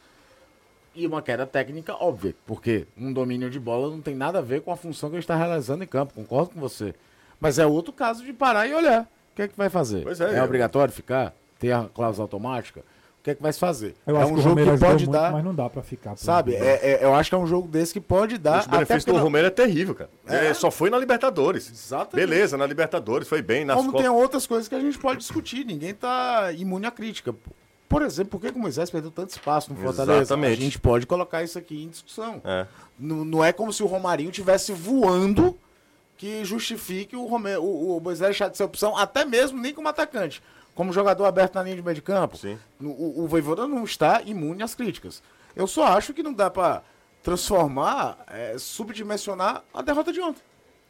E 0.93 1.07
uma 1.07 1.21
queda 1.21 1.47
técnica 1.47 1.95
óbvia, 1.95 2.35
porque 2.45 2.85
um 2.95 3.11
domínio 3.11 3.49
de 3.49 3.59
bola 3.59 3.89
não 3.89 4.01
tem 4.01 4.15
nada 4.15 4.37
a 4.37 4.41
ver 4.41 4.61
com 4.61 4.71
a 4.71 4.75
função 4.75 5.09
que 5.09 5.15
ele 5.15 5.21
está 5.21 5.35
realizando 5.35 5.83
em 5.83 5.87
campo, 5.87 6.13
concordo 6.13 6.51
com 6.51 6.59
você. 6.59 6.93
Mas 7.39 7.57
é 7.57 7.65
outro 7.65 7.91
caso 7.91 8.23
de 8.23 8.33
parar 8.33 8.67
e 8.67 8.73
olhar. 8.73 9.07
O 9.31 9.35
que 9.35 9.41
é 9.43 9.47
que 9.47 9.57
vai 9.57 9.69
fazer? 9.69 10.03
Pois 10.03 10.19
é, 10.21 10.39
eu- 10.39 10.43
obrigatório 10.43 10.93
ficar? 10.93 11.33
Ter 11.59 11.71
a 11.71 11.85
cláusula 11.93 12.23
automática? 12.25 12.81
O 12.81 13.21
que 13.21 13.31
é 13.31 13.35
que 13.35 13.41
vai 13.41 13.51
se 13.51 13.59
fazer? 13.59 13.95
Eu 14.07 14.15
é 14.15 14.21
acho 14.21 14.31
um 14.31 14.33
que 14.35 14.39
o 14.39 14.43
jogo 14.43 14.55
Romero 14.61 14.77
que 14.77 14.79
pode 14.85 15.05
muito, 15.05 15.11
dar, 15.11 15.31
mas 15.33 15.43
não 15.43 15.53
dá 15.53 15.69
pra 15.69 15.81
ficar. 15.83 16.15
sabe? 16.15 16.55
É- 16.55 16.79
é- 16.93 17.03
eu 17.03 17.13
acho 17.13 17.29
que 17.29 17.35
é 17.35 17.37
um 17.37 17.45
jogo 17.45 17.67
desse 17.67 17.91
que 17.91 17.99
pode 17.99 18.37
dar. 18.37 18.65
O 18.65 18.69
benefício 18.69 18.95
porque 18.99 19.11
do 19.11 19.17
não- 19.17 19.23
Romero 19.23 19.47
é 19.47 19.49
terrível, 19.49 19.93
cara. 19.93 20.09
É. 20.25 20.47
É, 20.47 20.53
só 20.53 20.71
foi 20.71 20.89
na 20.89 20.97
Libertadores. 20.97 21.69
Exatamente. 21.69 22.27
Beleza, 22.27 22.55
na 22.57 22.65
Libertadores, 22.65 23.27
foi 23.27 23.41
bem. 23.41 23.65
Nas 23.65 23.75
Como 23.75 23.91
Copas. 23.91 24.05
tem 24.07 24.09
outras 24.09 24.47
coisas 24.47 24.69
que 24.69 24.75
a 24.75 24.79
gente 24.79 24.97
pode 24.97 25.19
discutir. 25.19 25.65
Ninguém 25.65 25.93
tá 25.93 26.53
imune 26.53 26.85
à 26.85 26.91
crítica. 26.91 27.35
Por 27.89 28.03
exemplo, 28.03 28.31
por 28.31 28.39
que 28.41 28.53
que 28.53 28.57
o 28.57 28.61
Moisés 28.61 28.89
perdeu 28.89 29.11
tanto 29.11 29.31
espaço 29.31 29.73
no 29.73 29.77
Fortaleza? 29.79 30.21
Exatamente. 30.21 30.53
A 30.57 30.61
gente 30.63 30.79
pode 30.79 31.05
colocar 31.05 31.43
isso 31.43 31.57
aqui 31.59 31.83
em 31.83 31.89
discussão. 31.89 32.41
É. 32.45 32.65
Não, 32.97 33.25
não 33.25 33.43
é 33.43 33.51
como 33.51 33.73
se 33.73 33.83
o 33.83 33.85
Romarinho 33.85 34.31
tivesse 34.31 34.71
voando 34.71 35.57
que 36.19 36.43
justifique 36.43 37.15
o, 37.15 37.25
Rome- 37.25 37.55
o, 37.55 37.95
o 37.97 38.01
Moisés 38.01 38.27
deixar 38.31 38.49
de 38.49 38.57
ser 38.57 38.63
opção, 38.65 38.95
até 38.97 39.23
mesmo 39.23 39.57
nem 39.59 39.73
como 39.73 39.87
atacante. 39.87 40.43
Como 40.75 40.91
jogador 40.93 41.23
aberto 41.25 41.55
na 41.55 41.63
linha 41.63 41.77
de 41.77 41.81
meio 41.81 41.95
de 41.95 42.01
campo. 42.01 42.35
Sim. 42.37 42.59
O, 42.79 43.23
o 43.23 43.27
Voivoda 43.27 43.65
não 43.65 43.83
está 43.85 44.21
imune 44.25 44.61
às 44.61 44.75
críticas. 44.75 45.23
Eu 45.55 45.65
só 45.65 45.85
acho 45.87 46.13
que 46.13 46.21
não 46.21 46.33
dá 46.33 46.49
pra 46.49 46.83
transformar, 47.23 48.17
é, 48.27 48.55
subdimensionar 48.57 49.63
a 49.73 49.81
derrota 49.81 50.11
de 50.11 50.19
ontem. 50.19 50.41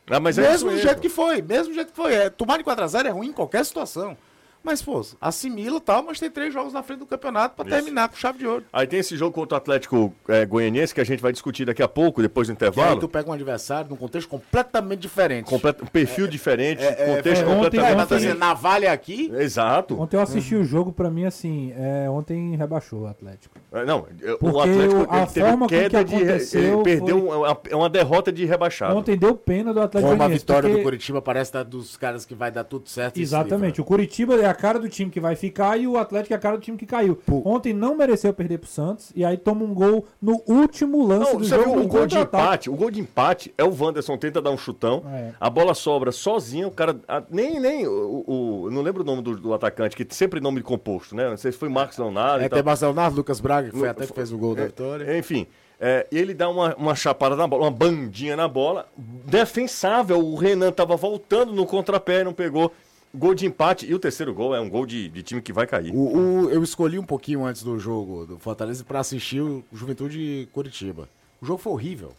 Ah, 0.10 0.20
mas 0.20 0.38
é 0.40 0.42
mesmo 0.42 0.72
isso 0.72 0.78
do 0.80 0.82
jeito 0.82 1.00
que 1.02 1.10
foi, 1.10 1.42
mesmo 1.44 1.74
jeito 1.74 1.92
que 1.92 1.96
foi. 1.96 2.14
É, 2.14 2.30
tomar 2.30 2.58
de 2.58 2.64
4x0 2.64 3.06
é 3.06 3.10
ruim 3.10 3.28
em 3.28 3.34
qualquer 3.34 3.64
situação. 3.64 4.18
Mas, 4.62 4.82
pô, 4.82 5.02
assimila 5.22 5.78
e 5.78 5.82
tal, 5.82 6.04
mas 6.04 6.20
tem 6.20 6.30
três 6.30 6.54
jogos 6.54 6.74
na 6.74 6.84
frente 6.84 7.00
do 7.00 7.06
campeonato 7.06 7.56
pra 7.56 7.66
Isso. 7.66 7.76
terminar 7.76 8.10
com 8.10 8.16
chave 8.18 8.40
de 8.40 8.46
ouro. 8.46 8.66
Aí 8.74 8.86
tem 8.86 9.00
esse 9.00 9.16
jogo 9.16 9.32
contra 9.34 9.56
o 9.56 9.58
Atlético 9.58 10.14
é, 10.28 10.46
Goianiense 10.46 10.94
que 10.94 11.00
a 11.00 11.04
gente 11.06 11.22
vai 11.22 11.32
discutir 11.32 11.64
daqui 11.66 11.82
a 11.82 11.88
pouco, 11.88 12.22
depois 12.22 12.48
do 12.48 12.56
Que 12.56 12.66
aí 12.66 12.70
intervalo. 12.70 13.00
tu 13.00 13.08
pega 13.08 13.30
um 13.30 13.34
adversário 13.34 13.90
num 13.90 13.96
contexto 13.96 14.28
completamente 14.28 15.00
diferente. 15.00 15.46
Completo, 15.46 15.84
um 15.86 15.88
perfil 15.88 16.28
diferente, 16.28 16.84
é, 16.84 17.16
contexto 17.16 17.44
é, 17.44 17.46
ontem- 17.48 17.56
completamente 17.56 17.96
Tá 17.98 18.04
ontem- 18.04 18.16
dizendo, 18.18 18.38
navalha 18.38 18.92
aqui, 18.92 19.32
Exato. 19.34 20.00
Ontem 20.00 20.18
eu 20.18 20.22
assisti 20.22 20.56
o 20.56 20.64
jogo, 20.64 20.92
pra 20.92 21.10
mim, 21.10 21.26
assim, 21.26 21.74
é, 21.78 22.10
ontem 22.10 22.56
rebaixou 22.58 23.04
o 23.04 23.08
Atlético. 23.08 23.56
É, 23.72 23.86
Não, 23.86 24.00
o 24.00 24.38
Porque 24.40 24.60
Atlético 24.60 25.02
o- 25.02 25.12
a 25.14 25.18
ele 25.20 25.28
teve 25.28 25.48
forma 25.50 25.68
queda 25.68 26.04
que 26.04 26.10
de. 26.10 26.16
Ele 26.16 26.24
aconteceu 26.26 26.84
perdeu 26.84 27.20
foi- 27.28 27.38
uma, 27.38 27.60
uma 27.74 27.90
derrota 27.90 28.32
de 28.32 28.44
rebaixado. 28.46 28.96
Ontem 28.98 29.18
deu 29.18 29.36
pena 29.36 29.74
do 29.74 29.80
Atlético 29.80 30.10
como 30.12 30.14
a 30.22 30.26
Goianiense, 30.26 30.42
vitória 30.44 30.62
porque- 30.70 30.78
do 30.82 30.84
Curitiba 30.84 31.22
parece 31.22 31.54
dar 31.54 31.64
dos 31.64 31.96
caras 31.96 32.26
que 32.26 32.36
vai 32.36 32.52
dar 32.52 32.66
tudo 32.66 32.90
certo. 32.90 33.18
e 33.18 33.22
Exatamente. 33.22 33.80
O 33.80 33.86
Curitiba 33.86 34.36
é 34.36 34.49
a 34.50 34.54
cara 34.54 34.80
do 34.80 34.90
time 34.90 35.10
que 35.12 35.20
vai 35.20 35.36
ficar 35.36 35.78
e 35.80 35.88
o 35.88 35.98
Atlético 35.98 36.34
é 36.34 36.36
a 36.36 36.40
cara 36.40 36.58
do 36.58 36.62
time 36.62 36.78
que 36.78 36.86
caiu. 36.86 37.20
Ontem 37.46 37.74
não 37.74 37.96
mereceu 37.96 38.34
perder 38.34 38.58
pro 38.60 38.70
Santos 38.70 39.12
e 39.16 39.24
aí 39.24 39.38
toma 39.38 39.64
um 39.64 39.74
gol 39.74 40.06
no 40.22 40.42
último 40.48 41.06
lance 41.06 41.32
Não, 41.32 41.40
do 41.40 41.46
jogo. 41.46 41.64
viu 41.64 41.76
no 41.76 41.84
o 41.84 41.88
gol 41.88 42.06
de 42.08 42.18
empate? 42.18 42.70
O 42.70 42.76
gol 42.76 42.92
de 42.92 43.00
empate 43.00 43.54
é 43.58 43.64
o 43.64 43.74
Wanderson 43.78 44.18
tenta 44.18 44.42
dar 44.42 44.52
um 44.52 44.58
chutão, 44.58 45.04
É. 45.14 45.32
a 45.40 45.50
bola 45.50 45.74
sobra 45.74 46.12
sozinha, 46.12 46.68
o 46.68 46.72
cara. 46.72 46.96
a- 47.08 47.24
nem 47.30 47.60
nem 47.60 47.88
o, 47.88 48.24
o- 48.28 48.70
não 48.72 48.82
lembro 48.82 49.04
o 49.04 49.06
nome 49.06 49.22
do, 49.22 49.36
do 49.38 49.54
atacante, 49.54 49.96
que 49.96 50.06
sempre 50.14 50.40
nome 50.40 50.62
composto, 50.62 51.16
né? 51.16 51.30
Não 51.30 51.38
sei 51.38 51.52
se 51.52 51.58
foi 51.58 51.70
Marcos 51.70 51.98
Leonardo. 51.98 52.44
É, 52.44 52.46
e 52.46 52.50
tem 52.50 52.58
tal. 52.58 52.66
Marcelo 52.66 52.94
Nardo, 52.94 53.16
Lucas 53.18 53.40
Braga, 53.40 53.70
que 53.70 53.78
foi 53.78 53.88
Lu- 53.88 53.92
até 53.92 54.06
que 54.08 54.14
fez 54.14 54.32
o 54.32 54.38
gol 54.38 54.56
da 54.56 54.64
É, 54.64 54.66
vitória. 54.66 55.18
Enfim, 55.18 55.48
é, 55.80 56.06
ele 56.12 56.34
dá 56.34 56.50
uma, 56.50 56.76
uma 56.76 56.96
chapada 56.96 57.36
na 57.36 57.48
bola, 57.48 57.64
uma 57.64 57.72
bandinha 57.72 58.36
na 58.36 58.48
bola, 58.48 58.88
defensável. 59.26 60.20
O 60.20 60.36
Renan 60.36 60.72
tava 60.72 60.96
voltando 60.96 61.54
no 61.54 61.66
contrapé, 61.66 62.24
não 62.24 62.34
pegou. 62.34 62.72
Gol 63.14 63.34
de 63.34 63.46
empate. 63.48 63.86
E 63.90 63.94
o 63.96 64.00
terceiro 64.00 64.34
gol 64.34 64.54
é 64.56 64.60
um 64.62 64.70
gol 64.70 64.86
de, 64.86 65.10
de 65.10 65.24
time 65.24 65.42
que 65.42 65.52
vai 65.52 65.66
cair. 65.66 65.92
O, 65.94 66.18
o- 66.46 66.50
eu 66.52 66.64
escolhi 66.64 67.00
um 67.00 67.04
pouquinho 67.04 67.44
antes 67.46 67.64
do 67.64 67.80
jogo 67.80 68.26
do 68.26 68.38
Fortaleza 68.38 68.84
pra 68.84 69.00
assistir 69.00 69.42
o 69.42 69.64
Juventude 69.74 70.20
e 70.20 70.46
Curitiba. 70.54 71.10
O 71.42 71.46
jogo 71.46 71.60
foi 71.60 71.74
horrível. 71.74 72.12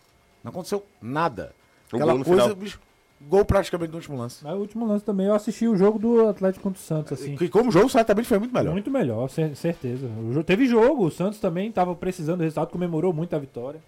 Não 0.43 0.51
aconteceu 0.51 0.85
nada. 1.01 1.53
O 1.93 1.97
Aquela 1.97 2.13
gol 2.13 2.19
no 2.19 2.25
coisa, 2.25 2.43
final. 2.43 2.57
bicho. 2.57 2.81
Gol 3.23 3.45
praticamente 3.45 3.91
no 3.91 3.97
último 3.99 4.17
lance. 4.17 4.47
Aí 4.49 4.55
o 4.55 4.59
último 4.61 4.87
lance 4.87 5.05
também, 5.05 5.27
eu 5.27 5.35
assisti 5.35 5.69
o 5.69 5.77
jogo 5.77 5.99
do 5.99 6.27
Atlético 6.27 6.63
contra 6.63 6.81
o 6.81 6.83
Santos, 6.83 7.13
assim. 7.13 7.37
Que 7.37 7.51
como 7.51 7.71
jogo, 7.71 7.89
certamente 7.91 8.27
foi 8.27 8.39
muito 8.39 8.55
melhor. 8.55 8.73
Muito 8.73 8.91
melhor, 8.91 9.29
cer- 9.29 9.55
certeza. 9.55 10.07
O 10.07 10.33
jo- 10.33 10.43
teve 10.43 10.67
jogo, 10.67 11.05
o 11.05 11.11
Santos 11.11 11.39
também 11.39 11.71
tava 11.71 11.95
precisando 11.95 12.39
do 12.39 12.45
resultado, 12.45 12.71
comemorou 12.71 13.13
muito 13.13 13.37
a 13.37 13.39
vitória. 13.39 13.79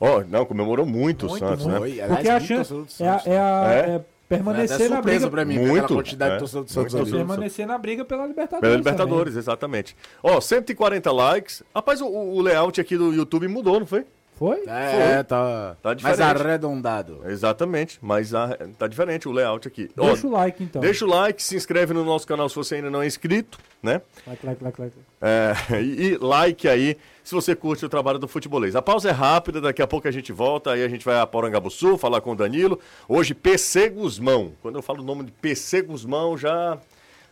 Ó, 0.00 0.22
não, 0.24 0.46
comemorou 0.46 0.86
muito, 0.86 1.26
o 1.26 1.28
Muito, 1.28 1.44
Santos, 1.46 1.66
muito. 1.66 1.80
né? 1.96 2.06
Porque 2.08 2.28
a 2.30 2.40
chance 2.40 2.72
torcedor 2.72 2.86
do 2.86 3.04
é, 3.04 3.08
a- 3.08 3.22
é 3.26 3.38
a- 3.38 3.72
É? 3.90 4.04
É 4.30 4.36
permanecer 4.36 4.90
na 4.90 4.96
surpresa 4.96 5.18
briga. 5.18 5.30
pra 5.30 5.44
mim, 5.44 5.58
Muito, 5.58 5.94
quantidade 5.94 6.34
é. 6.34 6.38
do 6.38 6.46
Santos 6.46 6.76
ali. 6.94 7.10
Permanecer 7.10 7.66
na 7.66 7.78
briga 7.78 8.04
pela 8.04 8.26
Libertadores. 8.26 8.60
Pela 8.60 8.60
também. 8.60 8.76
Libertadores, 8.76 9.36
exatamente. 9.36 9.96
Ó, 10.22 10.40
140 10.40 11.10
likes. 11.12 11.62
Rapaz, 11.74 12.00
o, 12.00 12.06
o 12.06 12.40
layout 12.40 12.80
aqui 12.80 12.96
do 12.96 13.12
YouTube 13.12 13.48
mudou, 13.48 13.80
não 13.80 13.86
foi? 13.86 14.04
Foi? 14.38 14.62
É, 14.68 15.22
tá, 15.24 15.76
Tá 15.82 15.88
mais 15.88 15.98
diferente. 15.98 16.22
arredondado. 16.42 17.22
Exatamente, 17.26 17.98
mas 18.00 18.32
ah, 18.32 18.56
tá 18.78 18.86
diferente 18.86 19.28
o 19.28 19.32
layout 19.32 19.66
aqui. 19.66 19.90
Ó, 19.98 20.06
Deixa 20.06 20.26
o 20.28 20.30
like 20.30 20.62
então. 20.62 20.80
Deixa 20.80 21.04
o 21.04 21.08
like, 21.08 21.42
se 21.42 21.56
inscreve 21.56 21.92
no 21.92 22.04
nosso 22.04 22.24
canal 22.24 22.48
se 22.48 22.54
você 22.54 22.76
ainda 22.76 22.88
não 22.88 23.02
é 23.02 23.06
inscrito, 23.08 23.58
né? 23.82 24.00
Like, 24.24 24.46
like, 24.46 24.62
like, 24.62 24.80
like. 24.80 24.96
É, 25.20 25.54
e, 25.82 26.02
e 26.12 26.18
like 26.18 26.68
aí 26.68 26.96
se 27.24 27.34
você 27.34 27.56
curte 27.56 27.84
o 27.84 27.88
trabalho 27.88 28.18
do 28.20 28.28
futebolês. 28.28 28.76
A 28.76 28.80
pausa 28.80 29.08
é 29.08 29.12
rápida, 29.12 29.60
daqui 29.60 29.82
a 29.82 29.86
pouco 29.88 30.06
a 30.06 30.10
gente 30.12 30.32
volta, 30.32 30.70
aí 30.70 30.84
a 30.84 30.88
gente 30.88 31.04
vai 31.04 31.18
a 31.18 31.26
Porangabuçu 31.26 31.98
falar 31.98 32.20
com 32.20 32.30
o 32.30 32.36
Danilo. 32.36 32.78
Hoje, 33.08 33.34
PC 33.34 33.90
Guzmão. 33.90 34.52
Quando 34.62 34.76
eu 34.76 34.82
falo 34.82 35.02
o 35.02 35.04
nome 35.04 35.24
de 35.24 35.32
PC 35.32 35.82
Guzmão, 35.82 36.38
já 36.38 36.78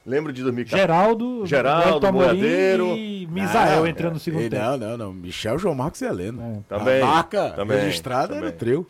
lembro 0.06 0.32
de 0.32 0.42
2014. 0.42 0.80
Geraldo, 0.80 1.46
Geraldo, 1.46 2.12
Boiadeiro. 2.12 2.96
E 2.96 3.26
Misael 3.30 3.80
Não, 3.80 3.86
entrando 3.86 4.14
no 4.14 4.20
segundo 4.20 4.44
e 4.44 4.48
tempo. 4.50 4.62
Não, 4.62 4.76
não, 4.78 4.96
não. 4.96 5.12
Michel, 5.12 5.58
João 5.58 5.74
Marcos 5.74 6.00
e 6.00 6.04
Heleno. 6.06 6.64
É. 6.70 6.74
Também, 6.78 7.02
A 7.02 7.06
marca 7.06 7.50
também, 7.50 7.78
registrada 7.80 8.28
também. 8.28 8.44
era 8.44 8.48
o 8.48 8.58
trio. 8.58 8.86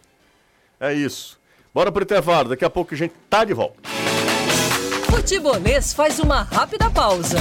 É 0.79 0.93
isso. 0.93 1.41
Bora 1.75 1.91
pro 1.91 2.03
intervalo, 2.03 2.51
daqui 2.51 2.65
a 2.65 2.71
pouco 2.71 2.95
a 2.95 2.97
gente 2.97 3.15
tá 3.31 3.45
de 3.45 3.55
volta. 3.55 3.77
Futebolês 5.11 5.93
faz 5.93 6.19
uma 6.19 6.43
rápida 6.43 6.91
pausa. 6.91 7.39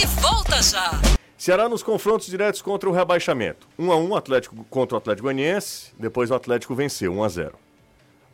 E 0.00 0.06
volta 0.20 0.62
já. 0.62 0.90
Ceará 1.36 1.68
nos 1.68 1.82
confrontos 1.82 2.26
diretos 2.26 2.60
contra 2.60 2.88
o 2.88 2.92
rebaixamento. 2.92 3.66
1 3.78 3.92
a 3.92 3.96
1 3.96 4.14
Atlético 4.14 4.64
contra 4.68 4.96
o 4.96 4.98
Atlético 4.98 5.24
Goianiense, 5.24 5.92
depois 5.98 6.30
o 6.30 6.34
Atlético 6.34 6.74
venceu 6.74 7.12
1 7.14 7.24
a 7.24 7.28
0. 7.28 7.52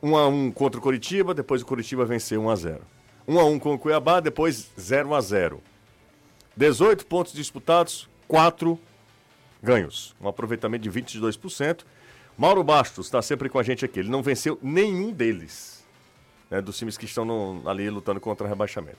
1 0.02 0.16
a 0.16 0.28
1 0.28 0.50
contra 0.52 0.78
o 0.78 0.82
Coritiba, 0.82 1.32
depois 1.32 1.62
o 1.62 1.66
Coritiba 1.66 2.04
venceu 2.04 2.42
1 2.42 2.50
a 2.50 2.56
0. 2.56 2.80
1 3.26 3.38
a 3.38 3.44
1 3.44 3.58
com 3.58 3.74
o 3.74 3.78
Cuiabá, 3.78 4.20
depois 4.20 4.70
0 4.78 5.14
a 5.14 5.20
0. 5.20 5.62
18 6.56 7.06
pontos 7.06 7.32
disputados, 7.32 8.08
4 8.28 8.78
ganhos. 9.62 10.14
Um 10.20 10.28
aproveitamento 10.28 10.88
de 10.88 10.90
22%. 10.90 11.84
Mauro 12.38 12.62
Bastos 12.62 13.06
está 13.06 13.20
sempre 13.22 13.48
com 13.48 13.58
a 13.58 13.62
gente 13.62 13.84
aqui. 13.84 14.00
Ele 14.00 14.10
não 14.10 14.22
venceu 14.22 14.58
nenhum 14.62 15.10
deles, 15.12 15.84
né, 16.50 16.60
dos 16.60 16.76
times 16.78 16.96
que 16.96 17.04
estão 17.06 17.24
no- 17.24 17.68
ali 17.68 17.88
lutando 17.90 18.20
contra 18.20 18.46
o 18.46 18.48
rebaixamento. 18.48 18.98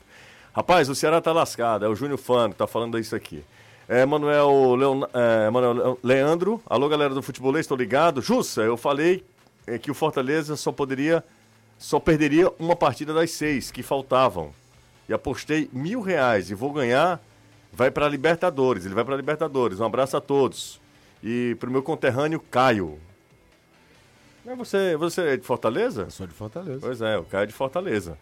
Rapaz, 0.53 0.89
o 0.89 0.95
Ceará 0.95 1.21
tá 1.21 1.31
lascado. 1.31 1.85
É 1.85 1.87
o 1.87 1.95
Júnior 1.95 2.17
Fano 2.17 2.53
que 2.53 2.57
tá 2.59 2.65
falando 2.67 2.97
isso 2.97 3.15
aqui. 3.15 3.43
É 3.87 4.05
Manuel, 4.05 4.75
Leon, 4.75 5.03
é, 5.13 5.49
Manuel 5.49 5.97
Leandro. 6.03 6.61
Alô, 6.65 6.89
galera 6.89 7.13
do 7.13 7.21
futebolês, 7.21 7.63
estou 7.63 7.77
ligado. 7.77 8.21
Jussa, 8.21 8.61
eu 8.61 8.75
falei 8.75 9.23
é, 9.65 9.77
que 9.77 9.89
o 9.89 9.93
Fortaleza 9.93 10.55
só 10.57 10.71
poderia, 10.71 11.23
só 11.77 11.99
perderia 11.99 12.51
uma 12.59 12.75
partida 12.75 13.13
das 13.13 13.31
seis 13.31 13.71
que 13.71 13.83
faltavam. 13.83 14.51
E 15.07 15.13
apostei 15.13 15.69
mil 15.71 16.01
reais 16.01 16.49
e 16.49 16.55
vou 16.55 16.73
ganhar. 16.73 17.21
Vai 17.71 17.91
para 17.91 18.07
Libertadores. 18.07 18.85
Ele 18.85 18.95
vai 18.95 19.05
para 19.05 19.15
Libertadores. 19.15 19.79
Um 19.79 19.85
abraço 19.85 20.17
a 20.17 20.21
todos. 20.21 20.81
E 21.23 21.55
pro 21.59 21.71
meu 21.71 21.83
conterrâneo 21.83 22.39
Caio. 22.39 22.99
É 24.45 24.55
você, 24.55 24.95
você 24.95 25.21
é 25.21 25.37
de 25.37 25.43
Fortaleza? 25.43 26.03
Eu 26.03 26.11
sou 26.11 26.25
de 26.25 26.33
Fortaleza. 26.33 26.79
Pois 26.81 27.01
é, 27.01 27.17
o 27.17 27.23
Caio 27.23 27.43
é 27.43 27.47
de 27.47 27.53
Fortaleza. 27.53 28.17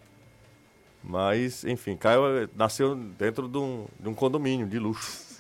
Mas, 1.04 1.64
enfim, 1.64 1.96
Caio 1.96 2.44
eh, 2.44 2.50
nasceu 2.56 2.96
dentro 2.96 3.48
de 3.48 3.58
um, 3.60 3.86
de 4.00 4.10
um 4.10 4.14
condomínio 4.14 4.68
de 4.68 4.80
luxo. 4.80 5.24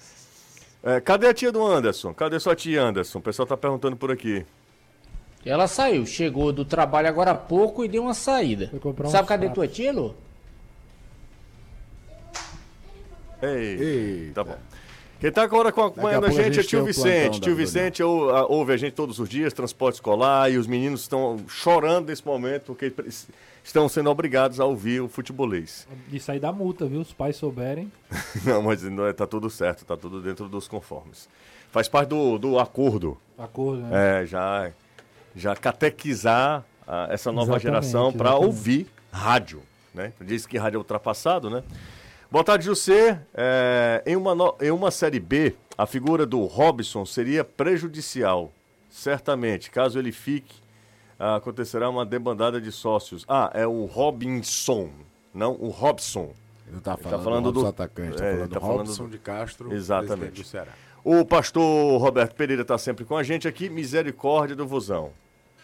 É, 0.87 1.01
cadê 1.01 1.25
a 1.25 1.33
tia 1.33 1.51
do 1.51 1.65
Anderson? 1.65 2.13
Cadê 2.13 2.39
sua 2.39 2.55
tia 2.55 2.79
Anderson? 2.83 3.17
O 3.17 3.21
pessoal 3.21 3.47
tá 3.47 3.57
perguntando 3.57 3.95
por 3.95 4.11
aqui. 4.11 4.45
Ela 5.45 5.67
saiu, 5.67 6.05
chegou 6.05 6.51
do 6.51 6.65
trabalho 6.65 7.07
agora 7.07 7.31
há 7.31 7.35
pouco 7.35 7.85
e 7.85 7.87
deu 7.87 8.01
uma 8.03 8.13
saída. 8.15 8.71
Um 8.73 9.09
Sabe 9.09 9.27
cadê 9.27 9.49
tua 9.49 9.67
tia, 9.67 9.93
Lu? 9.93 10.15
Ei, 13.41 13.77
Eita. 14.27 14.33
tá 14.33 14.43
bom. 14.43 14.57
Quem 15.19 15.31
tá 15.31 15.43
agora 15.43 15.69
acompanhando 15.69 16.25
a 16.25 16.27
a 16.27 16.31
gente 16.31 16.41
é 16.41 16.53
gente 16.53 16.67
tio 16.67 16.79
tem 16.79 16.83
o 16.83 16.85
Vicente. 16.85 17.39
Tio 17.41 17.55
Vicente 17.55 18.03
ou- 18.03 18.29
a- 18.29 18.45
ouve 18.47 18.73
a 18.73 18.77
gente 18.77 18.93
todos 18.93 19.17
os 19.19 19.29
dias, 19.29 19.53
transporte 19.53 19.95
escolar, 19.95 20.51
e 20.51 20.57
os 20.57 20.67
meninos 20.67 21.01
estão 21.01 21.37
chorando 21.47 22.09
nesse 22.09 22.25
momento 22.25 22.65
porque 22.65 22.91
estão 23.63 23.87
sendo 23.87 24.09
obrigados 24.09 24.59
a 24.59 24.65
ouvir 24.65 25.01
o 25.01 25.07
futebolês. 25.07 25.87
De 26.07 26.19
sair 26.19 26.39
da 26.39 26.51
multa, 26.51 26.85
viu? 26.85 27.03
Se 27.03 27.09
os 27.09 27.13
pais 27.13 27.35
souberem. 27.37 27.91
Não, 28.45 28.61
mas 28.61 28.81
não 28.83 29.05
é- 29.05 29.13
tá 29.13 29.25
tudo 29.25 29.49
certo, 29.49 29.85
tá 29.85 29.95
tudo 29.95 30.21
dentro 30.21 30.49
dos 30.49 30.67
conformes. 30.67 31.29
Faz 31.71 31.87
parte 31.87 32.09
do, 32.09 32.37
do 32.37 32.59
acordo. 32.59 33.17
Acordo, 33.37 33.81
né? 33.83 34.21
É, 34.23 34.25
já, 34.25 34.71
já 35.35 35.55
catequizar 35.55 36.63
ah, 36.87 37.07
essa 37.09 37.31
nova 37.31 37.57
Exatamente, 37.57 37.63
geração 37.63 38.13
para 38.13 38.35
ouvir 38.35 38.87
rádio. 39.11 39.61
Né? 39.93 40.11
Diz 40.21 40.45
que 40.45 40.57
rádio 40.57 40.77
é 40.77 40.79
ultrapassado, 40.79 41.49
né? 41.49 41.63
Boa 42.31 42.43
tarde, 42.43 42.65
José. 42.65 43.21
É, 43.33 44.03
em, 44.05 44.15
uma 44.15 44.35
no- 44.35 44.55
em 44.61 44.71
uma 44.71 44.91
Série 44.91 45.19
B, 45.19 45.55
a 45.77 45.85
figura 45.85 46.25
do 46.25 46.43
Robson 46.45 47.05
seria 47.05 47.43
prejudicial. 47.43 48.51
Certamente. 48.89 49.69
Caso 49.69 49.99
ele 49.99 50.11
fique, 50.11 50.55
ah, 51.19 51.35
acontecerá 51.35 51.89
uma 51.89 52.05
debandada 52.05 52.59
de 52.59 52.71
sócios. 52.71 53.23
Ah, 53.27 53.51
é 53.53 53.65
o 53.67 53.85
Robinson, 53.85 54.89
não 55.33 55.53
o 55.53 55.69
Robson. 55.69 56.33
Ele 56.65 56.75
não 56.75 56.79
tá 56.81 56.97
tá 56.97 57.03
falando, 57.03 57.23
falando 57.23 57.51
do, 57.51 57.67
atacante, 57.67 58.17
tá 58.17 58.25
é, 58.25 58.31
falando 58.33 58.49
tá 58.49 58.59
do 58.59 58.61
falando 58.65 58.77
Robson 58.87 59.03
do- 59.03 59.09
de 59.09 59.17
Castro, 59.19 59.73
Exatamente. 59.73 60.41
do 60.41 60.43
Ceará. 60.47 60.71
O 61.03 61.23
pastor 61.23 62.01
Roberto 62.01 62.33
Pereira 62.33 62.63
está 62.63 62.77
sempre 62.77 63.05
com 63.05 63.15
a 63.15 63.21
gente 63.21 63.47
aqui. 63.47 63.69
Misericórdia 63.69 64.55
do 64.55 64.65
Vozão. 64.65 65.11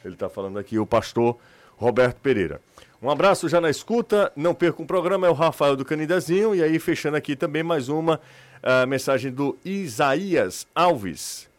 Ele 0.04 0.16
está 0.16 0.30
falando 0.30 0.58
aqui, 0.58 0.80
o 0.80 0.86
pastor 0.86 1.38
Roberto 1.78 2.20
Pereira. 2.22 2.62
Um 3.02 3.10
abraço 3.10 3.50
já 3.50 3.60
na 3.60 3.70
escuta. 3.70 4.32
Não 4.36 4.54
perca 4.54 4.82
um 4.82 4.86
programa, 4.86 5.26
é 5.26 5.30
o 5.30 5.34
Rafael 5.34 5.76
do 5.76 5.84
Canidezinho. 5.84 6.54
E 6.54 6.62
aí, 6.62 6.78
fechando 6.78 7.18
aqui 7.18 7.36
também 7.36 7.64
mais 7.64 7.90
uma 7.90 8.20
ah, 8.62 8.86
mensagem 8.86 9.32
do 9.32 9.58
Isaías 9.66 10.68
Alves. 10.76 11.50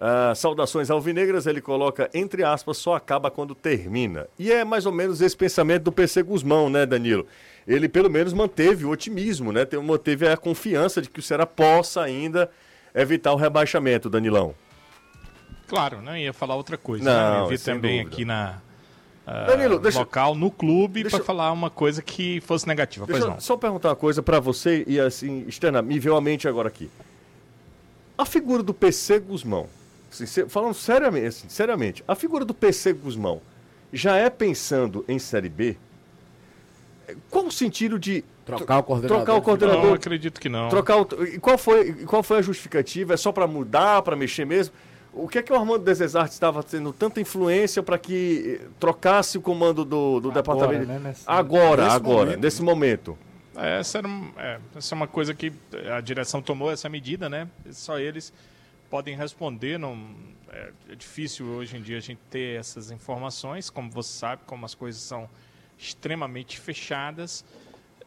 Ah, 0.00 0.34
saudações 0.34 0.90
alvinegras, 0.90 1.46
ele 1.46 1.60
coloca 1.60 2.10
entre 2.12 2.42
aspas, 2.42 2.76
só 2.76 2.94
acaba 2.94 3.30
quando 3.30 3.54
termina. 3.54 4.26
E 4.38 4.50
é 4.50 4.64
mais 4.64 4.84
ou 4.84 4.92
menos 4.92 5.20
esse 5.20 5.36
pensamento 5.36 5.84
do 5.84 5.92
PC 5.92 6.22
Guzmão, 6.24 6.68
né, 6.68 6.84
Danilo? 6.84 7.26
Ele 7.66 7.88
pelo 7.88 8.10
menos 8.10 8.32
manteve 8.32 8.84
o 8.84 8.90
otimismo, 8.90 9.52
né? 9.52 9.66
Manteve 9.80 10.28
a 10.28 10.36
confiança 10.36 11.00
de 11.00 11.08
que 11.08 11.20
o 11.20 11.22
Ceará 11.22 11.46
possa 11.46 12.02
ainda 12.02 12.50
evitar 12.94 13.32
o 13.32 13.36
rebaixamento, 13.36 14.10
Danilão. 14.10 14.54
Claro, 15.72 16.02
não 16.02 16.14
ia 16.14 16.34
falar 16.34 16.54
outra 16.54 16.76
coisa. 16.76 17.02
Não, 17.02 17.32
né? 17.32 17.40
Eu 17.40 17.46
vi 17.46 17.56
também 17.56 18.00
dúvida. 18.00 18.14
aqui 18.14 18.24
na 18.26 18.58
ah, 19.26 19.44
Danilo, 19.46 19.78
deixa- 19.78 20.00
local, 20.00 20.34
no 20.34 20.50
clube, 20.50 21.02
para 21.08 21.18
eu- 21.18 21.24
falar 21.24 21.50
uma 21.50 21.70
coisa 21.70 22.02
que 22.02 22.42
fosse 22.42 22.68
negativa. 22.68 23.06
Deixa 23.06 23.22
pois 23.22 23.32
não. 23.32 23.40
só 23.40 23.56
perguntar 23.56 23.88
uma 23.88 23.96
coisa 23.96 24.22
pra 24.22 24.38
você 24.38 24.84
e 24.86 25.00
assim, 25.00 25.46
externa, 25.48 25.80
me 25.80 25.98
veio 25.98 26.14
à 26.14 26.20
mente 26.20 26.46
agora 26.46 26.68
aqui. 26.68 26.90
A 28.18 28.26
figura 28.26 28.62
do 28.62 28.74
PC 28.74 29.18
Guzmão, 29.20 29.66
assim, 30.10 30.26
falando 30.46 30.74
seriamente, 30.74 31.26
assim, 31.28 31.48
seriamente, 31.48 32.04
a 32.06 32.14
figura 32.14 32.44
do 32.44 32.52
PC 32.52 32.92
Guzmão 32.92 33.40
já 33.90 34.18
é 34.18 34.28
pensando 34.28 35.06
em 35.08 35.18
Série 35.18 35.48
B? 35.48 35.78
Qual 37.30 37.46
o 37.46 37.50
sentido 37.50 37.98
de 37.98 38.22
Trocar 38.44 38.80
o 38.80 38.82
coordenador. 38.82 39.24
trocar 39.24 39.38
o 39.38 39.42
coordenador? 39.42 39.84
Não, 39.86 39.94
acredito 39.94 40.38
que 40.38 40.50
não. 40.50 40.68
Trocar 40.68 40.98
o, 40.98 41.24
e 41.24 41.38
qual 41.38 41.56
foi, 41.56 41.88
e 41.88 42.04
qual 42.04 42.22
foi 42.22 42.40
a 42.40 42.42
justificativa? 42.42 43.14
É 43.14 43.16
só 43.16 43.32
para 43.32 43.46
mudar, 43.46 44.02
para 44.02 44.14
mexer 44.14 44.44
mesmo? 44.44 44.74
O 45.14 45.28
que 45.28 45.38
é 45.38 45.42
que 45.42 45.52
o 45.52 45.56
Armando 45.56 45.84
Desesarte 45.84 46.32
estava 46.32 46.62
tendo 46.62 46.92
tanta 46.92 47.20
influência 47.20 47.82
para 47.82 47.98
que 47.98 48.60
trocasse 48.80 49.36
o 49.36 49.42
comando 49.42 49.84
do, 49.84 50.20
do 50.20 50.30
Agora, 50.30 50.34
departamento? 50.42 50.86
né, 50.86 50.98
nesse- 50.98 51.24
agora, 51.26 51.84
nesse 51.84 51.96
agora, 51.96 52.24
momento. 52.26 52.40
nesse 52.40 52.62
momento. 52.62 53.18
É, 53.54 53.80
Essa, 53.80 53.98
era, 53.98 54.08
é, 54.38 54.58
essa 54.74 54.94
é 54.94 54.96
uma 54.96 55.06
coisa 55.06 55.34
que 55.34 55.52
a 55.94 56.00
direção 56.00 56.40
tomou 56.40 56.70
essa 56.72 56.88
medida, 56.88 57.28
né? 57.28 57.46
Só 57.70 57.98
eles 57.98 58.32
podem 58.88 59.14
responder. 59.14 59.78
Não, 59.78 59.98
é, 60.48 60.70
é 60.90 60.94
difícil 60.94 61.44
hoje 61.46 61.76
em 61.76 61.82
dia 61.82 61.98
a 61.98 62.00
gente 62.00 62.20
ter 62.30 62.58
essas 62.58 62.90
informações, 62.90 63.68
como 63.68 63.90
você 63.90 64.10
sabe, 64.18 64.40
como 64.46 64.64
as 64.64 64.74
coisas 64.74 65.02
são 65.02 65.28
extremamente 65.78 66.58
fechadas. 66.58 67.44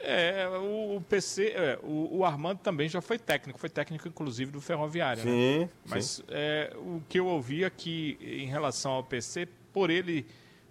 É, 0.08 0.48
o, 0.48 1.02
PC, 1.02 1.48
é, 1.48 1.80
o, 1.82 2.20
o 2.20 2.26
Armando 2.26 2.60
também 2.60 2.88
já 2.88 3.02
foi 3.02 3.18
técnico, 3.18 3.58
foi 3.58 3.70
técnico 3.70 4.08
inclusive 4.08 4.52
do 4.52 4.62
Ferroviário. 4.62 5.26
né? 5.26 5.32
Sim, 5.32 5.70
Mas 5.84 6.06
sim. 6.06 6.24
é, 6.30 6.72
o 6.78 7.02
que 7.10 7.20
eu 7.20 7.26
ouvi 7.26 7.66
aqui 7.66 8.18
em 8.22 8.46
relação 8.46 8.92
ao 8.92 9.04
PC, 9.04 9.48
por 9.74 9.90
ele 9.90 10.26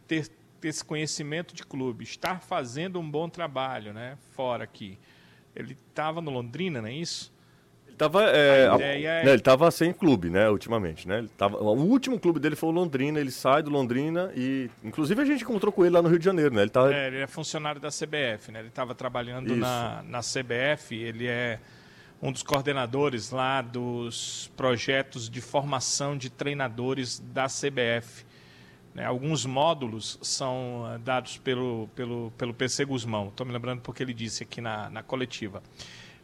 ter, 0.07 0.29
ter 0.61 0.69
esse 0.69 0.85
conhecimento 0.85 1.53
de 1.53 1.65
clube, 1.65 2.05
estar 2.05 2.41
fazendo 2.41 3.01
um 3.01 3.11
bom 3.11 3.29
trabalho, 3.29 3.93
né, 3.93 4.17
fora 4.31 4.63
aqui. 4.63 4.97
Ele 5.55 5.77
estava 5.89 6.21
no 6.21 6.31
Londrina, 6.31 6.81
não 6.81 6.89
é 6.89 6.93
isso? 6.95 7.34
Tava, 7.97 8.25
é, 8.25 8.69
A 8.69 8.75
é- 8.75 9.25
né, 9.25 9.33
ele 9.33 9.43
tava 9.43 9.71
sem 9.71 9.93
clube, 9.93 10.29
né, 10.29 10.51
ultimamente, 10.51 11.07
né? 11.07 11.19
Ele 11.19 11.29
tava, 11.29 11.57
o 11.59 11.85
último 11.85 12.19
clube 12.19 12.41
dele 12.41 12.57
foi 12.57 12.69
o 12.71 12.73
Londrina, 12.73 13.21
ele 13.21 13.31
sai 13.31 13.63
do 13.63 13.71
Londrina 13.71 14.33
e, 14.35 14.69
inclusive, 14.83 15.23
a 15.23 15.25
gente 15.25 15.45
encontrou 15.45 15.73
com 15.73 15.85
ele 15.85 15.95
lá 15.95 16.03
no 16.03 16.09
Rio 16.09 16.19
de 16.19 16.25
Janeiro, 16.25 16.53
né? 16.55 16.63
Ele 16.63 16.71
tá, 16.71 16.93
É, 16.93 17.07
ele 17.07 17.19
é 17.19 17.27
funcionário 17.27 17.81
da 17.81 17.91
CBF, 17.91 18.51
né? 18.51 18.59
Ele 18.59 18.69
estava 18.69 18.95
trabalhando 18.95 19.49
Isso. 19.51 19.57
na, 19.59 20.03
na 20.03 20.21
CBF, 20.21 20.95
ele 20.95 21.29
é 21.29 21.61
um 22.21 22.33
dos 22.33 22.43
coordenadores 22.43 23.31
lá 23.31 23.61
dos 23.63 24.51
projetos 24.57 25.29
de 25.29 25.41
formação 25.41 26.17
de 26.17 26.31
treinadores 26.31 27.21
da 27.21 27.47
CBF. 27.47 28.25
né? 28.95 29.05
Alguns 29.05 29.45
módulos 29.45 30.19
são 30.23 30.85
ah, 30.87 30.97
dados 30.99 31.37
pelo, 31.39 31.89
pelo, 31.95 32.33
pelo 32.39 32.55
PC 32.55 32.85
Guzmão. 32.87 33.29
Estou 33.29 33.45
me 33.47 33.53
lembrando 33.53 33.83
porque 33.83 34.03
ele 34.03 34.15
disse 34.15 34.43
aqui 34.43 34.61
na, 34.61 34.89
na 34.89 35.03
coletiva. 35.03 35.63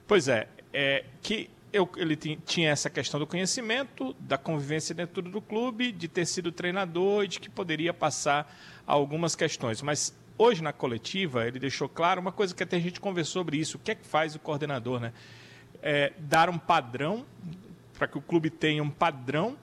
Pois 0.07 0.27
é, 0.27 0.49
é 0.73 1.05
que 1.23 1.51
eu, 1.73 1.89
ele 1.97 2.17
ti- 2.17 2.39
tinha 2.45 2.71
essa 2.71 2.91
questão 2.91 3.19
do 3.21 3.27
conhecimento, 3.27 4.15
da 4.21 4.37
convivência 4.37 4.95
dentro 4.95 5.23
do 5.23 5.41
clube, 5.41 5.93
de 5.93 6.09
ter 6.09 6.27
sido 6.27 6.51
treinador 6.51 7.25
e 7.25 7.29
de 7.29 7.41
que 7.41 7.49
poderia 7.49 7.93
passar 7.95 8.53
algumas 8.87 9.37
questões. 9.37 9.83
Mas 9.83 10.15
hoje 10.37 10.63
na 10.63 10.73
coletiva 10.73 11.47
ele 11.47 11.59
deixou 11.59 11.89
claro 11.89 12.21
uma 12.21 12.33
coisa 12.33 12.55
que 12.55 12.63
até 12.63 12.77
a 12.77 12.81
gente 12.81 13.01
conversou 13.01 13.41
sobre 13.41 13.57
isso. 13.59 13.77
O 13.77 13.81
que 13.81 13.93
é 13.93 13.95
que 13.95 14.07
faz 14.07 14.35
o 14.35 14.39
coordenador, 14.39 15.01
né? 15.01 15.13
É, 15.83 16.13
dar 16.19 16.51
um 16.51 16.59
padrão 16.59 17.25
para 17.97 18.07
que 18.07 18.19
o 18.19 18.21
clube 18.21 18.51
tenha 18.51 18.83
um 18.83 18.91
padrão 18.91 19.57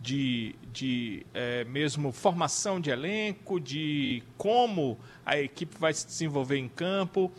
de, 0.00 0.54
de 0.72 1.24
é, 1.32 1.64
mesmo 1.64 2.12
formação 2.12 2.78
de 2.78 2.90
elenco, 2.90 3.58
de 3.58 4.22
como 4.36 4.98
a 5.24 5.38
equipe 5.38 5.76
vai 5.78 5.94
se 5.94 6.06
desenvolver 6.06 6.58
em 6.58 6.68
campo, 6.68 7.32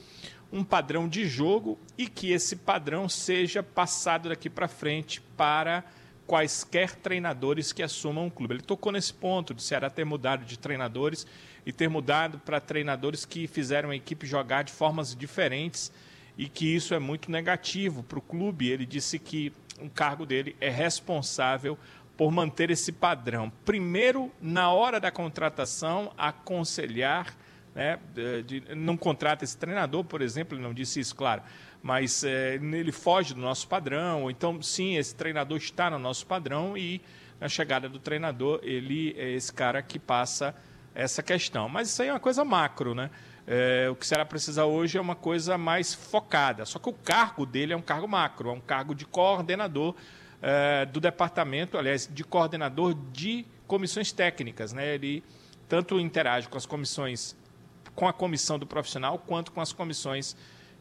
um 0.51 0.63
padrão 0.63 1.07
de 1.07 1.27
jogo 1.27 1.79
e 1.97 2.07
que 2.07 2.31
esse 2.31 2.55
padrão 2.55 3.09
seja 3.09 3.61
passado 3.61 4.29
daqui 4.29 4.49
para 4.49 4.67
frente 4.67 5.21
para 5.35 5.83
quaisquer 6.25 6.95
treinadores 6.95 7.71
que 7.71 7.83
assumam 7.83 8.27
o 8.27 8.31
clube. 8.31 8.55
Ele 8.55 8.63
tocou 8.63 8.91
nesse 8.91 9.13
ponto 9.13 9.53
de 9.53 9.61
Ceará 9.61 9.89
ter 9.89 10.05
mudado 10.05 10.45
de 10.45 10.57
treinadores 10.57 11.25
e 11.65 11.71
ter 11.71 11.89
mudado 11.89 12.39
para 12.39 12.59
treinadores 12.59 13.25
que 13.25 13.47
fizeram 13.47 13.89
a 13.89 13.95
equipe 13.95 14.25
jogar 14.25 14.63
de 14.63 14.71
formas 14.71 15.15
diferentes 15.15 15.91
e 16.37 16.49
que 16.49 16.75
isso 16.75 16.93
é 16.93 16.99
muito 16.99 17.31
negativo 17.31 18.03
para 18.03 18.19
o 18.19 18.21
clube. 18.21 18.69
Ele 18.69 18.85
disse 18.85 19.19
que 19.19 19.53
o 19.79 19.89
cargo 19.89 20.25
dele 20.25 20.55
é 20.59 20.69
responsável 20.69 21.77
por 22.17 22.31
manter 22.31 22.69
esse 22.69 22.91
padrão. 22.91 23.51
Primeiro, 23.63 24.31
na 24.41 24.71
hora 24.71 24.99
da 24.99 25.11
contratação, 25.11 26.13
aconselhar, 26.17 27.35
né, 27.75 27.99
de, 28.43 28.63
não 28.73 28.95
contrata 28.95 29.43
esse 29.43 29.57
treinador, 29.57 30.03
por 30.03 30.21
exemplo, 30.21 30.57
ele 30.57 30.63
não 30.63 30.73
disse 30.73 30.99
isso, 30.99 31.13
claro, 31.13 31.43
mas 31.83 32.23
eh, 32.23 32.55
ele 32.55 32.91
foge 32.91 33.33
do 33.33 33.41
nosso 33.41 33.67
padrão, 33.67 34.31
então, 34.31 34.61
sim, 34.61 34.95
esse 34.95 35.13
treinador 35.13 35.57
está 35.57 35.89
no 35.89 35.99
nosso 35.99 36.25
padrão 36.25 36.77
e 36.77 37.01
na 37.39 37.49
chegada 37.49 37.89
do 37.89 37.99
treinador, 37.99 38.59
ele 38.63 39.13
é 39.17 39.31
esse 39.31 39.51
cara 39.51 39.81
que 39.81 39.99
passa 39.99 40.55
essa 40.93 41.21
questão. 41.21 41.67
Mas 41.67 41.89
isso 41.89 42.01
aí 42.01 42.07
é 42.07 42.13
uma 42.13 42.19
coisa 42.19 42.45
macro, 42.45 42.95
né? 42.95 43.11
É, 43.45 43.87
o 43.89 43.95
que 43.95 44.07
será 44.07 44.25
precisa 44.25 44.65
hoje 44.65 44.97
é 44.97 45.01
uma 45.01 45.15
coisa 45.15 45.57
mais 45.57 45.93
focada. 45.93 46.65
Só 46.65 46.79
que 46.79 46.89
o 46.89 46.93
cargo 46.93 47.45
dele 47.45 47.73
é 47.73 47.77
um 47.77 47.81
cargo 47.81 48.07
macro, 48.07 48.49
é 48.49 48.53
um 48.53 48.61
cargo 48.61 48.95
de 48.95 49.05
coordenador 49.05 49.93
é, 50.41 50.85
do 50.85 50.99
departamento, 50.99 51.77
aliás, 51.77 52.09
de 52.11 52.23
coordenador 52.23 52.95
de 53.11 53.45
comissões 53.67 54.11
técnicas. 54.11 54.73
Né? 54.73 54.95
Ele 54.95 55.23
tanto 55.67 55.99
interage 55.99 56.47
com 56.47 56.57
as 56.57 56.65
comissões, 56.65 57.35
com 57.93 58.07
a 58.07 58.13
comissão 58.13 58.57
do 58.57 58.65
profissional, 58.65 59.19
quanto 59.19 59.51
com 59.51 59.61
as 59.61 59.71
comissões 59.71 60.35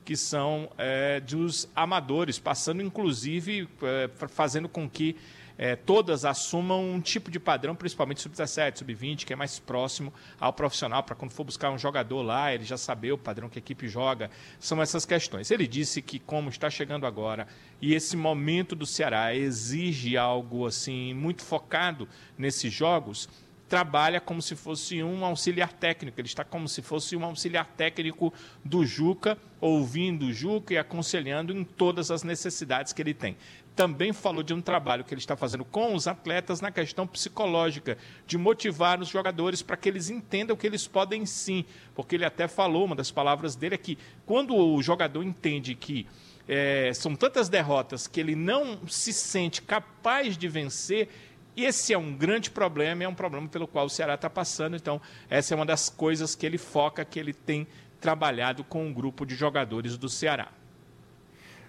que 0.04 0.16
são 0.16 0.70
é, 0.76 1.18
dos 1.20 1.68
amadores, 1.74 2.38
passando 2.38 2.82
inclusive, 2.82 3.68
é, 3.82 4.08
fa- 4.14 4.28
fazendo 4.28 4.68
com 4.68 4.88
que 4.88 5.16
é, 5.56 5.76
todas 5.76 6.24
assumam 6.24 6.92
um 6.92 7.00
tipo 7.00 7.30
de 7.30 7.38
padrão, 7.38 7.76
principalmente 7.76 8.20
sub-17, 8.20 8.78
sub-20, 8.78 9.24
que 9.24 9.32
é 9.32 9.36
mais 9.36 9.60
próximo 9.60 10.12
ao 10.38 10.52
profissional, 10.52 11.02
para 11.04 11.14
quando 11.14 11.30
for 11.30 11.44
buscar 11.44 11.70
um 11.70 11.78
jogador 11.78 12.22
lá, 12.22 12.52
ele 12.52 12.64
já 12.64 12.76
saber 12.76 13.12
o 13.12 13.18
padrão 13.18 13.48
que 13.48 13.58
a 13.58 13.60
equipe 13.60 13.88
joga. 13.88 14.30
São 14.58 14.82
essas 14.82 15.06
questões. 15.06 15.50
Ele 15.52 15.66
disse 15.68 16.02
que, 16.02 16.18
como 16.18 16.48
está 16.50 16.68
chegando 16.68 17.06
agora, 17.06 17.46
e 17.80 17.94
esse 17.94 18.16
momento 18.16 18.74
do 18.74 18.84
Ceará 18.84 19.34
exige 19.34 20.16
algo 20.16 20.66
assim 20.66 21.14
muito 21.14 21.42
focado 21.44 22.08
nesses 22.36 22.72
jogos, 22.72 23.28
trabalha 23.68 24.20
como 24.20 24.42
se 24.42 24.54
fosse 24.54 25.02
um 25.02 25.24
auxiliar 25.24 25.72
técnico. 25.72 26.20
Ele 26.20 26.28
está 26.28 26.44
como 26.44 26.68
se 26.68 26.82
fosse 26.82 27.16
um 27.16 27.24
auxiliar 27.24 27.66
técnico 27.76 28.32
do 28.64 28.84
Juca, 28.84 29.38
ouvindo 29.60 30.26
o 30.26 30.32
Juca 30.32 30.74
e 30.74 30.78
aconselhando 30.78 31.52
em 31.52 31.64
todas 31.64 32.10
as 32.10 32.22
necessidades 32.22 32.92
que 32.92 33.02
ele 33.02 33.14
tem. 33.14 33.36
Também 33.74 34.12
falou 34.12 34.42
de 34.42 34.54
um 34.54 34.60
trabalho 34.60 35.02
que 35.02 35.12
ele 35.12 35.20
está 35.20 35.36
fazendo 35.36 35.64
com 35.64 35.94
os 35.94 36.06
atletas 36.06 36.60
na 36.60 36.70
questão 36.70 37.06
psicológica, 37.06 37.98
de 38.26 38.38
motivar 38.38 39.00
os 39.00 39.08
jogadores 39.08 39.62
para 39.62 39.76
que 39.76 39.88
eles 39.88 40.10
entendam 40.10 40.56
que 40.56 40.66
eles 40.66 40.86
podem 40.86 41.26
sim. 41.26 41.64
Porque 41.94 42.14
ele 42.14 42.24
até 42.24 42.46
falou, 42.46 42.84
uma 42.84 42.94
das 42.94 43.10
palavras 43.10 43.56
dele 43.56 43.74
é 43.74 43.78
que 43.78 43.98
quando 44.24 44.54
o 44.54 44.80
jogador 44.80 45.24
entende 45.24 45.74
que 45.74 46.06
é, 46.46 46.92
são 46.94 47.16
tantas 47.16 47.48
derrotas 47.48 48.06
que 48.06 48.20
ele 48.20 48.36
não 48.36 48.86
se 48.86 49.12
sente 49.12 49.62
capaz 49.62 50.36
de 50.36 50.46
vencer, 50.46 51.08
esse 51.56 51.92
é 51.92 51.98
um 51.98 52.12
grande 52.14 52.50
problema, 52.50 53.04
é 53.04 53.08
um 53.08 53.14
problema 53.14 53.48
pelo 53.48 53.66
qual 53.68 53.86
o 53.86 53.90
Ceará 53.90 54.14
está 54.14 54.28
passando. 54.30 54.76
Então, 54.76 55.00
essa 55.28 55.54
é 55.54 55.56
uma 55.56 55.66
das 55.66 55.88
coisas 55.88 56.34
que 56.34 56.44
ele 56.44 56.58
foca, 56.58 57.04
que 57.04 57.18
ele 57.18 57.32
tem 57.32 57.66
trabalhado 58.00 58.64
com 58.64 58.84
um 58.86 58.92
grupo 58.92 59.24
de 59.24 59.34
jogadores 59.34 59.96
do 59.96 60.08
Ceará. 60.08 60.48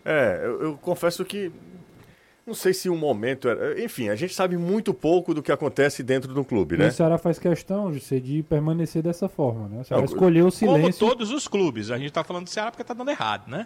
É, 0.03 0.41
eu, 0.43 0.61
eu 0.61 0.77
confesso 0.77 1.23
que 1.25 1.51
não 2.45 2.53
sei 2.53 2.73
se 2.73 2.89
o 2.89 2.95
momento 2.95 3.49
era. 3.49 3.81
Enfim, 3.83 4.09
a 4.09 4.15
gente 4.15 4.33
sabe 4.33 4.55
muito 4.55 4.93
pouco 4.93 5.33
do 5.33 5.41
que 5.41 5.51
acontece 5.51 6.03
dentro 6.03 6.31
do 6.31 6.45
clube, 6.45 6.75
E 6.75 6.77
né? 6.77 6.87
o 6.89 6.91
Ceará 6.91 7.17
faz 7.17 7.39
questão 7.39 7.91
de, 7.91 7.99
ser, 7.99 8.21
de 8.21 8.43
permanecer 8.43 9.01
dessa 9.01 9.27
forma, 9.27 9.67
né? 9.67 9.81
O 9.81 9.83
Ceará 9.83 10.01
Não, 10.01 10.05
escolheu 10.05 10.47
o 10.47 10.51
Como 10.51 10.75
silêncio. 10.77 10.99
todos 11.07 11.31
os 11.31 11.47
clubes. 11.47 11.89
A 11.89 11.97
gente 11.97 12.09
está 12.09 12.23
falando 12.23 12.43
do 12.43 12.49
Ceará 12.51 12.69
porque 12.69 12.83
está 12.83 12.93
dando 12.93 13.09
errado, 13.09 13.49
né? 13.49 13.65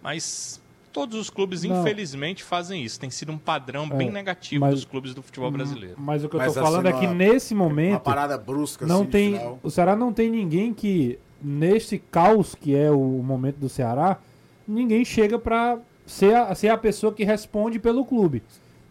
Mas 0.00 0.60
todos 0.92 1.18
os 1.18 1.30
clubes, 1.30 1.62
Não. 1.62 1.80
infelizmente, 1.80 2.42
fazem 2.42 2.82
isso. 2.84 2.98
Tem 2.98 3.10
sido 3.10 3.32
um 3.32 3.38
padrão 3.38 3.88
bem 3.88 4.08
É, 4.08 4.12
negativo 4.12 4.60
mas- 4.60 4.74
dos 4.74 4.84
clubes 4.84 5.14
do 5.14 5.22
futebol 5.22 5.50
brasileiro. 5.50 5.94
Mas 5.98 6.24
o 6.24 6.28
que 6.28 6.36
eu 6.36 6.44
tô 6.44 6.52
falando 6.52 6.86
assim, 6.86 6.96
é 6.96 7.00
que 7.00 7.06
uma- 7.06 7.14
nesse 7.14 7.54
Uma 7.54 7.64
momento 7.64 8.00
parada 8.00 8.36
brusca 8.36 8.86
não 8.86 9.02
assim, 9.02 9.10
tem, 9.10 9.32
final. 9.38 9.58
o 9.62 9.70
Ceará 9.70 9.94
não 9.96 10.12
tem 10.12 10.30
ninguém 10.30 10.72
que 10.74 11.18
nesse 11.42 11.98
caos 11.98 12.54
que 12.54 12.74
é 12.76 12.90
o 12.90 12.98
momento 13.22 13.56
do 13.56 13.68
Ceará, 13.68 14.18
ninguém 14.66 15.04
chega 15.04 15.38
pra 15.38 15.78
ser 16.06 16.34
a, 16.34 16.54
ser 16.54 16.68
a 16.68 16.76
pessoa 16.76 17.12
que 17.12 17.24
responde 17.24 17.78
pelo 17.78 18.04
clube. 18.04 18.42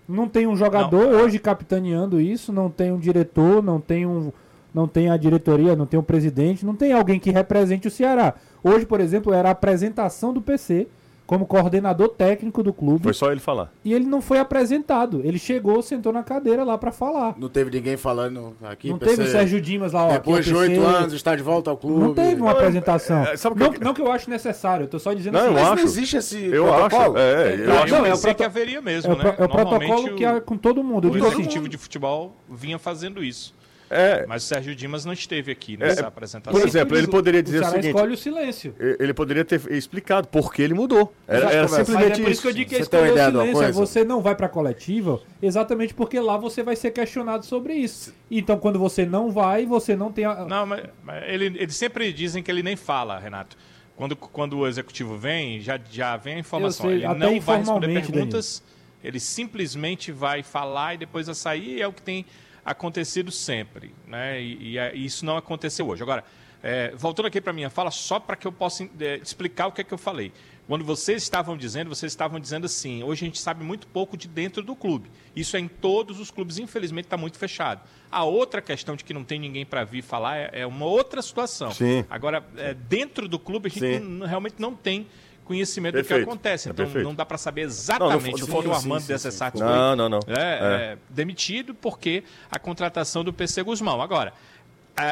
Não 0.08 0.28
tem 0.28 0.48
um 0.48 0.56
jogador 0.56 1.06
hoje 1.06 1.38
capitaneando 1.38 2.20
isso, 2.20 2.52
não 2.52 2.70
tem 2.70 2.92
um 2.92 2.98
diretor, 2.98 3.62
não 3.62 3.80
tem 3.80 4.06
um 4.06 4.32
não 4.72 4.88
tem 4.88 5.10
a 5.10 5.18
diretoria, 5.18 5.76
não 5.76 5.88
tem 5.88 6.00
um 6.00 6.04
presidente, 6.04 6.64
não 6.64 6.76
tem 6.76 6.94
alguém 6.94 7.20
que 7.20 7.32
represente 7.32 7.88
o 7.88 7.92
Ceará. 7.92 8.36
Hoje, 8.64 8.86
por 8.86 9.02
exemplo, 9.02 9.34
era 9.34 9.50
a 9.50 9.52
apresentação 9.52 10.32
do 10.32 10.40
PC 10.42 10.88
como 11.30 11.46
coordenador 11.46 12.10
técnico 12.10 12.64
do 12.64 12.74
clube 12.74 13.04
Foi 13.04 13.14
só 13.14 13.32
ele 13.32 13.40
falar. 13.40 13.72
e 13.86 13.94
ele 13.94 14.06
não 14.06 14.20
foi 14.20 14.40
apresentado. 14.40 15.22
Ele 15.24 15.38
chegou, 15.38 15.80
sentou 15.84 16.12
na 16.12 16.24
cadeira 16.24 16.64
lá 16.64 16.76
pra 16.76 16.92
falar. 16.92 17.36
Não 17.38 17.48
teve 17.48 17.70
ninguém 17.70 17.96
falando 17.98 18.58
aqui. 18.64 18.90
Não 18.90 18.98
PC, 18.98 19.16
teve 19.16 19.28
o 19.28 19.32
Sérgio 19.32 19.62
Dimas 19.62 19.94
lá, 19.94 20.08
ó. 20.08 20.12
Depois 20.14 20.44
de 20.44 20.52
é 20.52 20.56
o 20.56 20.58
oito 20.58 20.82
anos, 20.82 21.14
está 21.14 21.36
de 21.36 21.44
volta 21.44 21.70
ao 21.70 21.78
clube. 21.78 22.00
Não 22.00 22.14
teve 22.16 22.42
uma 22.42 22.50
apresentação. 22.50 23.22
é, 23.22 23.38
sabe 23.38 23.56
o 23.56 23.60
não, 23.64 23.72
que- 23.72 23.80
não 23.84 23.94
que 23.94 24.02
eu 24.02 24.12
acho 24.12 24.28
necessário, 24.28 24.86
eu 24.86 24.88
tô 24.88 24.98
só 24.98 25.14
dizendo 25.14 25.34
Não, 25.36 25.42
assim. 25.42 25.50
eu 25.50 25.54
Mas 25.54 25.64
acho. 25.68 25.76
não 25.76 25.84
existe 25.84 26.18
esse 26.18 26.46
Eu 26.46 26.66
protocolo? 26.66 27.16
acho. 27.16 27.18
É, 27.20 27.54
eu 27.54 27.60
Eu 27.66 27.74
acho. 27.84 27.94
não, 27.94 28.06
é 28.08 28.14
o 28.16 28.18
proto- 28.20 28.36
que 28.38 28.44
haveria 28.44 28.82
mesmo, 28.82 29.12
É 29.12 29.16
o, 29.16 29.18
né? 29.20 29.24
é 29.26 29.30
o 29.30 29.36
protocolo 29.48 29.70
Normalmente, 29.80 30.14
que 30.16 30.26
há 30.26 30.42
com 30.42 30.58
todo 30.58 30.84
mundo. 30.84 31.06
o, 31.06 31.08
Eu 31.10 31.12
o 31.12 31.14
disse 31.14 31.28
assim, 31.28 31.36
executivo 31.42 31.70
de 31.70 31.78
futebol 31.78 32.36
vinha 32.50 32.80
fazendo 32.80 33.24
isso. 33.24 33.54
É, 33.90 34.26
Mas 34.28 34.44
o 34.44 34.48
Sérgio 34.48 34.76
Dimas 34.76 35.04
não 35.04 35.14
esteve 35.14 35.52
aqui 35.52 35.76
nessa 35.76 36.02
É, 36.02 36.06
apresentação. 36.06 36.60
por 36.60 36.68
exemplo, 36.68 36.96
ele 36.98 37.08
poderia 37.08 37.40
o 37.40 37.44
dizer 37.44 37.58
o 37.58 37.60
Ceará 37.62 37.76
seguinte: 37.76 37.96
escolhe 37.96 38.14
o 38.14 38.18
silêncio. 38.18 38.76
ele 39.00 39.14
poderia 39.14 39.44
ter 39.44 39.60
explicado 39.72 40.28
por 40.28 40.54
que 40.54 40.62
ele 40.62 40.74
mudou. 40.74 41.14
Era, 41.28 41.52
era 41.52 41.68
conversa. 41.68 41.78
Mas 41.78 41.88
simplesmente 41.88 42.20
é 42.20 42.24
por 42.24 42.32
isso 42.32 42.42
que 42.42 42.48
eu 42.48 42.54
digo 42.54 42.70
que 42.70 42.76
Você 42.76 42.82
escolheu 42.84 43.14
tem 43.16 43.24
uma 43.24 43.30
o 43.30 43.46
silêncio. 43.48 43.64
é? 43.64 43.72
Você 43.72 44.04
não 44.04 44.22
vai 44.22 44.36
pra 44.36 44.48
coletiva 44.48 45.20
exatamente 45.42 45.94
porque 45.94 46.20
lá 46.20 46.38
você 46.38 46.62
vai 46.62 46.76
ser 46.76 46.92
questionado 46.92 47.46
sobre 47.46 47.74
isso. 47.74 48.14
Então, 48.30 48.60
quando 48.60 48.78
você 48.78 49.06
não 49.06 49.32
vai, 49.32 49.66
você 49.66 49.96
não 49.96 50.12
tem 50.12 50.26
a. 50.26 50.46
Não, 50.46 50.66
mas, 50.66 50.84
mas 51.04 51.24
ele, 51.28 51.46
eles 51.58 51.76
sempre 51.76 52.14
dizem 52.14 52.44
que 52.44 52.52
ele 52.52 52.62
nem 52.62 52.76
fala, 52.76 53.18
Renato. 53.18 53.58
Quando, 53.96 54.16
quando 54.16 54.58
o 54.60 54.68
executivo 54.68 55.18
vem, 55.18 55.60
já, 55.60 55.78
já 55.92 56.16
vem 56.16 56.36
a 56.36 56.40
informação. 56.40 56.86
Sei, 56.86 57.04
ele 57.04 57.14
não 57.16 57.40
vai 57.42 57.58
responder 57.58 57.88
perguntas, 58.02 58.64
ele 59.04 59.20
simplesmente 59.20 60.12
vai 60.12 60.42
falar 60.44 60.94
e 60.94 61.00
depois 61.00 61.26
vai 61.26 61.36
sair, 61.36 61.78
e 61.78 61.82
é 61.82 61.88
o 61.88 61.92
que 61.92 62.02
tem 62.02 62.26
acontecido 62.72 63.32
sempre. 63.32 63.94
Né? 64.08 64.42
E, 64.42 64.72
e, 64.72 64.78
é- 64.78 64.96
e 64.96 65.06
isso 65.06 65.26
não 65.26 65.38
aconteceu 65.38 65.88
hoje. 65.88 66.02
Agora, 66.04 66.24
é, 66.62 66.92
voltando 66.96 67.26
aqui 67.28 67.40
para 67.40 67.52
a 67.52 67.54
minha 67.54 67.70
fala, 67.70 67.90
só 67.92 68.20
para 68.20 68.36
que 68.36 68.46
eu 68.46 68.52
possa 68.52 68.84
é, 69.00 69.18
explicar 69.18 69.68
o 69.68 69.72
que 69.72 69.82
é 69.82 69.84
que 69.84 69.94
eu 69.94 69.98
falei. 69.98 70.32
Quando 70.68 70.86
vocês 70.86 71.24
estavam 71.24 71.58
dizendo, 71.58 71.90
vocês 71.90 72.12
estavam 72.12 72.40
dizendo 72.40 72.66
assim, 72.68 73.02
hoje 73.02 73.26
a 73.26 73.28
gente 73.28 73.40
sabe 73.40 73.64
muito 73.64 73.88
pouco 73.88 74.16
de 74.16 74.28
dentro 74.28 74.62
do 74.62 74.76
clube. 74.76 75.10
Isso 75.36 75.58
é 75.58 75.60
em 75.60 75.68
todos 75.68 76.20
os 76.20 76.30
clubes, 76.30 76.60
infelizmente 76.60 77.06
está 77.06 77.18
muito 77.18 77.40
fechado. 77.40 77.82
A 78.12 78.24
outra 78.24 78.62
questão 78.62 78.96
de 78.96 79.04
que 79.04 79.12
não 79.12 79.24
tem 79.24 79.40
ninguém 79.40 79.66
para 79.66 79.84
vir 79.84 80.04
falar 80.04 80.38
é, 80.38 80.50
é 80.62 80.68
uma 80.68 80.86
outra 80.86 81.24
situação. 81.24 81.72
Sim. 81.72 82.06
Agora, 82.08 82.46
é, 82.56 82.76
dentro 82.76 83.28
do 83.28 83.40
clube, 83.40 83.68
a 83.68 83.72
gente 83.72 84.00
não- 84.04 84.28
realmente 84.28 84.56
não 84.60 84.76
tem 84.76 85.08
conhecimento 85.50 85.94
Perfeito, 85.96 86.20
do 86.22 86.26
que 86.26 86.30
acontece. 86.32 86.70
é 86.70 86.72
Então 86.72 86.86
perfeito. 86.86 87.06
não 87.08 87.16
dá 87.16 87.26
para 87.26 87.38
saber 87.40 87.62
Não, 87.62 87.68
exatamente 87.70 88.38
não 88.42 88.48
o 88.48 88.52
foi- 88.52 88.62
que 88.62 88.68
o 88.68 88.74
Armando 88.74 89.02
sim, 89.02 89.08
dessa 89.08 89.32
sim, 89.32 89.38
Não, 89.66 89.96
não, 89.96 90.08
não. 90.10 90.20
é, 90.28 90.94
é, 90.94 90.98
demitido 91.10 91.74
porque 91.74 92.24
a 92.52 92.60
contratação 92.60 93.24
do 93.24 93.34
PC 93.34 93.64
Guzmão. 93.64 94.00
Agora, 94.00 94.32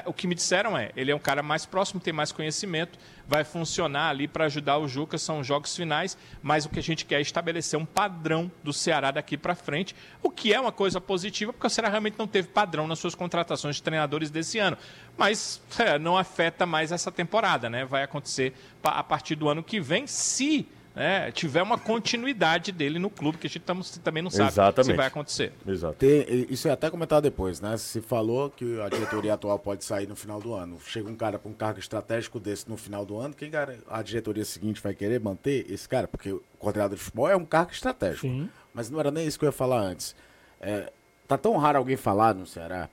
o 0.05 0.13
que 0.13 0.27
me 0.27 0.35
disseram 0.35 0.77
é, 0.77 0.91
ele 0.95 1.11
é 1.11 1.15
um 1.15 1.19
cara 1.19 1.41
mais 1.41 1.65
próximo, 1.65 1.99
tem 1.99 2.13
mais 2.13 2.31
conhecimento, 2.31 2.97
vai 3.27 3.43
funcionar 3.43 4.09
ali 4.09 4.27
para 4.27 4.45
ajudar 4.45 4.77
o 4.77 4.87
Juca, 4.87 5.17
são 5.17 5.43
jogos 5.43 5.75
finais, 5.75 6.17
mas 6.41 6.65
o 6.65 6.69
que 6.69 6.79
a 6.79 6.83
gente 6.83 7.05
quer 7.05 7.15
é 7.15 7.21
estabelecer 7.21 7.79
um 7.79 7.85
padrão 7.85 8.51
do 8.63 8.73
Ceará 8.73 9.11
daqui 9.11 9.37
para 9.37 9.55
frente, 9.55 9.95
o 10.21 10.29
que 10.29 10.53
é 10.53 10.59
uma 10.59 10.71
coisa 10.71 10.99
positiva, 10.99 11.53
porque 11.53 11.67
o 11.67 11.69
Ceará 11.69 11.89
realmente 11.89 12.17
não 12.17 12.27
teve 12.27 12.47
padrão 12.47 12.87
nas 12.87 12.99
suas 12.99 13.15
contratações 13.15 13.77
de 13.77 13.83
treinadores 13.83 14.29
desse 14.29 14.59
ano. 14.59 14.77
Mas 15.17 15.61
é, 15.79 15.97
não 15.97 16.17
afeta 16.17 16.65
mais 16.65 16.91
essa 16.91 17.11
temporada, 17.11 17.69
né? 17.69 17.85
Vai 17.85 18.03
acontecer 18.03 18.53
a 18.83 19.03
partir 19.03 19.35
do 19.35 19.49
ano 19.49 19.63
que 19.63 19.79
vem, 19.79 20.07
se 20.07 20.67
né, 20.97 21.31
tiver 21.31 21.61
uma 21.61 21.77
continuidade 21.77 22.71
dele 22.71 22.97
no 22.99 23.09
clube, 23.09 23.37
que 23.37 23.47
a 23.47 23.49
gente 23.49 23.61
tamo- 23.63 23.83
também 24.03 24.21
não 24.23 24.29
sabe 24.29 24.51
se 24.51 24.55
Exatamente. 24.59 24.95
vai 24.97 25.07
acontecer. 25.07 25.53
Exato. 25.65 25.93
Tem- 25.95 26.25
isso 26.49 26.67
é 26.67 26.71
até 26.71 26.89
comentar 26.89 27.21
depois, 27.21 27.61
né? 27.61 27.77
Se 27.77 28.01
falou 28.01 28.49
que 28.49 28.81
a 28.81 28.89
diretoria 28.89 29.33
atual 29.35 29.59
pode 29.59 29.85
sair 29.85 30.07
no 30.07 30.15
final 30.15 30.39
do 30.41 30.53
ano. 30.53 30.79
Chega 30.85 31.09
um 31.09 31.15
cara 31.15 31.37
com 31.37 31.49
um 31.49 31.53
cargo 31.53 31.79
estratégico 31.79 32.39
desse 32.39 32.67
no 32.69 32.75
final 32.77 33.05
do 33.05 33.17
ano, 33.17 33.33
quem 33.33 33.49
cara, 33.51 33.77
a 33.89 34.01
diretoria 34.01 34.43
seguinte 34.43 34.81
vai 34.81 34.93
querer 34.93 35.19
manter 35.19 35.65
esse 35.71 35.87
cara? 35.87 36.07
Porque 36.07 36.31
o 36.31 36.43
coordenador 36.59 36.97
de 36.97 37.03
futebol 37.03 37.29
é 37.29 37.35
um 37.35 37.45
cargo 37.45 37.71
estratégico. 37.71 38.27
Sim. 38.27 38.49
Mas 38.73 38.89
não 38.89 38.99
era 38.99 39.11
nem 39.11 39.25
isso 39.27 39.37
que 39.39 39.45
eu 39.45 39.49
ia 39.49 39.53
falar 39.53 39.79
antes. 39.79 40.15
É, 40.59 40.91
tá 41.27 41.37
tão 41.37 41.55
raro 41.57 41.77
alguém 41.77 41.95
falar 41.95 42.33
no 42.33 42.45
Ceará 42.47 42.89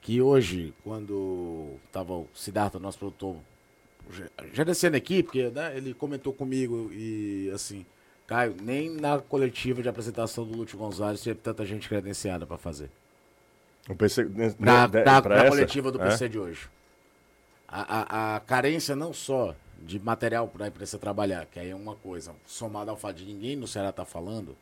que 0.00 0.20
hoje, 0.20 0.74
quando 0.82 1.74
tava 1.92 2.12
o 2.12 2.28
Siddhartha, 2.34 2.78
nosso 2.80 2.98
produtor, 2.98 3.36
gerenciando 4.52 4.96
a 4.96 4.98
equipe, 4.98 5.22
porque, 5.24 5.48
né, 5.50 5.76
ele 5.76 5.94
comentou 5.94 6.32
comigo 6.32 6.90
e 6.92 7.50
assim, 7.54 7.84
Caio, 8.26 8.54
nem 8.60 8.90
na 8.90 9.18
coletiva 9.18 9.82
de 9.82 9.88
apresentação 9.88 10.44
do 10.46 10.56
Lúcio 10.56 10.78
Gonzalez 10.78 11.22
tinha 11.22 11.34
tanta 11.34 11.64
gente 11.66 11.88
credenciada 11.88 12.46
para 12.46 12.56
fazer. 12.58 12.90
O 13.88 13.94
PC, 13.96 14.24
né, 14.24 14.54
Na, 14.58 14.86
né, 14.86 15.04
na- 15.04 15.20
na 15.20 15.48
coletiva 15.48 15.90
do 15.90 16.00
É? 16.00 16.04
PC 16.04 16.28
de 16.28 16.38
hoje. 16.38 16.68
A, 17.66 18.00
a- 18.00 18.36
a 18.36 18.40
carência 18.40 18.94
não 18.94 19.12
só 19.12 19.54
de 19.80 19.98
material 19.98 20.46
para 20.46 20.66
a 20.66 20.68
imprensa 20.68 20.98
trabalhar, 20.98 21.46
que 21.46 21.58
aí 21.58 21.70
é 21.70 21.74
uma 21.74 21.96
coisa, 21.96 22.34
somada 22.46 22.90
ao 22.90 22.96
fato 22.96 23.16
de 23.16 23.24
ninguém 23.24 23.56
no 23.56 23.66
Ceará 23.66 23.90
tá 23.90 24.04
falando, 24.04 24.56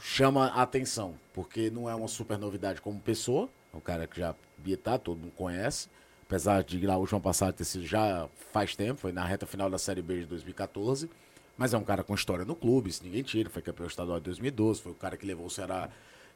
chama 0.00 0.46
a 0.48 0.62
atenção, 0.62 1.14
porque 1.32 1.70
não 1.70 1.88
é 1.88 1.94
uma 1.94 2.08
super 2.08 2.38
novidade 2.38 2.80
como 2.80 3.00
pessoa, 3.00 3.48
é 3.72 3.76
um 3.76 3.80
cara 3.80 4.06
que 4.06 4.20
já 4.20 4.34
estar, 4.66 4.98
todo 4.98 5.18
mundo 5.18 5.32
conhece, 5.36 5.88
apesar 6.28 6.62
de 6.62 6.86
o 6.86 7.06
João 7.06 7.22
passado 7.22 7.54
ter 7.54 7.64
sido 7.64 7.86
já 7.86 8.28
faz 8.52 8.76
tempo, 8.76 9.00
foi 9.00 9.12
na 9.12 9.24
reta 9.24 9.46
final 9.46 9.70
da 9.70 9.78
Série 9.78 10.02
B 10.02 10.20
de 10.20 10.26
2014, 10.26 11.08
mas 11.56 11.72
é 11.72 11.78
um 11.78 11.82
cara 11.82 12.04
com 12.04 12.14
história 12.14 12.44
no 12.44 12.54
clube, 12.54 12.90
isso 12.90 13.02
ninguém 13.02 13.22
tira, 13.22 13.48
foi 13.48 13.62
campeão 13.62 13.86
estadual 13.86 14.18
em 14.18 14.20
2012, 14.20 14.82
foi 14.82 14.92
o 14.92 14.94
cara 14.94 15.16
que 15.16 15.24
levou 15.24 15.46
o 15.46 15.50
Ceará 15.50 15.88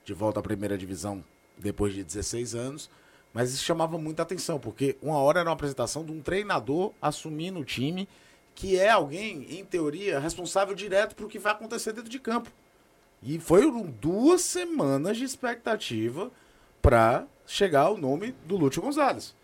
de 0.03 0.15
volta 0.15 0.41
à 0.41 0.43
primeira 0.43 0.79
divisão 0.79 1.23
depois 1.59 1.93
de 1.93 2.03
16 2.03 2.55
anos, 2.55 2.89
mas 3.35 3.53
isso 3.53 3.63
chamava 3.65 3.99
muita 3.99 4.23
atenção, 4.23 4.59
porque 4.59 4.97
uma 5.03 5.19
hora 5.19 5.41
era 5.41 5.51
uma 5.51 5.55
apresentação 5.55 6.03
de 6.07 6.11
um 6.11 6.23
treinador 6.23 6.95
assumindo 7.01 7.61
o 7.61 7.65
time, 7.65 8.09
que 8.55 8.79
é 8.79 8.89
alguém, 8.89 9.59
em 9.59 9.63
teoria, 9.63 10.19
responsável 10.19 10.75
direto 10.75 11.15
por 11.15 11.27
o 11.27 11.29
que 11.29 11.39
vai 11.39 11.53
acontecer 11.53 11.93
dentro 11.93 12.11
de 12.11 12.19
campo. 12.19 12.51
E 13.23 13.39
foram 13.39 13.83
duas 13.83 14.41
semanas 14.41 15.19
de 15.19 15.25
expectativa 15.25 16.31
para 16.81 17.27
chegar 17.47 17.83
ao 17.83 17.99
nome 17.99 18.35
do 18.47 18.57
Lúcio 18.57 18.81
Gonzalez. 18.81 19.35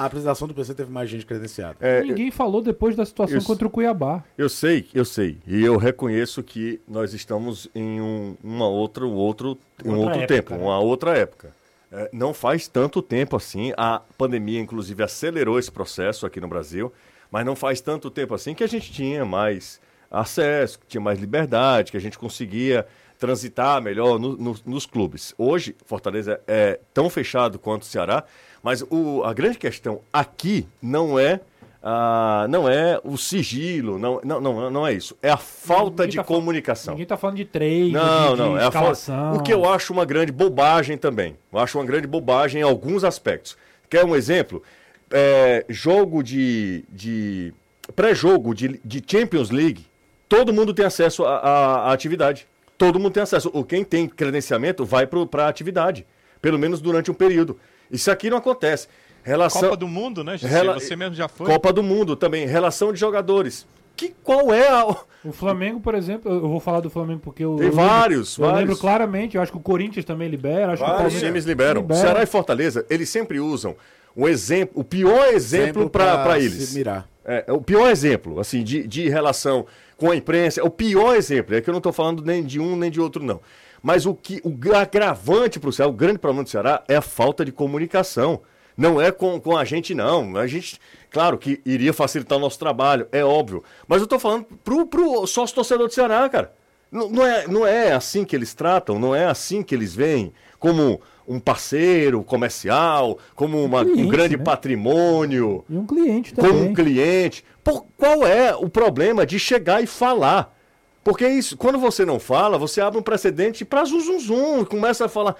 A 0.00 0.06
apresentação 0.06 0.48
do 0.48 0.54
PC 0.54 0.72
teve 0.74 0.90
mais 0.90 1.10
gente 1.10 1.26
credenciada. 1.26 1.76
É, 1.78 2.00
Ninguém 2.02 2.30
falou 2.30 2.62
depois 2.62 2.96
da 2.96 3.04
situação 3.04 3.36
Isso. 3.36 3.46
contra 3.46 3.66
o 3.66 3.70
Cuiabá. 3.70 4.24
Eu 4.38 4.48
sei, 4.48 4.86
eu 4.94 5.04
sei. 5.04 5.36
E 5.46 5.62
eu 5.62 5.76
reconheço 5.76 6.42
que 6.42 6.80
nós 6.88 7.12
estamos 7.12 7.68
em 7.74 8.00
um, 8.00 8.34
uma 8.42 8.66
outra, 8.66 9.04
um 9.04 9.12
outro, 9.12 9.58
um 9.84 9.90
Outra 9.96 10.04
outro 10.06 10.22
época, 10.22 10.26
tempo, 10.34 10.54
né? 10.54 10.58
uma 10.58 10.78
outra 10.78 11.18
época. 11.18 11.54
É, 11.92 12.08
não 12.14 12.32
faz 12.32 12.66
tanto 12.66 13.02
tempo 13.02 13.36
assim. 13.36 13.74
A 13.76 14.00
pandemia, 14.16 14.58
inclusive, 14.58 15.02
acelerou 15.02 15.58
esse 15.58 15.70
processo 15.70 16.24
aqui 16.24 16.40
no 16.40 16.48
Brasil, 16.48 16.90
mas 17.30 17.44
não 17.44 17.54
faz 17.54 17.82
tanto 17.82 18.10
tempo 18.10 18.32
assim 18.34 18.54
que 18.54 18.64
a 18.64 18.68
gente 18.68 18.90
tinha 18.90 19.26
mais 19.26 19.80
acesso, 20.10 20.78
que 20.78 20.86
tinha 20.86 21.00
mais 21.02 21.18
liberdade, 21.20 21.90
que 21.90 21.96
a 21.98 22.00
gente 22.00 22.18
conseguia 22.18 22.86
transitar 23.18 23.82
melhor 23.82 24.18
no- 24.18 24.34
no- 24.34 24.56
nos 24.64 24.86
clubes. 24.86 25.34
Hoje, 25.36 25.76
Fortaleza 25.84 26.40
é 26.48 26.80
tão 26.94 27.10
fechado 27.10 27.58
quanto 27.58 27.82
o 27.82 27.84
Ceará, 27.84 28.24
mas 28.62 28.82
o- 28.90 29.22
a 29.24 29.32
grande 29.32 29.58
questão 29.58 30.00
aqui 30.12 30.66
não 30.82 31.18
é 31.18 31.40
ah, 31.82 32.46
não 32.50 32.68
é 32.68 33.00
o 33.02 33.16
sigilo, 33.16 33.98
não, 33.98 34.20
não, 34.22 34.38
não, 34.38 34.70
não 34.70 34.86
é 34.86 34.92
isso. 34.92 35.16
É 35.22 35.30
a 35.30 35.38
falta 35.38 36.02
Ninguém 36.02 36.08
de 36.10 36.16
tá 36.18 36.24
comunicação. 36.24 36.92
Ninguém 36.92 37.06
tá 37.06 37.16
falando 37.16 37.36
de 37.36 37.46
treino, 37.46 37.92
Não, 37.98 38.24
de, 38.26 38.30
de 38.32 38.36
não, 38.38 38.58
é 38.58 38.66
a 38.66 38.70
falta. 38.70 38.92
escalação. 38.92 39.36
O 39.38 39.42
que 39.42 39.50
eu 39.52 39.66
acho 39.66 39.90
uma 39.90 40.04
grande 40.04 40.30
bobagem 40.30 40.98
também. 40.98 41.38
Eu 41.50 41.58
acho 41.58 41.78
uma 41.78 41.84
grande 41.86 42.06
bobagem 42.06 42.60
em 42.60 42.64
alguns 42.64 43.02
aspectos. 43.02 43.56
Quer 43.88 44.04
um 44.04 44.14
exemplo? 44.14 44.62
É, 45.10 45.64
jogo 45.70 46.22
de. 46.22 46.84
de 46.90 47.54
pré-jogo 47.96 48.54
de, 48.54 48.78
de 48.84 49.02
Champions 49.04 49.50
League, 49.50 49.84
todo 50.28 50.52
mundo 50.52 50.72
tem 50.74 50.84
acesso 50.84 51.24
à- 51.24 51.90
atividade. 51.92 52.46
Todo 52.76 53.00
mundo 53.00 53.12
tem 53.14 53.22
acesso. 53.22 53.50
O 53.54 53.64
quem 53.64 53.82
tem 53.84 54.06
credenciamento 54.06 54.84
vai 54.84 55.06
para 55.06 55.46
a 55.46 55.48
atividade. 55.48 56.06
Pelo 56.42 56.58
menos 56.58 56.80
durante 56.80 57.10
um 57.10 57.14
período. 57.14 57.58
Isso 57.90 58.10
aqui 58.10 58.30
não 58.30 58.38
acontece. 58.38 58.88
Relação... 59.22 59.62
Copa 59.62 59.76
do 59.76 59.88
Mundo, 59.88 60.24
né? 60.24 60.36
Rela- 60.40 60.74
Você 60.80 60.96
mesmo 60.96 61.14
já 61.14 61.28
foi. 61.28 61.46
Copa 61.46 61.72
do 61.72 61.82
Mundo 61.82 62.16
também. 62.16 62.46
Relação 62.46 62.92
de 62.92 62.98
jogadores. 62.98 63.66
Que, 63.96 64.14
qual 64.24 64.52
é 64.52 64.68
a. 64.68 64.86
O 65.22 65.30
Flamengo, 65.32 65.78
por 65.80 65.94
exemplo, 65.94 66.32
eu 66.32 66.48
vou 66.48 66.58
falar 66.60 66.80
do 66.80 66.88
Flamengo 66.88 67.20
porque 67.22 67.44
eu. 67.44 67.56
Tem 67.56 67.66
eu 67.66 67.72
vários, 67.72 68.38
lembro, 68.38 68.44
Eu 68.48 68.52
vários. 68.52 68.68
lembro 68.70 68.80
claramente, 68.80 69.36
eu 69.36 69.42
acho 69.42 69.52
que 69.52 69.58
o 69.58 69.60
Corinthians 69.60 70.06
também 70.06 70.26
libera. 70.28 70.72
Acho 70.72 70.82
que 70.82 70.90
o 70.90 70.94
Vários 70.94 71.18
times 71.20 71.44
liberam. 71.44 71.82
libera. 71.82 72.00
Ceará 72.00 72.22
e 72.22 72.26
Fortaleza, 72.26 72.86
eles 72.88 73.10
sempre 73.10 73.38
usam 73.38 73.76
o 74.16 74.26
exemplo, 74.26 74.80
o 74.80 74.84
pior 74.84 75.26
exemplo 75.34 75.90
para 75.90 76.38
eles. 76.38 76.68
se 76.70 76.74
mirar. 76.78 77.06
É, 77.26 77.44
é 77.48 77.52
o 77.52 77.60
pior 77.60 77.90
exemplo, 77.90 78.40
assim, 78.40 78.64
de, 78.64 78.86
de 78.88 79.08
relação 79.10 79.66
com 79.98 80.10
a 80.10 80.16
imprensa, 80.16 80.62
é 80.62 80.64
o 80.64 80.70
pior 80.70 81.14
exemplo. 81.14 81.54
É 81.54 81.60
que 81.60 81.68
eu 81.68 81.72
não 81.72 81.78
estou 81.78 81.92
falando 81.92 82.24
nem 82.24 82.42
de 82.42 82.58
um 82.58 82.74
nem 82.76 82.90
de 82.90 82.98
outro, 83.02 83.22
não. 83.22 83.38
Mas 83.82 84.04
o 84.06 84.14
que 84.14 84.40
o 84.44 84.54
agravante 84.74 85.58
para 85.58 85.70
o 85.70 85.72
Ceará, 85.72 85.90
o 85.90 85.94
grande 85.94 86.18
problema 86.18 86.44
do 86.44 86.50
Ceará 86.50 86.82
é 86.88 86.96
a 86.96 87.02
falta 87.02 87.44
de 87.44 87.52
comunicação. 87.52 88.40
Não 88.76 89.00
é 89.00 89.10
com, 89.10 89.38
com 89.40 89.56
a 89.56 89.64
gente, 89.64 89.94
não. 89.94 90.36
A 90.36 90.46
gente, 90.46 90.80
claro 91.10 91.36
que 91.38 91.60
iria 91.66 91.92
facilitar 91.92 92.38
o 92.38 92.40
nosso 92.40 92.58
trabalho, 92.58 93.06
é 93.12 93.24
óbvio. 93.24 93.62
Mas 93.86 93.98
eu 93.98 94.04
estou 94.04 94.18
falando 94.18 94.46
pro, 94.64 94.86
pro 94.86 95.26
sócio 95.26 95.54
torcedor 95.54 95.86
do 95.88 95.92
Ceará, 95.94 96.28
cara. 96.28 96.52
Não, 96.90 97.08
não 97.08 97.26
é, 97.26 97.46
não 97.46 97.66
é 97.66 97.92
assim 97.92 98.24
que 98.24 98.34
eles 98.34 98.52
tratam, 98.52 98.98
não 98.98 99.14
é 99.14 99.24
assim 99.26 99.62
que 99.62 99.74
eles 99.74 99.94
veem 99.94 100.32
como 100.58 101.00
um 101.26 101.38
parceiro 101.38 102.22
comercial, 102.24 103.16
como 103.36 103.62
uma- 103.64 103.82
um 103.82 103.84
cliente, 103.92 104.10
grande 104.10 104.36
né? 104.36 104.42
patrimônio 104.42 105.64
E 105.70 105.76
um 105.76 105.86
cliente 105.86 106.34
como 106.34 106.48
também. 106.48 106.68
um 106.70 106.74
cliente. 106.74 107.44
Por, 107.62 107.86
qual 107.96 108.26
é 108.26 108.54
o 108.56 108.68
problema 108.68 109.24
de 109.24 109.38
chegar 109.38 109.82
e 109.82 109.86
falar? 109.86 110.56
Porque 111.02 111.26
isso, 111.26 111.56
quando 111.56 111.78
você 111.78 112.04
não 112.04 112.20
fala, 112.20 112.58
você 112.58 112.80
abre 112.80 112.98
um 112.98 113.02
precedente 113.02 113.64
para 113.64 113.84
zum, 113.84 114.00
zum, 114.00 114.20
zum, 114.20 114.64
começa 114.66 115.06
a 115.06 115.08
falar 115.08 115.34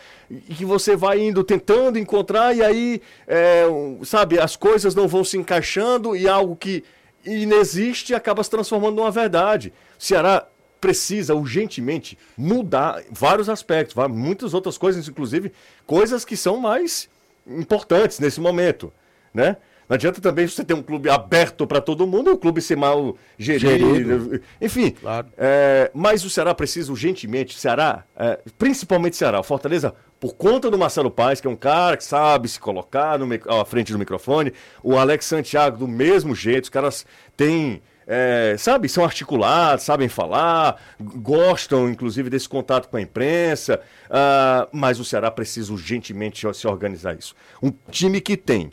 que 0.57 0.65
você 0.65 0.97
vai 0.97 1.21
indo 1.21 1.45
tentando 1.45 1.99
encontrar 1.99 2.57
e 2.57 2.63
aí, 2.63 3.03
é, 3.29 3.65
sabe, 4.03 4.39
as 4.39 4.57
coisas 4.57 4.95
não 4.95 5.07
vão 5.07 5.23
se 5.23 5.37
encaixando 5.37 6.17
e 6.17 6.27
algo 6.27 6.57
que 6.57 6.83
inexiste 7.27 8.15
acaba 8.15 8.43
se 8.43 8.49
transformando 8.49 8.97
numa 8.97 9.11
verdade. 9.11 9.71
Ceará 9.99 10.47
precisa 10.81 11.35
urgentemente 11.35 12.17
mudar 12.39 13.03
vários 13.11 13.51
aspectos, 13.51 13.95
muitas 14.09 14.55
outras 14.55 14.79
coisas, 14.79 15.07
inclusive 15.07 15.53
coisas 15.87 16.25
que 16.25 16.39
são 16.39 16.57
mais 16.57 17.07
importantes 17.47 18.19
nesse 18.19 18.41
momento, 18.41 18.91
né? 19.35 19.59
Não 19.91 19.97
adianta 19.97 20.21
também 20.21 20.47
você 20.47 20.63
ter 20.63 20.73
um 20.73 20.83
clube 20.85 21.11
aberto 21.11 21.67
para 21.67 21.81
todo 21.81 22.07
mundo 22.07 22.31
e 22.31 22.33
o 22.33 22.39
clube 22.39 22.63
ser 22.63 22.77
mal 22.77 23.17
gerido. 23.37 23.69
Gerido. 23.69 24.41
Enfim, 24.61 24.93
Claro. 24.93 25.27
é, 25.37 25.91
mas 25.93 26.25
o 26.25 26.31
Ceará 26.31 26.55
precisa 26.55 26.93
urgentemente, 26.93 27.59
Ceará, 27.59 28.05
é, 28.17 28.39
principalmente 28.57 29.17
Ceará, 29.17 29.43
Fortaleza, 29.43 29.93
por 30.21 30.37
conta 30.37 30.71
do 30.71 30.79
Marcelo 30.79 31.11
Paes, 31.11 31.41
que 31.41 31.49
é 31.49 31.51
um 31.51 31.57
cara 31.57 31.97
que 31.97 32.05
sabe 32.05 32.47
se 32.47 32.61
colocar 32.61 33.19
no, 33.19 33.27
à 33.61 33.65
frente 33.65 33.91
do 33.91 33.99
microfone, 33.99 34.53
o 34.81 34.97
Alex 34.97 35.25
Santiago 35.25 35.79
do 35.79 35.89
mesmo 35.89 36.37
jeito, 36.37 36.65
os 36.65 36.71
caras 36.71 37.05
têm, 37.37 37.83
é, 38.07 38.55
sabe, 38.61 38.89
são 38.89 39.03
articulados, 39.03 39.85
sabem 39.85 40.09
falar, 40.09 40.81
gostam 41.01 41.91
inclusive 41.91 42.31
desse 42.31 42.49
contato 42.49 42.89
com 42.89 42.97
a 42.97 43.01
imprensa, 43.01 43.81
ah, 44.09 44.69
mas 44.71 45.01
o 45.01 45.05
Ceará 45.05 45.33
precisa 45.33 45.73
urgentemente 45.73 46.47
se 46.55 46.69
organizar 46.69 47.19
isso. 47.19 47.35
Um 47.61 47.73
time 47.91 48.21
que 48.21 48.37
tem 48.37 48.71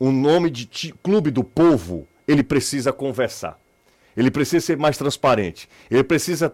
o 0.00 0.10
nome 0.10 0.50
de 0.50 0.64
ti- 0.66 0.94
Clube 1.02 1.30
do 1.30 1.44
Povo, 1.44 2.08
ele 2.26 2.42
precisa 2.42 2.92
conversar. 2.92 3.56
Ele 4.16 4.30
precisa 4.32 4.66
ser 4.66 4.76
mais 4.76 4.98
transparente. 4.98 5.68
Ele 5.88 6.02
precisa 6.02 6.52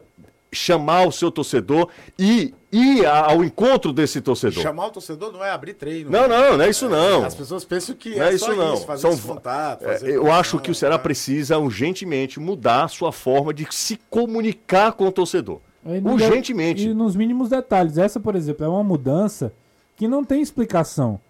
chamar 0.53 1.07
o 1.07 1.13
seu 1.13 1.31
torcedor 1.31 1.89
e 2.19 2.55
ir 2.73 3.05
ao 3.07 3.43
encontro 3.45 3.93
desse 3.93 4.21
torcedor. 4.21 4.63
Chamar 4.63 4.87
o 4.87 4.91
torcedor 4.91 5.33
não 5.33 5.45
é 5.45 5.51
abrir 5.51 5.75
treino. 5.75 6.11
Não, 6.11 6.29
não, 6.29 6.57
não 6.57 6.65
é 6.65 6.71
isso 6.71 6.89
não. 6.89 7.25
As 7.25 7.35
pessoas 7.35 7.65
pensam 7.65 7.95
que 7.95 8.15
Não 8.17 8.23
é, 8.25 8.35
é 8.35 8.39
só 8.39 8.53
isso 8.53 8.57
não. 8.57 8.77
fazer 8.79 9.03
São- 9.13 9.35
contato. 9.35 9.83
É, 9.85 9.93
fazer 9.99 10.15
eu 10.15 10.31
acho 10.31 10.59
que 10.61 10.71
o 10.71 10.75
Ceará 10.75 10.97
né? 10.97 11.03
precisa 11.03 11.59
urgentemente 11.59 12.39
mudar 12.39 12.85
a 12.85 12.89
sua 12.89 13.11
forma 13.13 13.53
de 13.53 13.67
se 13.71 13.99
comunicar 14.11 14.93
com 14.93 15.07
o 15.09 15.13
torcedor. 15.13 15.61
Urgentemente. 15.85 16.81
deve- 16.83 16.91
E 16.93 16.95
nos 16.95 17.15
mínimos 17.17 17.49
detalhes. 17.49 17.99
Essa, 17.99 18.19
por 18.21 18.35
exemplo, 18.37 18.65
é 18.65 18.69
uma 18.69 18.83
mudança 18.85 19.53
que 19.97 20.07
não 20.09 20.25
tem 20.25 20.41
explicação. 20.43 21.21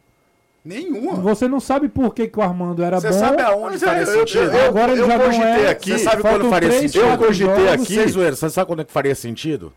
Nenhuma. 0.66 1.14
Você 1.14 1.46
não 1.46 1.60
sabe 1.60 1.88
por 1.88 2.12
que, 2.12 2.26
que 2.26 2.38
o 2.38 2.42
Armando 2.42 2.82
era 2.82 2.98
Você 3.00 3.10
bom. 3.10 3.18
sabe 3.20 3.40
aonde 3.40 3.76
é, 3.76 3.78
faria 3.78 4.02
eu- 4.02 4.06
eu- 4.12 4.18
sentido? 4.26 4.52
eu- 4.52 4.64
Agora 4.66 4.92
ele 4.92 5.00
eu 5.02 5.06
já 5.06 5.16
não 5.16 5.24
cogitei 5.26 5.48
é. 5.48 5.70
aqui- 5.70 5.90
Você 5.92 5.98
sabe 6.00 6.22
quando 6.22 6.50
faria 6.50 6.68
três, 6.68 6.82
sentido? 6.90 7.08
Eu 7.10 7.18
cogitei 7.18 7.68
aqui- 7.68 8.08
zoeira, 8.08 8.34
você 8.34 8.50
sabe 8.50 8.66
quando 8.66 8.80
é 8.80 8.84
que 8.84 8.92
faria 8.92 9.14
sentido? 9.14 9.72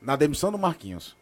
Na 0.00 0.16
demissão 0.16 0.50
do 0.50 0.56
Marquinhos. 0.58 1.14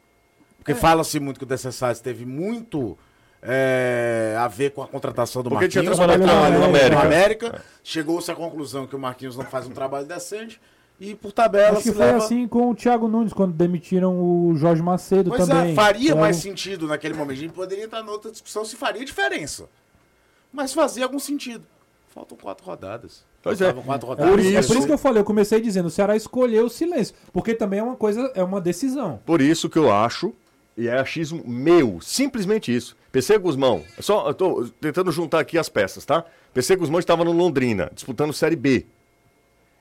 Porque 0.58 0.72
fala-se 0.72 1.18
muito 1.18 1.38
que 1.38 1.44
o 1.44 1.46
Descessais 1.48 1.98
teve 2.00 2.24
muito 2.24 2.96
é, 3.42 4.36
a 4.38 4.46
ver 4.48 4.70
com 4.70 4.82
a 4.82 4.86
contratação 4.86 5.42
do 5.42 5.50
Porque 5.50 5.68
tinha 5.68 5.82
Marquinhos. 5.82 5.96
trabalhado 5.96 6.22
porque 6.24 6.34
no 6.34 6.40
trabalhou 6.50 6.68
América. 6.68 6.94
no 7.00 7.06
América. 7.06 7.64
Chegou-se 7.84 8.30
à 8.30 8.34
conclusão 8.34 8.86
que 8.86 8.94
o 8.96 8.98
Marquinhos 8.98 9.36
não 9.36 9.44
faz 9.44 9.66
um 9.66 9.70
trabalho 9.70 10.06
decente. 10.06 10.60
E 11.00 11.14
por 11.14 11.30
tabela 11.32 11.74
Acho 11.74 11.82
que 11.82 11.88
se 11.90 11.94
foi 11.94 12.06
leva... 12.06 12.18
assim 12.18 12.48
com 12.48 12.70
o 12.70 12.74
Thiago 12.74 13.06
Nunes, 13.06 13.32
quando 13.32 13.52
demitiram 13.52 14.18
o 14.18 14.54
Jorge 14.56 14.82
Macedo 14.82 15.30
Pois 15.30 15.46
também. 15.46 15.72
é, 15.72 15.74
faria 15.74 16.08
Então, 16.10 16.18
mais 16.20 16.36
sentido 16.38 16.88
naquele 16.88 17.14
momento. 17.14 17.38
A 17.38 17.40
gente 17.40 17.52
poderia 17.52 17.84
entrar 17.84 18.02
noutra 18.02 18.30
discussão 18.32 18.64
se 18.64 18.74
faria 18.74 19.04
diferença. 19.04 19.68
Mas 20.52 20.72
fazia 20.72 21.04
algum 21.04 21.18
sentido. 21.20 21.64
Faltam 22.12 22.36
quatro 22.36 22.66
rodadas. 22.66 23.24
Pois 23.42 23.60
é. 23.60 23.72
Quatro 23.72 24.06
É 24.06 24.10
rodadas. 24.10 24.30
por, 24.32 24.40
isso, 24.40 24.48
é 24.58 24.62
por 24.62 24.76
isso- 24.76 24.86
que 24.86 24.92
eu 24.92 24.98
falei, 24.98 25.20
eu 25.20 25.24
comecei 25.24 25.60
dizendo, 25.60 25.86
o 25.86 25.90
Ceará 25.90 26.16
escolheu 26.16 26.64
o 26.64 26.70
silêncio. 26.70 27.14
Porque 27.32 27.54
também 27.54 27.78
é 27.78 27.82
uma 27.82 27.94
coisa, 27.94 28.32
é 28.34 28.42
uma 28.42 28.60
decisão. 28.60 29.20
Por 29.24 29.40
isso 29.40 29.68
que 29.70 29.78
eu 29.78 29.92
acho, 29.92 30.32
e 30.76 30.88
é 30.88 30.98
achismo 30.98 31.44
meu, 31.46 32.00
simplesmente 32.00 32.74
isso. 32.74 32.96
PC 33.12 33.38
Guzmão, 33.38 33.84
é 33.96 34.02
só, 34.02 34.26
eu 34.28 34.34
tô 34.34 34.68
tentando 34.80 35.12
juntar 35.12 35.38
aqui 35.38 35.56
as 35.58 35.68
peças, 35.68 36.04
tá? 36.04 36.24
PC 36.52 36.74
Guzmão 36.74 36.98
estava 36.98 37.24
no 37.24 37.30
Londrina, 37.32 37.88
disputando 37.94 38.32
Série 38.32 38.56
B. 38.56 38.84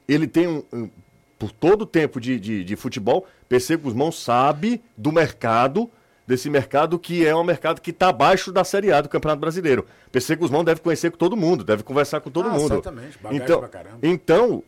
Ele 0.07 0.27
tem 0.27 0.47
um. 0.47 0.63
um- 0.71 0.89
por 1.37 1.51
todo 1.51 1.83
o 1.83 1.85
tempo 1.85 2.19
de, 2.19 2.39
de, 2.39 2.63
de 2.63 2.75
futebol, 2.75 3.25
PC 3.47 3.77
Guzmão 3.77 4.11
sabe 4.11 4.81
do 4.97 5.11
mercado, 5.11 5.89
desse 6.25 6.49
mercado 6.49 6.97
que 6.99 7.25
é 7.25 7.35
um 7.35 7.43
mercado 7.43 7.79
que 7.81 7.91
está 7.91 8.09
abaixo 8.09 8.51
da 8.51 8.63
Série 8.63 8.91
A 8.91 9.01
do 9.01 9.09
Campeonato 9.09 9.39
Brasileiro. 9.39 9.85
PC 10.11 10.35
Guzmão 10.35 10.63
deve 10.63 10.81
conhecer 10.81 11.11
com 11.11 11.17
todo 11.17 11.37
mundo, 11.37 11.63
deve 11.63 11.83
conversar 11.83 12.19
com 12.21 12.29
todo 12.31 12.49
Ah, 12.49 12.53
mundo. 12.53 12.81
bagagem 12.81 13.09
Então, 13.33 13.59
pra 13.59 13.69
caramba. 13.69 13.99
então, 14.01 14.63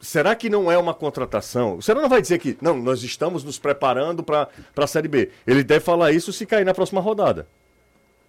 será 0.00 0.34
que 0.34 0.48
não 0.48 0.70
é 0.72 0.78
uma 0.78 0.94
contratação? 0.94 1.80
Será 1.80 2.00
não 2.00 2.08
vai 2.08 2.22
dizer 2.22 2.38
que, 2.38 2.56
não, 2.60 2.76
nós 2.78 3.02
estamos 3.02 3.44
nos 3.44 3.58
preparando 3.58 4.22
para 4.22 4.48
a 4.76 4.86
Série 4.86 5.08
B? 5.08 5.30
Ele 5.46 5.62
deve 5.62 5.84
falar 5.84 6.12
isso 6.12 6.32
se 6.32 6.46
cair 6.46 6.64
na 6.64 6.74
próxima 6.74 7.00
rodada. 7.00 7.46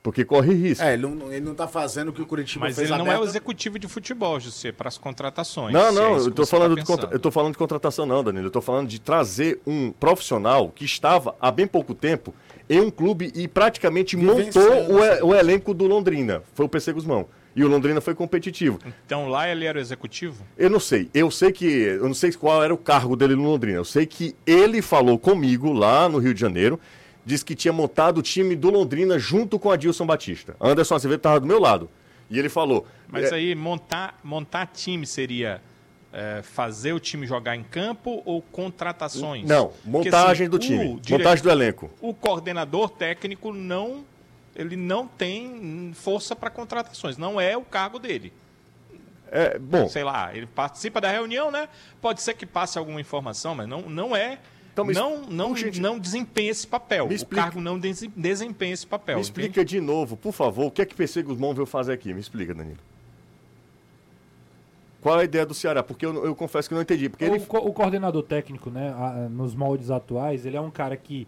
Porque 0.04 0.24
corre 0.24 0.54
risco. 0.54 0.84
É, 0.84 0.94
ele 0.94 1.02
não, 1.06 1.32
ele 1.34 1.46
não 1.46 1.54
tá 1.54 1.68
fazendo 1.68 2.10
o 2.10 2.14
que 2.14 2.22
o 2.22 2.26
Curitiba 2.26 2.66
Mas 2.66 2.76
fez 2.76 2.90
ele 2.90 2.98
não 2.98 3.12
é 3.12 3.20
o 3.20 3.24
executivo 3.24 3.78
de 3.78 3.88
futebol, 3.88 4.40
José, 4.40 4.72
para 4.72 4.88
as 4.88 4.98
contratações. 4.98 5.74
Não, 5.74 5.92
não, 5.92 6.16
é 6.16 6.20
eu 6.20 6.32
tô, 6.32 6.46
você 6.46 6.52
falando 6.52 6.76
tá 6.76 6.82
de 6.82 6.88
contra- 6.88 7.10
eu 7.12 7.20
tô 7.20 7.32
falando 7.32 7.52
de 7.52 7.58
contratação 7.58 8.06
não, 8.06 8.24
Danilo. 8.24 8.48
Eu 8.48 8.52
tô 8.52 8.62
falando 8.62 8.88
de 8.88 9.00
trazer 9.02 9.60
um 9.68 9.92
profissional 9.92 10.70
que 10.70 10.86
estava 10.86 11.36
há 11.42 11.52
bem 11.52 11.68
pouco 11.68 11.94
tempo 11.94 12.34
em 12.70 12.80
um 12.80 12.90
clube 12.90 13.32
e 13.36 13.48
praticamente 13.48 14.16
montou 14.16 14.62
o, 14.90 15.00
e- 15.00 15.08
essa 15.08 15.26
o 15.26 15.36
elenco 15.36 15.74
do 15.74 15.86
Londrina. 15.86 16.42
Foi 16.54 16.66
o 16.66 16.70
PC 16.70 16.94
Guzmão. 16.94 17.28
E 17.56 17.64
o 17.64 17.68
Londrina 17.68 18.00
foi 18.00 18.14
competitivo. 18.14 18.78
Então 19.06 19.28
lá 19.30 19.50
ele 19.50 19.66
era 19.66 19.80
o 19.80 19.82
executivo? 19.82 20.44
Eu 20.56 20.70
não 20.70 20.80
sei. 20.80 21.10
Eu 21.12 21.32
sei 21.32 21.52
que. 21.52 21.66
Eu 21.66 22.04
não 22.06 22.14
sei 22.14 22.32
qual 22.32 22.64
era 22.64 22.72
o 22.72 22.78
cargo 22.78 23.16
dele 23.16 23.36
no 23.36 23.44
Londrina. 23.44 23.80
Eu 23.80 23.84
sei 23.86 24.06
que 24.06 24.36
ele 24.46 24.80
falou 24.80 25.18
comigo 25.18 25.74
lá 25.74 26.08
no 26.08 26.20
Rio 26.20 26.36
de 26.36 26.40
Janeiro. 26.40 26.80
Disse 27.28 27.44
que 27.44 27.56
tinha 27.56 27.74
montado 27.74 28.20
o 28.20 28.22
time 28.22 28.56
do 28.56 28.70
Londrina 28.70 29.20
junto 29.20 29.60
com 29.60 29.70
a 29.70 29.76
Dilson 29.76 30.06
Batista. 30.06 30.56
Anderson 30.62 30.96
Azevedo 30.96 31.18
estava 31.20 31.42
do 31.42 31.46
meu 31.46 31.60
lado. 31.60 31.90
E 32.30 32.40
ele 32.40 32.48
falou. 32.48 32.88
Mas 33.10 33.34
é, 33.34 33.36
aí 33.36 33.54
montar, 33.54 34.18
montar 34.24 34.66
time 34.68 35.06
seria 35.06 35.62
é, 36.14 36.42
fazer 36.42 36.94
o 36.94 37.02
time 37.02 37.28
jogar 37.28 37.54
em 37.58 37.64
campo 37.64 38.22
ou 38.24 38.42
contratações? 38.42 39.44
Não, 39.46 39.68
Porque, 39.68 39.90
montagem 40.10 40.48
assim, 40.48 40.50
do 40.50 40.58
time. 40.58 41.00
dire- 41.02 41.18
Montagem 41.18 41.44
do 41.44 41.50
elenco. 41.52 41.90
O 42.00 42.14
coordenador 42.14 42.90
técnico 42.92 43.52
não 43.52 44.06
ele 44.56 44.78
não 44.78 45.06
tem 45.06 45.92
força 45.94 46.34
para 46.34 46.50
contratações, 46.50 47.18
não 47.18 47.40
é 47.42 47.58
o 47.58 47.62
cargo 47.62 48.00
dele. 48.00 48.32
É, 49.30 49.60
bom, 49.60 49.90
Sei 49.90 50.04
lá, 50.06 50.34
ele 50.34 50.48
participa 50.48 51.02
da 51.02 51.12
reunião, 51.12 51.52
né? 51.52 51.68
Pode 52.02 52.22
ser 52.22 52.34
que 52.36 52.46
passe 52.46 52.78
alguma 52.80 53.02
informação, 53.02 53.54
mas 53.54 53.68
não, 53.68 53.82
não 53.82 54.16
é. 54.16 54.40
Então, 54.78 54.86
me 54.86 54.94
não, 54.94 55.22
não, 55.30 55.56
gente, 55.56 55.82
não 55.82 55.98
desempenha 55.98 56.52
esse 56.52 56.68
papel. 56.68 57.08
O 57.08 57.12
explica- 57.14 57.44
cargo 57.44 57.60
não 57.62 57.80
dese- 57.80 58.12
desempenha 58.16 58.74
esse 58.74 58.86
papel. 58.86 59.16
me 59.16 59.22
entende? 59.22 59.40
explica 59.42 59.66
de 59.66 59.82
novo, 59.82 60.16
por 60.16 60.32
favor, 60.32 60.66
o 60.68 60.72
que 60.72 60.82
é 60.82 60.86
que 60.86 60.94
PC 60.96 61.24
Guzmão 61.24 61.54
veio 61.54 61.66
fazer 61.66 61.94
aqui? 61.94 62.14
Me 62.14 62.20
explica, 62.20 62.54
Danilo. 62.54 62.78
Qual 65.02 65.18
é 65.18 65.22
a 65.22 65.24
ideia 65.26 65.46
do 65.46 65.54
Ceará? 65.54 65.84
Porque 65.84 66.06
eu, 66.06 66.26
eu 66.26 66.36
confesso 66.36 66.68
que 66.68 66.76
não 66.76 66.82
entendi. 66.82 67.08
Porque 67.10 67.26
O, 67.26 67.36
ele, 67.36 67.46
co- 67.46 67.60
o 67.60 67.72
coordenador 67.72 68.24
técnico, 68.24 68.70
né, 68.70 68.90
a- 68.98 69.30
nos 69.30 69.56
moldes 69.56 69.90
atuais, 69.92 70.46
ele 70.46 70.58
é 70.58 70.62
um 70.62 70.72
cara 70.72 70.98
que 70.98 71.28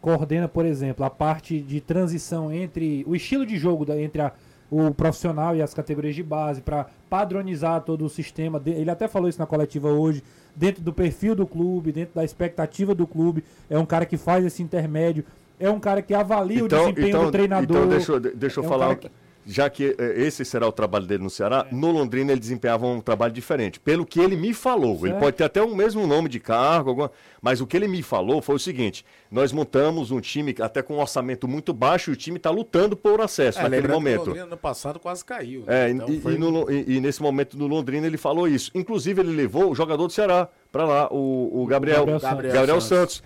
coordena, 0.00 0.46
por 0.46 0.64
exemplo, 0.64 1.04
a 1.04 1.10
parte 1.10 1.60
de 1.60 1.80
transição 1.80 2.52
entre 2.52 3.04
o 3.06 3.16
estilo 3.16 3.44
de 3.46 3.56
jogo 3.56 3.84
da- 3.84 4.00
entre 4.00 4.20
a- 4.22 4.32
o 4.70 4.92
profissional 4.92 5.56
e 5.56 5.62
as 5.62 5.72
categorias 5.72 6.14
de 6.14 6.22
base 6.22 6.60
para 6.60 6.86
padronizar 7.08 7.80
todo 7.82 8.04
o 8.04 8.08
sistema. 8.08 8.60
de- 8.60 8.70
Ele 8.72 8.90
até 8.90 9.08
falou 9.08 9.28
isso 9.28 9.38
na 9.38 9.46
coletiva 9.46 9.88
hoje, 9.90 10.22
dentro 10.56 10.82
do 10.82 10.92
perfil 10.92 11.34
do 11.34 11.46
clube, 11.46 11.92
dentro 11.92 12.14
da 12.14 12.24
expectativa 12.24 12.94
do 12.94 13.06
clube. 13.06 13.44
É 13.68 13.78
um 13.78 13.84
cara 13.86 14.06
que 14.06 14.16
faz 14.16 14.44
esse 14.44 14.62
intermédio. 14.62 15.22
É 15.60 15.70
um 15.70 15.78
cara 15.78 16.02
que 16.02 16.14
avalia 16.14 16.64
o 16.64 16.68
desempenho 16.68 17.22
do 17.22 17.30
treinador. 17.30 17.76
Então, 17.76 17.88
deixa, 17.88 18.12
eu- 18.12 18.20
deixa 18.20 18.60
eu 18.60 18.64
É 18.64 18.66
um 18.66 18.68
falar. 18.70 18.96
que- 18.96 19.10
Já 19.48 19.70
que 19.70 19.94
eh, 19.96 20.14
esse 20.16 20.44
será 20.44 20.66
o 20.66 20.72
trabalho 20.72 21.06
dele 21.06 21.22
no 21.22 21.30
Ceará, 21.30 21.66
no 21.70 21.92
Londrina 21.92 22.32
ele 22.32 22.40
desempenhava 22.40 22.84
um 22.84 23.00
trabalho 23.00 23.32
diferente. 23.32 23.78
Pelo 23.78 24.04
que 24.04 24.18
ele 24.18 24.34
me 24.34 24.52
falou. 24.52 24.94
Ele 24.96 25.10
Certo. 25.10 25.18
pode 25.20 25.36
ter 25.36 25.44
até 25.44 25.62
o 25.62 25.72
mesmo 25.72 26.04
nome 26.04 26.28
de 26.28 26.40
cargo, 26.40 26.90
alguma- 26.90 27.12
mas 27.40 27.60
o 27.60 27.66
que 27.66 27.76
ele 27.76 27.86
me 27.86 28.02
falou 28.02 28.42
foi 28.42 28.56
o 28.56 28.58
seguinte: 28.58 29.04
nós 29.30 29.52
montamos 29.52 30.10
um 30.10 30.20
time 30.20 30.52
até 30.60 30.82
com 30.82 30.96
um 30.96 31.00
orçamento 31.00 31.46
muito 31.46 31.72
baixo 31.72 32.10
e 32.10 32.12
o 32.12 32.16
time 32.16 32.38
está 32.38 32.50
lutando 32.50 32.96
por 32.96 33.20
acesso 33.20 33.60
É, 33.60 33.62
naquele 33.62 33.82
que 33.82 33.88
o 33.88 33.92
momento. 33.94 34.26
Londrina 34.26 34.46
no 34.46 34.56
passado 34.56 34.98
quase 34.98 35.24
caiu. 35.24 35.60
né? 35.64 35.84
É, 35.84 35.88
e- 35.88 35.92
Então 35.92 36.08
e, 36.08 36.20
foi- 36.20 36.34
e 36.34 36.38
no 36.38 36.68
e- 36.70 36.96
e 36.96 37.00
nesse 37.00 37.22
momento 37.22 37.56
no 37.56 37.68
Londrina 37.68 38.04
ele 38.06 38.16
falou 38.18 38.48
isso. 38.48 38.72
Inclusive, 38.74 39.20
ele 39.20 39.30
levou 39.36 39.70
o 39.70 39.74
jogador 39.76 40.08
do 40.08 40.12
Ceará 40.12 40.48
para 40.72 40.84
lá, 40.84 41.08
o, 41.12 41.62
o 41.62 41.66
Gabriel, 41.66 42.04
Gabriel 42.04 42.52
Gabriel, 42.52 42.80
Santos. 42.80 43.14
Santos. 43.16 43.22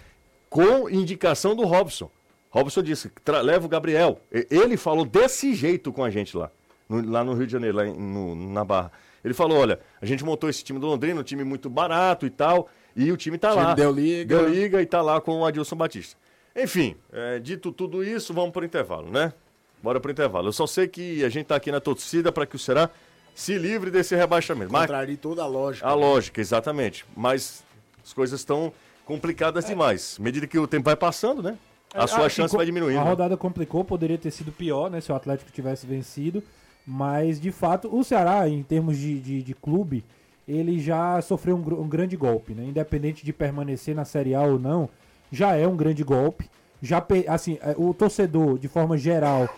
com 0.51 0.91
indicação 0.91 1.55
do 1.57 1.65
Robson. 1.65 2.11
Robson 2.51 2.83
disse: 2.83 3.09
"Tra- 3.25 3.41
leva 3.41 3.65
o 3.65 3.69
Gabriel. 3.69 4.21
Ele 4.51 4.77
falou 4.77 5.05
desse 5.05 5.55
jeito 5.55 5.93
com 5.93 6.03
a 6.05 6.11
gente 6.11 6.37
lá, 6.37 6.51
no- 6.89 7.09
lá 7.11 7.23
no 7.25 7.35
Rio 7.35 7.47
de 7.47 7.53
Janeiro, 7.53 7.77
lá 7.77 7.87
em- 7.87 7.95
no- 7.95 8.35
na 8.35 8.65
Barra. 8.65 8.91
Ele 9.25 9.35
falou: 9.35 9.59
olha, 9.59 9.79
a 10.01 10.07
gente 10.07 10.25
montou 10.25 10.49
esse 10.51 10.65
time 10.65 10.79
do 10.79 10.87
Londrina, 10.87 11.21
um 11.21 11.25
time 11.25 11.45
muito 11.45 11.69
barato 11.71 12.27
e 12.27 12.31
tal, 12.31 12.69
e 12.97 13.13
o 13.13 13.17
time 13.17 13.39
tá 13.39 13.51
O 13.51 13.53
time 13.55 13.65
lá. 13.65 13.75
deu 13.75 13.93
liga. 13.93 14.37
Deu 14.39 14.49
liga 14.49 14.83
e 14.83 14.87
tá 14.87 15.01
lá 15.03 15.21
com 15.21 15.41
o 15.41 15.45
Adilson 15.47 15.77
Batista. 15.77 16.17
Enfim, 16.57 16.97
é, 17.13 17.39
dito 17.39 17.71
tudo 17.71 18.03
isso, 18.03 18.35
vamos 18.35 18.51
pro 18.51 18.65
intervalo, 18.65 19.09
né? 19.11 19.33
Bora 19.83 20.01
pro 20.01 20.11
intervalo. 20.11 20.49
Eu 20.49 20.53
só 20.53 20.67
sei 20.67 20.89
que 20.89 21.25
a 21.25 21.29
gente 21.29 21.47
tá 21.47 21.57
aqui 21.57 21.71
na 21.71 21.81
torcida 21.81 22.33
para 22.33 22.45
que 22.45 22.57
o 22.57 22.59
Ceará 22.59 22.91
se 23.35 23.57
livre 23.57 23.91
desse 23.91 24.17
rebaixamento. 24.17 24.73
Mas 24.73 24.83
Contraria 24.83 25.17
toda 25.17 25.43
a 25.43 25.47
lógica. 25.47 25.87
a 25.87 25.91
né? 25.91 25.95
lógica, 25.97 26.41
exatamente. 26.41 27.07
Mas 27.17 27.63
as 28.05 28.13
coisas 28.13 28.41
estão 28.41 28.73
complicadas 29.07 29.65
demais. 29.67 30.17
À 30.19 30.23
medida 30.23 30.47
que 30.47 30.59
o 30.59 30.67
tempo 30.67 30.85
vai 30.87 30.97
passando, 30.97 31.43
né? 31.43 31.57
A 31.95 32.07
sua 32.07 32.27
Assim, 32.27 32.37
chance 32.37 32.57
vai 32.57 32.65
diminuindo. 32.65 33.01
A 33.01 33.05
né? 33.05 33.11
rodada 33.11 33.37
complicou, 33.37 33.85
poderia 33.85 34.17
ter 34.17 34.31
sido 34.31 34.53
pior, 34.53 34.91
né? 34.91 35.01
Se 35.01 35.11
o 35.11 35.15
Atlético 35.15 35.51
tivesse 35.51 35.87
vencido. 35.87 36.43
Mas, 36.87 37.41
de 37.41 37.51
fato, 37.51 37.95
o 37.95 38.03
Ceará, 38.03 38.49
em 38.49 38.63
termos 38.63 38.97
de, 38.97 39.21
de, 39.21 39.43
de 39.43 39.55
clube, 39.55 40.05
ele 40.47 40.81
já 40.81 41.21
sofreu 41.21 41.57
um, 41.57 41.83
um 41.83 41.89
grande 41.89 42.17
golpe, 42.17 42.55
né? 42.55 42.65
Independente 42.65 43.25
de 43.25 43.33
permanecer 43.33 43.95
na 43.95 44.05
Série 44.05 44.35
A 44.35 44.43
ou 44.43 44.59
não, 44.59 44.89
já 45.31 45.55
é 45.57 45.67
um 45.67 45.77
grande 45.77 46.03
golpe. 46.03 46.49
Já, 46.83 47.05
assim, 47.29 47.59
é, 47.61 47.75
o 47.77 47.93
torcedor, 47.93 48.59
de 48.59 48.67
forma 48.67 48.97
geral, 48.97 49.49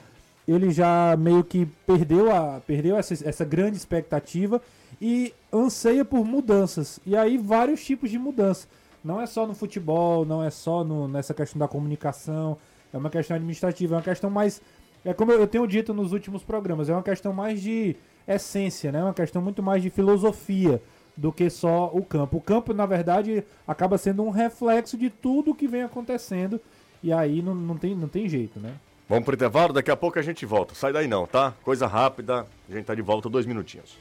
ele 0.46 0.70
já 0.70 1.16
meio 1.16 1.44
que 1.44 1.66
perdeu, 1.86 2.34
a, 2.34 2.60
perdeu 2.66 2.96
essa, 2.96 3.14
essa 3.26 3.44
grande 3.44 3.76
expectativa 3.76 4.60
e 5.00 5.32
anseia 5.52 6.04
por 6.04 6.24
mudanças. 6.24 6.98
E 7.06 7.16
aí, 7.16 7.38
vários 7.38 7.84
tipos 7.84 8.10
de 8.10 8.18
mudança. 8.18 8.66
Não 9.04 9.20
é 9.20 9.26
só 9.26 9.46
no 9.46 9.54
futebol, 9.54 10.24
não 10.24 10.42
é 10.42 10.50
só 10.50 10.84
no- 10.84 11.08
nessa 11.08 11.34
questão 11.34 11.58
da 11.58 11.66
comunicação, 11.68 12.56
é 12.92 12.96
uma 12.96 13.10
questão 13.10 13.36
administrativa, 13.36 13.94
é 13.94 13.96
uma 13.96 14.02
questão 14.02 14.30
mais. 14.30 14.60
É 15.04 15.12
como 15.12 15.32
eu 15.32 15.46
tenho 15.46 15.66
dito 15.66 15.92
nos 15.92 16.12
últimos 16.12 16.42
programas, 16.44 16.88
é 16.88 16.92
uma 16.92 17.02
questão 17.02 17.32
mais 17.32 17.60
de 17.60 17.96
essência, 18.28 18.92
né? 18.92 19.00
É 19.00 19.02
uma 19.02 19.14
questão 19.14 19.42
muito 19.42 19.62
mais 19.62 19.82
de 19.82 19.90
filosofia 19.90 20.80
do 21.16 21.32
que 21.32 21.50
só 21.50 21.90
o 21.92 22.02
campo. 22.04 22.36
O 22.36 22.40
campo, 22.40 22.72
na 22.72 22.86
verdade, 22.86 23.42
acaba 23.66 23.98
sendo 23.98 24.22
um 24.22 24.30
reflexo 24.30 24.96
de 24.96 25.10
tudo 25.10 25.54
que 25.54 25.66
vem 25.66 25.82
acontecendo. 25.82 26.60
E 27.02 27.12
aí 27.12 27.42
não, 27.42 27.54
não, 27.54 27.76
tem, 27.76 27.96
não 27.96 28.06
tem 28.08 28.28
jeito, 28.28 28.60
né? 28.60 28.72
Vamos 29.08 29.24
pro 29.24 29.34
intervalo, 29.34 29.72
daqui 29.72 29.90
a 29.90 29.96
pouco 29.96 30.18
a 30.18 30.22
gente 30.22 30.46
volta. 30.46 30.74
Sai 30.74 30.92
daí 30.92 31.08
não, 31.08 31.26
tá? 31.26 31.52
Coisa 31.64 31.86
rápida, 31.88 32.46
a 32.70 32.72
gente 32.72 32.84
tá 32.84 32.94
de 32.94 33.02
volta 33.02 33.28
dois 33.28 33.44
minutinhos. 33.44 33.98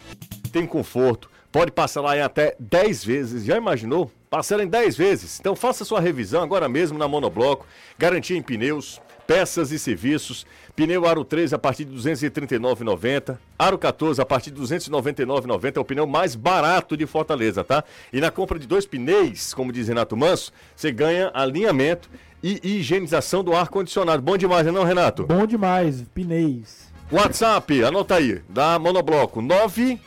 Tem 0.53 0.65
conforto, 0.67 1.29
pode 1.51 1.71
parcelar 1.71 2.15
em 2.17 2.21
até 2.21 2.55
10 2.59 3.03
vezes. 3.03 3.43
Já 3.43 3.57
imaginou? 3.57 4.11
Parcela 4.31 4.63
em 4.63 4.67
10 4.67 4.95
vezes. 4.95 5.41
Então 5.41 5.57
faça 5.57 5.83
sua 5.83 5.99
revisão 5.99 6.41
agora 6.41 6.69
mesmo 6.69 6.97
na 6.97 7.05
Monobloco. 7.05 7.67
Garantia 7.97 8.37
em 8.37 8.41
pneus, 8.41 9.01
peças 9.27 9.73
e 9.73 9.77
serviços. 9.77 10.45
Pneu 10.73 11.05
Aro 11.05 11.25
13 11.25 11.53
a 11.53 11.59
partir 11.59 11.83
de 11.83 11.93
R$ 11.93 12.13
239,90. 12.13 13.37
Aro 13.59 13.77
14 13.77 14.21
a 14.21 14.25
partir 14.25 14.51
de 14.51 14.61
R$ 14.61 14.65
299,90. 14.65 15.75
É 15.75 15.79
o 15.81 15.83
pneu 15.83 16.07
mais 16.07 16.33
barato 16.33 16.95
de 16.95 17.05
Fortaleza, 17.05 17.61
tá? 17.61 17.83
E 18.13 18.21
na 18.21 18.31
compra 18.31 18.57
de 18.57 18.65
dois 18.65 18.85
pneus, 18.85 19.53
como 19.53 19.69
diz 19.69 19.89
Renato 19.89 20.15
Manso, 20.15 20.53
você 20.73 20.93
ganha 20.93 21.29
alinhamento 21.33 22.09
e 22.41 22.57
higienização 22.63 23.43
do 23.43 23.53
ar-condicionado. 23.53 24.21
Bom 24.21 24.37
demais, 24.37 24.65
não, 24.65 24.85
Renato? 24.85 25.25
Bom 25.25 25.45
demais, 25.45 26.03
pneus. 26.15 26.89
WhatsApp, 27.11 27.83
anota 27.83 28.15
aí, 28.15 28.41
da 28.47 28.79
Monobloco, 28.79 29.41
9 29.41 29.99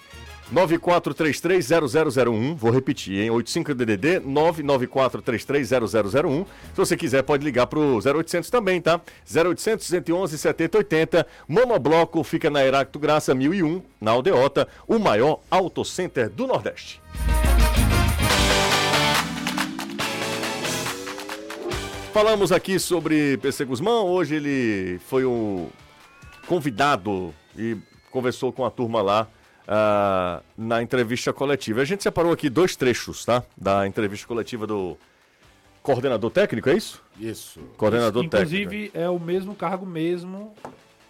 94330001, 0.52 2.54
vou 2.54 2.70
repetir, 2.70 3.20
em 3.20 3.30
85DDD 3.30 4.20
994330001. 4.20 6.44
Se 6.44 6.76
você 6.76 6.96
quiser, 6.96 7.22
pode 7.22 7.44
ligar 7.44 7.66
pro 7.66 7.98
0800 7.98 8.50
também, 8.50 8.80
tá? 8.80 9.00
0800 9.34 9.86
111 9.86 10.38
7080. 10.38 11.26
Monobloco 11.48 12.22
fica 12.22 12.50
na 12.50 12.62
Heracto 12.64 12.98
Graça 12.98 13.34
1001, 13.34 13.82
na 14.00 14.10
Aldeota, 14.10 14.68
o 14.86 14.98
maior 14.98 15.40
auto 15.50 15.84
center 15.84 16.28
do 16.28 16.46
Nordeste. 16.46 17.00
Falamos 22.12 22.52
aqui 22.52 22.78
sobre 22.78 23.38
PC 23.38 23.64
Guzmão, 23.64 24.06
hoje 24.06 24.36
ele 24.36 25.00
foi 25.08 25.24
um 25.24 25.68
convidado 26.46 27.34
e 27.58 27.76
conversou 28.10 28.52
com 28.52 28.64
a 28.64 28.70
turma 28.70 29.02
lá 29.02 29.26
ah, 29.66 30.42
na 30.56 30.82
entrevista 30.82 31.32
coletiva. 31.32 31.80
A 31.80 31.84
gente 31.84 32.02
separou 32.02 32.32
aqui 32.32 32.48
dois 32.50 32.76
trechos, 32.76 33.24
tá? 33.24 33.42
Da 33.56 33.86
entrevista 33.86 34.26
coletiva 34.26 34.66
do 34.66 34.96
coordenador 35.82 36.30
técnico, 36.30 36.68
é 36.70 36.74
isso? 36.74 37.02
Isso. 37.18 37.60
Coordenador 37.76 38.24
Inclusive, 38.24 38.88
técnico. 38.88 38.98
é 38.98 39.08
o 39.08 39.18
mesmo 39.18 39.54
cargo 39.54 39.84
mesmo 39.86 40.54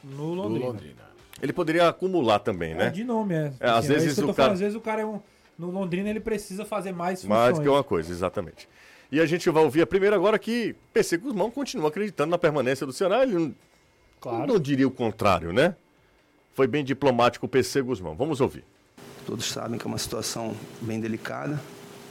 no 0.03 0.35
Londrina. 0.35 0.67
Londrina. 0.67 1.05
Ele 1.43 1.53
poderia 1.53 1.89
acumular 1.89 2.39
também, 2.39 2.73
É, 2.73 2.77
né? 2.77 2.91
de 2.91 3.05
nome, 3.05 3.35
é. 3.35 3.53
É, 3.61 3.69
às 3.71 3.87
vezes 3.87 4.13
isso 4.13 4.17
que 4.17 4.21
eu 4.23 4.27
tô 4.27 4.33
o 4.33 4.35
cara- 4.35 4.47
falando, 4.49 4.55
às 4.55 4.61
vezes 4.61 4.77
o 4.77 4.81
cara 4.81 5.03
é 5.03 5.07
um. 5.07 5.21
No 5.59 5.71
Londrina 5.71 6.09
ele 6.11 6.21
precisa 6.21 6.65
fazer 6.65 6.93
mais 6.93 7.23
funções. 7.23 7.39
Mais 7.39 7.59
que 7.59 7.69
uma 7.69 7.85
coisa, 7.85 8.11
exatamente. 8.11 8.69
E 9.13 9.21
a 9.21 9.27
gente 9.27 9.49
vai 9.51 9.63
ouvir 9.63 9.83
a 9.83 9.87
primeira 9.87 10.17
agora 10.17 10.39
que 10.39 10.75
PC 10.93 11.17
Guzmão 11.19 11.51
continua 11.51 11.89
acreditando 11.89 12.31
na 12.31 12.39
permanência 12.39 12.85
do 12.85 12.93
Ceará. 12.93 13.23
Ele 13.23 13.35
não, 13.35 13.55
Claro. 14.21 14.47
não 14.47 14.59
diria 14.59 14.89
o 14.89 14.91
contrário, 14.91 15.53
né? 15.53 15.77
Foi 16.55 16.69
bem 16.69 16.85
diplomático 16.85 17.47
o 17.47 17.49
PC 17.49 17.83
Guzmão. 17.83 18.15
Vamos 18.15 18.41
ouvir. 18.41 18.65
Todos 19.27 19.51
sabem 19.51 19.77
que 19.77 19.85
é 19.85 19.89
uma 19.89 19.99
situação 19.99 20.55
bem 20.81 21.01
delicada, 21.01 21.61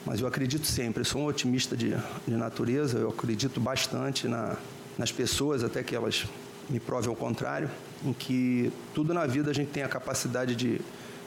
mas 0.06 0.20
eu 0.20 0.28
acredito 0.28 0.68
sempre. 0.68 1.00
Eu 1.00 1.06
sou 1.06 1.22
um 1.22 1.26
otimista 1.28 1.78
de, 1.78 1.96
de 2.28 2.36
natureza, 2.36 2.98
eu 2.98 3.10
acredito 3.10 3.62
bastante 3.62 4.28
na, 4.28 4.58
nas 4.98 5.14
pessoas, 5.14 5.64
até 5.64 5.82
que 5.82 5.96
elas 5.96 6.26
me 6.70 6.78
provem 6.78 7.10
o 7.10 7.16
contrário, 7.16 7.70
em 8.04 8.12
que 8.12 8.70
tudo 8.94 9.14
na 9.14 9.26
vida 9.26 9.50
a 9.50 9.54
gente 9.54 9.72
tem 9.72 9.82
a 9.82 9.88
capacidade 9.88 10.58
de, 10.58 10.82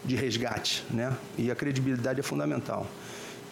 de 0.05 0.15
resgate, 0.15 0.85
né? 0.91 1.17
E 1.39 1.51
a 1.51 1.55
credibilidade 1.55 2.21
é 2.21 2.23
fundamental. 2.23 2.87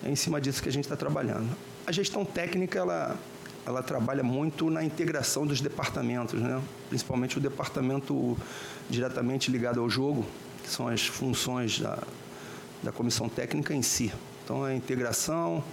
É 0.04 0.10
em 0.10 0.16
cima 0.16 0.42
disso 0.42 0.62
que 0.62 0.68
a 0.68 0.72
gente 0.72 0.84
está 0.84 0.96
trabalhando. 0.96 1.48
A 1.86 1.92
gestão 1.92 2.22
técnica, 2.22 2.78
ela, 2.80 3.16
ela 3.64 3.82
trabalha 3.82 4.22
muito 4.22 4.68
na 4.68 4.84
integração 4.84 5.46
dos 5.46 5.62
departamentos, 5.62 6.38
né? 6.38 6.60
principalmente 6.90 7.38
o 7.38 7.40
departamento 7.40 8.36
diretamente 8.91 9.51
ligado 9.51 9.80
ao 9.80 9.89
jogo, 9.89 10.24
que 10.62 10.70
são 10.70 10.89
as 10.89 11.07
funções 11.07 11.78
da, 11.80 11.99
da 12.82 12.93
comissão 12.93 13.28
técnica 13.28 13.74
em 13.74 13.82
si. 13.82 14.12
Então, 14.45 14.66
é 14.66 14.72
a 14.72 14.76
integração, 14.76 15.64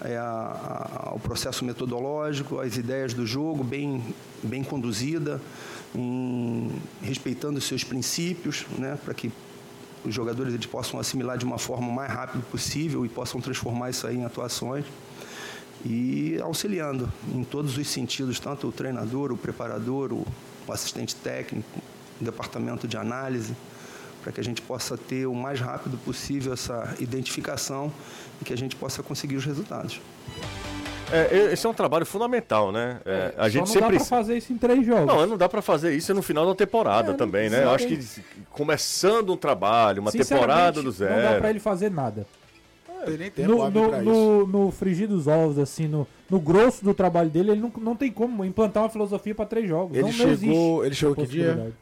é 0.00 0.16
a- 0.16 1.02
a- 1.10 1.14
o 1.14 1.18
processo 1.18 1.64
metodológico, 1.64 2.60
as 2.60 2.76
ideias 2.76 3.12
do 3.12 3.26
jogo 3.26 3.64
bem, 3.64 4.02
bem 4.42 4.62
conduzida, 4.62 5.40
em- 5.94 6.70
respeitando 7.02 7.58
os 7.58 7.64
seus 7.64 7.82
princípios, 7.82 8.66
né, 8.78 8.96
para 9.04 9.12
que 9.14 9.32
os 10.04 10.14
jogadores 10.14 10.54
eles 10.54 10.66
possam 10.66 10.98
assimilar 11.00 11.36
de 11.36 11.44
uma 11.44 11.58
forma 11.58 11.88
o 11.88 11.92
mais 11.92 12.10
rápido 12.10 12.42
possível 12.50 13.04
e 13.04 13.08
possam 13.08 13.40
transformar 13.40 13.90
isso 13.90 14.06
aí 14.06 14.16
em 14.16 14.24
atuações 14.24 14.84
e 15.84 16.38
auxiliando 16.40 17.10
em 17.34 17.42
todos 17.42 17.76
os 17.76 17.88
sentidos, 17.88 18.38
tanto 18.38 18.68
o 18.68 18.72
treinador, 18.72 19.32
o 19.32 19.36
preparador, 19.36 20.12
o, 20.12 20.26
o 20.66 20.72
assistente 20.72 21.14
técnico, 21.16 21.80
departamento 22.24 22.86
de 22.88 22.96
análise, 22.96 23.54
para 24.22 24.32
que 24.32 24.40
a 24.40 24.44
gente 24.44 24.60
possa 24.62 24.96
ter 24.98 25.26
o 25.26 25.34
mais 25.34 25.60
rápido 25.60 25.96
possível 25.98 26.52
essa 26.52 26.94
identificação 26.98 27.92
e 28.40 28.44
que 28.44 28.52
a 28.52 28.56
gente 28.56 28.76
possa 28.76 29.02
conseguir 29.02 29.36
os 29.36 29.44
resultados. 29.44 30.00
É, 31.12 31.52
esse 31.52 31.66
é 31.66 31.68
um 31.68 31.74
trabalho 31.74 32.06
fundamental, 32.06 32.70
né? 32.70 33.00
É, 33.04 33.34
a 33.36 33.42
Só 33.44 33.48
gente 33.48 33.58
não 33.60 33.66
sempre. 33.66 33.80
dá 33.80 33.96
pra 33.96 34.04
fazer 34.04 34.36
isso 34.36 34.52
em 34.52 34.58
três 34.58 34.86
jogos. 34.86 35.06
Não, 35.06 35.26
não 35.26 35.36
dá 35.36 35.48
pra 35.48 35.60
fazer 35.60 35.92
isso 35.92 36.14
no 36.14 36.22
final 36.22 36.46
da 36.46 36.54
temporada 36.54 37.08
É, 37.08 37.10
não 37.10 37.16
também, 37.18 37.50
né? 37.50 37.64
Eu 37.64 37.70
acho 37.70 37.86
que 37.88 37.98
começando 38.50 39.32
um 39.32 39.36
trabalho, 39.36 40.02
uma 40.02 40.12
temporada 40.12 40.80
do 40.82 40.90
zero. 40.92 41.16
Não 41.16 41.32
dá 41.32 41.38
pra 41.40 41.50
ele 41.50 41.58
fazer 41.58 41.90
nada. 41.90 42.26
Não 42.88 43.04
tem 43.06 43.16
nem 43.18 43.30
tempo 43.30 43.48
No, 43.48 43.70
no, 43.70 43.88
pra 43.88 43.98
isso. 44.02 44.04
no, 44.10 44.46
no 44.46 44.70
frigir 44.70 45.08
dos 45.08 45.26
ovos, 45.26 45.58
assim, 45.58 45.88
no, 45.88 46.06
no 46.28 46.38
grosso 46.38 46.84
do 46.84 46.94
trabalho 46.94 47.28
dele, 47.30 47.52
ele 47.52 47.60
não, 47.60 47.72
não 47.78 47.96
tem 47.96 48.12
como 48.12 48.44
implantar 48.44 48.84
uma 48.84 48.88
filosofia 48.90 49.34
pra 49.34 49.46
três 49.46 49.66
jogos. 49.68 49.96
Ele 49.96 50.02
não, 50.02 50.08
não 50.10 50.16
chegou. 50.16 50.32
existe 50.32 50.86
Ele 50.86 50.94
chegou 50.94 51.14
que 51.16 51.26
dia? 51.26 51.72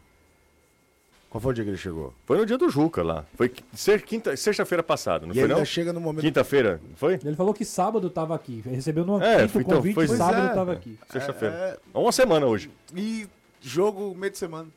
Qual 1.31 1.41
foi 1.43 1.51
o 1.53 1.55
dia 1.55 1.62
que 1.64 1.70
ele 1.70 1.76
chegou? 1.76 2.14
Foi 2.24 2.39
no 2.39 2.47
dia 2.47 2.57
do 2.57 2.70
Juca 2.70 3.03
lá. 3.03 3.24
Foi 3.35 3.51
quinta, 4.07 4.35
sexta-feira 4.35 4.83
passada, 4.83 5.26
não 5.26 5.33
e 5.33 5.35
foi 5.35 5.43
ele 5.43 5.49
não? 5.49 5.57
ainda 5.57 5.66
chega 5.66 5.93
no 5.93 6.01
momento. 6.01 6.22
Quinta-feira, 6.22 6.81
não 6.89 6.97
foi? 6.97 7.14
Ele 7.22 7.37
falou 7.37 7.53
que 7.53 7.66
sábado 7.66 8.09
tava 8.09 8.35
aqui. 8.35 8.62
Recebeu 8.64 9.05
no 9.05 9.22
É, 9.22 9.41
quinto 9.41 9.49
foi- 9.53 9.62
então, 9.62 9.76
convite, 9.76 9.95
foi- 9.95 10.09
sábado 10.09 10.37
Pois 10.39 10.51
é. 10.51 10.55
tava 10.55 10.72
aqui. 10.72 10.99
Sexta-feira. 11.11 11.55
É, 11.55 11.99
uma 11.99 12.12
semana 12.12 12.47
hoje. 12.47 12.70
E 12.97 13.26
jogo 13.61 14.14
meio 14.16 14.33
de 14.33 14.39
semana. 14.39 14.68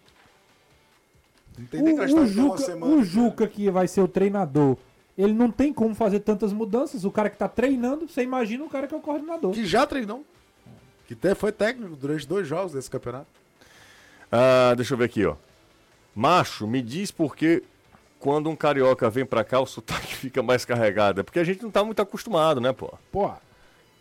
Não 1.57 1.65
tem 1.67 1.81
O, 1.81 1.83
nem 1.85 1.93
o, 1.93 1.97
uma 2.15 2.25
Juca, 2.27 2.57
semana. 2.57 2.95
o 2.95 3.03
Juca, 3.03 3.47
que 3.47 3.69
vai 3.71 3.87
ser 3.87 4.01
o 4.01 4.07
treinador, 4.07 4.75
ele 5.17 5.33
não 5.33 5.49
tem 5.51 5.71
como 5.73 5.95
fazer 5.95 6.19
tantas 6.19 6.51
mudanças. 6.51 7.05
O 7.05 7.11
cara 7.11 7.29
que 7.29 7.37
tá 7.37 7.47
treinando, 7.47 8.09
você 8.09 8.23
imagina 8.23 8.63
o 8.65 8.69
cara 8.69 8.87
que 8.87 8.93
é 8.93 8.97
o 8.97 9.01
coordenador. 9.01 9.51
Que 9.53 9.65
já 9.65 9.85
treinou. 9.87 10.25
Que 11.07 11.13
até 11.13 11.33
foi 11.33 11.51
técnico 11.53 11.95
durante 11.95 12.27
dois 12.27 12.45
jogos 12.45 12.73
desse 12.73 12.89
campeonato. 12.89 13.27
Ah, 14.29 14.73
deixa 14.75 14.93
eu 14.93 14.97
ver 14.97 15.05
aqui, 15.05 15.25
ó. 15.25 15.35
Macho, 16.15 16.67
me 16.67 16.81
diz 16.81 17.11
por 17.11 17.35
que 17.35 17.63
quando 18.19 18.49
um 18.49 18.55
carioca 18.55 19.09
vem 19.09 19.25
pra 19.25 19.43
cá 19.43 19.59
o 19.59 19.65
sotaque 19.65 20.13
fica 20.15 20.41
mais 20.43 20.65
carregado. 20.65 21.21
É 21.21 21.23
porque 21.23 21.39
a 21.39 21.43
gente 21.43 21.63
não 21.63 21.71
tá 21.71 21.83
muito 21.83 22.01
acostumado, 22.01 22.59
né, 22.61 22.71
pô? 22.73 22.93
Pô, 23.11 23.27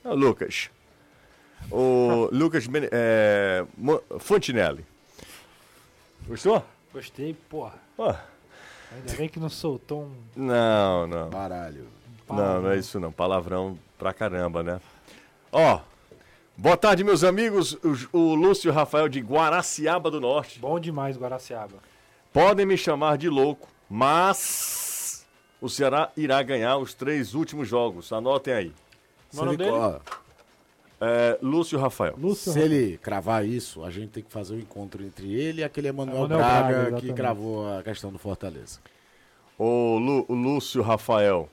Ah, 0.04 0.12
Lucas. 0.12 0.70
O 1.70 2.28
Lucas 2.32 2.66
Ben- 2.66 2.88
é, 2.90 3.64
Fontinelli. 4.18 4.84
Gostou? 6.26 6.64
gostei, 6.92 7.34
porra. 7.48 7.74
Ó, 7.96 8.14
Ainda 8.92 9.12
bem 9.16 9.28
que 9.28 9.38
não 9.38 9.48
soltou 9.48 10.04
um. 10.04 10.12
não, 10.34 11.06
não. 11.06 11.30
Baralho. 11.30 11.86
Não, 12.28 12.62
não 12.62 12.70
é 12.70 12.76
isso 12.78 12.98
não. 12.98 13.12
Palavrão 13.12 13.78
pra 13.98 14.12
caramba, 14.12 14.62
né? 14.62 14.80
Ó, 15.52 15.80
boa 16.56 16.76
tarde, 16.76 17.04
meus 17.04 17.22
amigos. 17.24 17.74
O, 18.12 18.18
o 18.18 18.34
Lúcio 18.34 18.72
Rafael 18.72 19.08
de 19.08 19.20
Guaraciaba 19.20 20.10
do 20.10 20.20
Norte. 20.20 20.58
Bom 20.58 20.78
demais, 20.80 21.16
Guaraciaba. 21.16 21.74
Podem 22.32 22.64
me 22.66 22.76
chamar 22.76 23.18
de 23.18 23.28
louco, 23.28 23.68
mas 23.88 25.26
o 25.60 25.68
Ceará 25.68 26.10
irá 26.16 26.42
ganhar 26.42 26.76
os 26.78 26.94
três 26.94 27.34
últimos 27.34 27.68
jogos. 27.68 28.12
Anotem 28.12 28.54
aí. 28.54 28.72
Se 29.30 29.40
ele, 29.42 29.56
dele? 29.56 29.70
ó, 29.70 29.98
É, 31.00 31.38
Lúcio 31.42 31.78
Rafael. 31.78 32.14
Lúcio. 32.18 32.52
se 32.52 32.58
ele 32.60 32.98
cravar 32.98 33.44
isso, 33.44 33.82
a 33.84 33.90
gente 33.90 34.08
tem 34.10 34.22
que 34.22 34.30
fazer 34.30 34.54
um 34.54 34.58
encontro 34.58 35.02
entre 35.04 35.32
ele 35.32 35.60
e 35.60 35.64
aquele 35.64 35.88
Emanuel 35.88 36.28
Braga, 36.28 36.68
Braga, 36.82 37.00
que 37.00 37.12
cravou 37.12 37.66
a 37.78 37.82
questão 37.82 38.12
do 38.12 38.18
Fortaleza. 38.18 38.78
O, 39.58 39.98
Lu- 39.98 40.24
o 40.28 40.34
Lúcio 40.34 40.82
Rafael. 40.82 41.48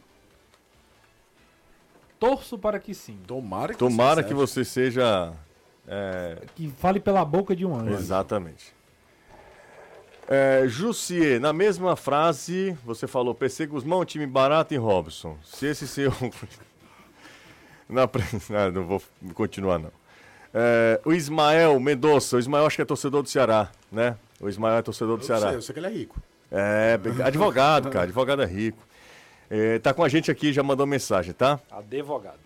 Torço 2.20 2.58
para 2.58 2.80
que 2.80 2.94
sim. 2.94 3.20
Tomara 3.28 3.74
que 3.74 3.80
Tomara 3.80 4.22
você 4.22 4.28
que 4.28 4.34
você 4.34 4.66
seja. 4.66 5.34
é, 5.88 6.42
Que 6.56 6.70
fale 6.70 7.00
pela 7.00 7.24
boca 7.24 7.56
de 7.56 7.66
um 7.66 7.76
anjo. 7.76 7.94
exatamente. 7.94 8.76
É, 10.30 10.64
Jussier, 10.68 11.40
na 11.40 11.54
mesma 11.54 11.96
frase, 11.96 12.78
você 12.84 13.08
falou 13.08 13.34
PC 13.34 13.66
Guzmão, 13.66 14.04
time 14.04 14.28
barato 14.28 14.74
e 14.74 14.78
Robson. 14.78 15.38
Se 15.44 15.68
esse 15.68 15.88
seu. 15.88 16.12
na, 17.88 18.08
pre- 18.08 18.24
ah, 18.54 18.70
não 18.72 18.86
vou 18.86 19.02
continuar, 19.34 19.80
não. 19.80 19.92
É, 20.54 21.00
o 21.06 21.14
Ismael 21.14 21.80
Mendonça, 21.80 22.36
o 22.36 22.40
Ismael 22.40 22.66
acho 22.66 22.76
que 22.76 22.82
é 22.82 22.86
torcedor 22.86 23.24
do 23.24 23.30
Ceará, 23.30 23.70
né? 23.92 24.18
O 24.40 24.50
Ismael 24.50 24.78
é 24.78 24.82
torcedor 24.82 25.18
do 25.18 25.24
Eu 25.24 25.28
Ceará. 25.28 25.48
sei, 25.48 25.56
eu 25.56 25.62
sei 25.62 25.74
que 25.74 25.80
ele 25.80 25.88
é 25.88 25.92
rico. 25.92 26.22
É, 26.52 27.00
advogado, 27.24 27.90
cara, 27.90 28.04
advogado 28.04 28.42
é 28.42 28.46
rico. 28.46 28.86
É, 29.50 29.80
tá 29.80 29.94
com 29.94 30.04
a 30.04 30.10
gente 30.10 30.30
aqui, 30.30 30.52
já 30.52 30.62
mandou 30.64 30.86
mensagem, 30.86 31.34
tá? 31.34 31.60
Advogado. 31.72 32.40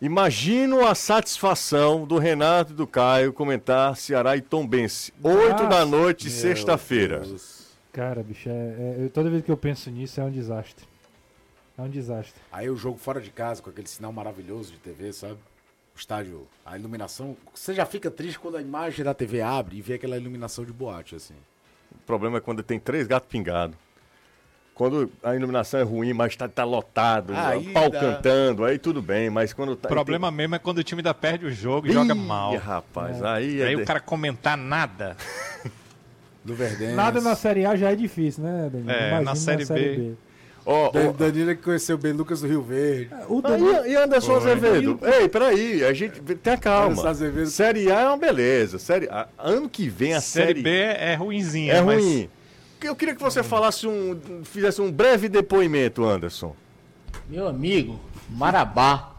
Imagino 0.00 0.86
a 0.86 0.94
satisfação 0.94 2.04
do 2.06 2.18
Renato 2.18 2.72
e 2.72 2.76
do 2.76 2.86
Caio 2.86 3.32
comentar 3.32 3.96
Ceará 3.96 4.36
e 4.36 4.40
Tombense. 4.40 5.12
8 5.22 5.50
Nossa, 5.50 5.66
da 5.66 5.84
noite, 5.84 6.30
sexta-feira. 6.30 7.22
Cara, 7.92 8.22
bicho, 8.22 8.48
é, 8.48 8.52
é- 8.52 8.96
eu- 9.00 9.10
toda 9.10 9.28
vez 9.28 9.44
que 9.44 9.50
eu 9.50 9.56
penso 9.56 9.90
nisso 9.90 10.20
é 10.20 10.24
um 10.24 10.30
desastre. 10.30 10.86
É 11.76 11.82
um 11.82 11.88
desastre. 11.88 12.40
Aí 12.52 12.70
o 12.70 12.76
jogo 12.76 12.96
fora 12.96 13.20
de 13.20 13.30
casa, 13.30 13.60
com 13.60 13.70
aquele 13.70 13.88
sinal 13.88 14.12
maravilhoso 14.12 14.70
de 14.72 14.78
TV, 14.78 15.12
sabe? 15.12 15.34
O 15.96 15.98
estádio, 15.98 16.46
a 16.64 16.78
iluminação. 16.78 17.36
Você 17.52 17.74
já 17.74 17.84
fica 17.84 18.08
triste 18.08 18.38
quando 18.38 18.56
a 18.56 18.62
imagem 18.62 19.04
da 19.04 19.14
TV 19.14 19.40
abre 19.40 19.78
e 19.78 19.82
vê 19.82 19.94
aquela 19.94 20.16
iluminação 20.16 20.64
de 20.64 20.72
boate, 20.72 21.16
assim. 21.16 21.34
O 21.92 21.98
problema 22.06 22.38
é 22.38 22.40
quando 22.40 22.62
tem 22.62 22.78
três 22.78 23.08
gatos 23.08 23.28
pingados. 23.28 23.76
Quando 24.78 25.10
a 25.24 25.34
iluminação 25.34 25.80
é 25.80 25.82
ruim, 25.82 26.12
mas 26.12 26.36
tá, 26.36 26.46
tá 26.48 26.62
lotado, 26.64 27.32
Aí 27.36 27.66
o 27.68 27.72
pau 27.72 27.90
dá. 27.90 27.98
cantando, 27.98 28.64
aí 28.64 28.78
tudo 28.78 29.02
bem, 29.02 29.28
mas 29.28 29.52
quando 29.52 29.74
tá. 29.74 29.88
O 29.88 29.92
problema 29.92 30.30
mesmo 30.30 30.54
é 30.54 30.58
quando 30.60 30.78
o 30.78 30.84
time 30.84 31.02
da 31.02 31.12
perde 31.12 31.44
o 31.46 31.50
jogo 31.50 31.88
e 31.88 31.90
Ih, 31.90 31.94
joga 31.94 32.14
mal. 32.14 32.56
rapaz, 32.56 33.20
aí 33.24 33.60
é. 33.60 33.66
Aí 33.66 33.76
de- 33.76 33.82
o 33.82 33.84
cara 33.84 33.98
comentar 33.98 34.56
nada. 34.56 35.16
Do 36.44 36.54
Verdense. 36.54 36.94
Nada 36.94 37.20
na 37.20 37.34
Série 37.34 37.66
A 37.66 37.74
já 37.76 37.90
é 37.90 37.96
difícil, 37.96 38.44
né, 38.44 38.70
Danilo? 38.72 38.90
É, 38.90 39.08
Imagina 39.08 39.22
na 39.22 39.34
Série 39.34 39.64
B. 39.66 40.12
Ó, 40.64 40.86
ó, 40.86 40.90
Dan- 40.92 41.12
Danilo 41.12 41.56
que 41.56 41.62
conheceu 41.62 41.98
bem 41.98 42.12
Lucas 42.12 42.40
do 42.40 42.46
Rio 42.46 42.62
Verde. 42.62 43.10
O 43.28 43.42
Danilo, 43.42 43.80
Aí, 43.80 43.92
e 43.92 43.96
Anderson 43.96 44.36
Azevedo? 44.36 45.00
Ei, 45.02 45.28
peraí, 45.28 45.84
a 45.84 45.92
gente. 45.92 46.20
Tenha 46.20 46.56
calma. 46.56 47.08
Azevedo- 47.08 47.48
Série 47.50 47.90
A 47.90 48.00
é 48.02 48.06
uma 48.06 48.16
beleza. 48.16 48.78
Série 48.78 49.08
ano 49.36 49.68
que 49.68 49.88
vem 49.88 50.14
a 50.14 50.20
Série 50.20 50.46
Série, 50.46 50.62
B 50.62 50.70
é 50.70 51.14
ruinzinha, 51.16 51.72
é 51.74 51.82
mas 51.82 52.02
ruim. 52.02 52.28
Eu 52.82 52.94
queria 52.94 53.14
que 53.14 53.22
você 53.22 53.42
falasse 53.42 53.86
um. 53.86 54.18
fizesse 54.44 54.80
um 54.80 54.90
breve 54.90 55.28
depoimento, 55.28 56.04
Anderson. 56.04 56.54
Meu 57.28 57.48
amigo, 57.48 57.98
Marabá, 58.30 59.10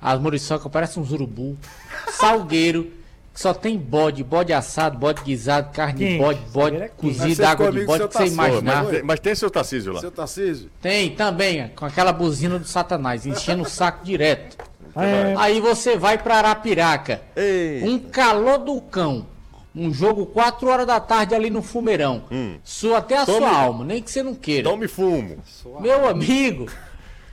as 0.00 0.20
muriçocas 0.20 0.70
parecem 0.70 1.02
um 1.02 1.06
urubu, 1.06 1.56
salgueiro, 2.10 2.84
que 3.34 3.40
só 3.40 3.52
tem 3.52 3.76
bode, 3.76 4.22
bode 4.22 4.52
assado, 4.52 4.98
bode 4.98 5.22
guisado, 5.22 5.72
carne 5.72 5.98
de 6.12 6.18
bode, 6.18 6.40
bode 6.52 6.76
é 6.76 6.90
você 7.00 7.44
água 7.44 7.70
de 7.72 7.84
bode, 7.84 8.08
que 8.08 8.14
você 8.14 8.26
imaginar. 8.26 8.82
Mas, 8.84 8.90
tem- 8.92 9.02
mas 9.02 9.20
tem 9.20 9.34
seu 9.34 9.50
Tarcísio 9.50 9.92
lá. 9.92 10.00
Seu 10.00 10.10
Tarcísio? 10.10 10.70
Tem 10.80 11.10
também, 11.14 11.68
com 11.74 11.84
aquela 11.84 12.12
buzina 12.12 12.58
do 12.58 12.66
satanás, 12.66 13.26
enchendo 13.26 13.62
o 13.64 13.68
saco 13.68 14.04
direto. 14.04 14.56
é, 14.96 15.34
Aí 15.38 15.60
você 15.60 15.96
vai 15.96 16.18
pra 16.18 16.36
Arapiraca, 16.36 17.20
Ei. 17.36 17.82
um 17.84 17.98
calor 17.98 18.58
do 18.58 18.80
cão. 18.80 19.26
Um 19.74 19.92
jogo 19.92 20.26
4 20.26 20.68
horas 20.68 20.86
da 20.86 21.00
tarde 21.00 21.34
ali 21.34 21.48
no 21.48 21.62
Fumeirão. 21.62 22.24
Sua 22.62 22.98
até 22.98 23.16
a 23.16 23.24
Tome- 23.26 23.38
sua 23.38 23.50
alma, 23.56 23.84
nem 23.84 24.02
que 24.02 24.10
você 24.10 24.22
não 24.22 24.34
queira. 24.34 24.68
Tome 24.68 24.86
fumo. 24.86 25.38
Meu 25.80 26.06
amigo, 26.08 26.66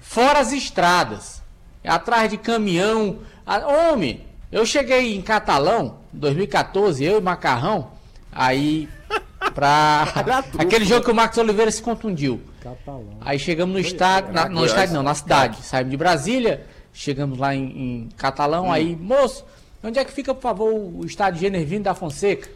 fora 0.02 0.40
as 0.40 0.52
estradas, 0.54 1.42
atrás 1.84 2.30
de 2.30 2.38
caminhão. 2.38 3.20
A- 3.46 3.92
Homem, 3.92 4.26
eu 4.52 4.66
cheguei 4.66 5.16
em 5.16 5.22
Catalão, 5.22 5.98
em 6.14 6.18
2014, 6.20 7.04
eu 7.04 7.18
e 7.18 7.22
Macarrão, 7.22 7.92
aí 8.32 8.88
pra. 9.54 10.08
aquele 10.58 10.86
jogo 10.86 11.04
que 11.06 11.12
o 11.12 11.16
Marcos 11.16 11.38
Oliveira 11.38 11.72
se 11.72 11.82
contundiu. 11.82 12.42
Catalão. 12.62 13.18
Aí 13.22 13.38
chegamos 13.40 13.74
no 13.74 13.80
estádio, 13.80 14.34
na- 14.34 14.48
no 14.50 14.66
estádio 14.66 14.94
não, 14.94 15.04
na 15.04 15.14
cidade. 15.16 15.62
Saímos 15.64 15.92
de 15.92 15.98
Brasília, 15.98 16.66
chegamos 16.94 17.38
lá 17.38 17.54
em, 17.56 17.64
em 17.66 18.10
Catalão, 18.18 18.72
aí, 18.72 18.96
moço, 18.96 19.46
onde 19.84 20.00
é 20.00 20.06
que 20.06 20.12
fica, 20.12 20.34
por 20.34 20.42
favor, 20.42 20.74
o 20.74 21.06
estádio 21.06 21.42
Genervino 21.42 21.84
da 21.84 21.94
Fonseca? 21.96 22.50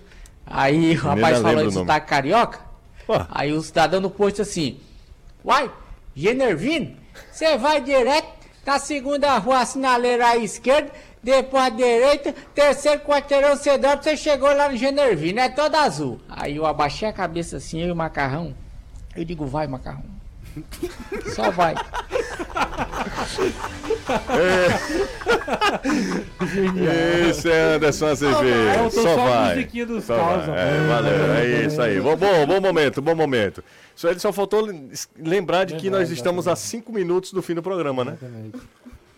Aí 0.46 0.96
o 0.98 1.02
rapaz 1.02 1.40
falou 1.40 1.62
em 1.62 1.66
nome. 1.66 1.72
sotaque 1.72 2.08
carioca. 2.08 2.60
Ué. 3.08 3.26
Aí 3.30 3.52
o 3.52 3.62
cidadão 3.62 4.02
do 4.02 4.10
posto 4.10 4.42
assim, 4.42 4.80
uai, 5.44 5.70
Genervino, 6.16 6.96
você 7.32 7.58
vai 7.58 7.82
direto 7.82 8.28
na 8.66 8.80
segunda 8.80 9.38
rua 9.38 9.66
sinaleira 9.66 10.28
à 10.28 10.38
esquerda, 10.38 10.92
depois 11.22 11.64
à 11.64 11.70
direita, 11.70 12.34
terceiro 12.54 13.02
quarteirão 13.02 13.56
cedão, 13.56 13.98
você 14.02 14.16
chegou 14.16 14.54
lá 14.54 14.70
no 14.70 14.78
Genervino, 14.78 15.40
é 15.40 15.50
todo 15.50 15.76
azul. 15.76 16.20
Aí 16.30 16.56
eu 16.58 16.66
abaixei 16.66 17.08
a 17.08 17.14
cabeça 17.14 17.58
assim, 17.58 17.82
eu 17.82 17.88
e 17.88 17.92
o 17.92 17.96
macarrão. 17.96 18.56
Eu 19.16 19.24
digo, 19.24 19.46
vai, 19.46 19.68
macarrão. 19.68 20.13
Só 21.34 21.52
vai. 21.52 21.76
Esse 27.30 27.50
é 27.52 27.76
Anderson 27.76 28.08
Azevedo. 28.08 28.92
Só 28.92 29.02
só 29.02 29.16
vai. 29.16 29.70
Só 30.02 30.16
causa. 30.18 30.52
vai. 30.52 30.60
É, 30.60 30.88
valeu. 30.88 31.34
É 31.34 31.66
isso 31.66 31.82
aí. 31.82 32.00
Bom, 32.00 32.16
bom, 32.16 32.46
bom 32.46 32.62
momento, 32.62 33.02
bom 33.02 33.16
momento. 33.16 33.64
Só 33.96 34.10
ele 34.10 34.20
só 34.20 34.32
faltou 34.34 34.68
lembrar 35.18 35.66
de 35.66 35.76
que 35.76 35.90
nós 35.90 36.10
estamos 36.10 36.48
a 36.48 36.56
cinco 36.56 36.92
minutos 36.92 37.32
do 37.32 37.42
fim 37.42 37.54
do 37.54 37.64
programa, 37.64 38.04
né? 38.04 38.18
Exatamente. 38.20 38.60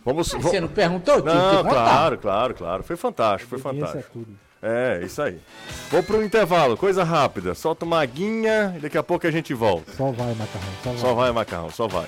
Vamos. 0.04 0.32
Você 0.32 0.60
não 0.60 0.68
perguntou? 0.68 1.22
Não, 1.22 1.64
claro, 1.64 2.18
claro, 2.18 2.54
claro. 2.54 2.82
Foi 2.82 2.96
fantástico, 2.96 3.50
foi 3.50 3.58
Isso 3.58 3.68
é 3.68 3.72
fantástico. 3.72 4.26
É, 4.68 5.00
isso 5.04 5.22
aí. 5.22 5.38
Vou 5.90 6.02
pro 6.02 6.20
intervalo, 6.24 6.76
coisa 6.76 7.04
rápida. 7.04 7.54
Solta 7.54 7.84
uma 7.84 8.00
aguinha 8.02 8.74
e 8.76 8.80
daqui 8.80 8.98
a 8.98 9.02
pouco 9.02 9.24
a 9.24 9.30
gente 9.30 9.54
volta. 9.54 9.92
Só 9.92 10.10
vai, 10.10 10.34
Macarrão. 10.34 10.72
Só 10.82 10.90
vai. 10.90 10.98
Só 10.98 11.14
vai, 11.14 11.30
macarrão, 11.32 11.70
só 11.70 11.86
vai. 11.86 12.06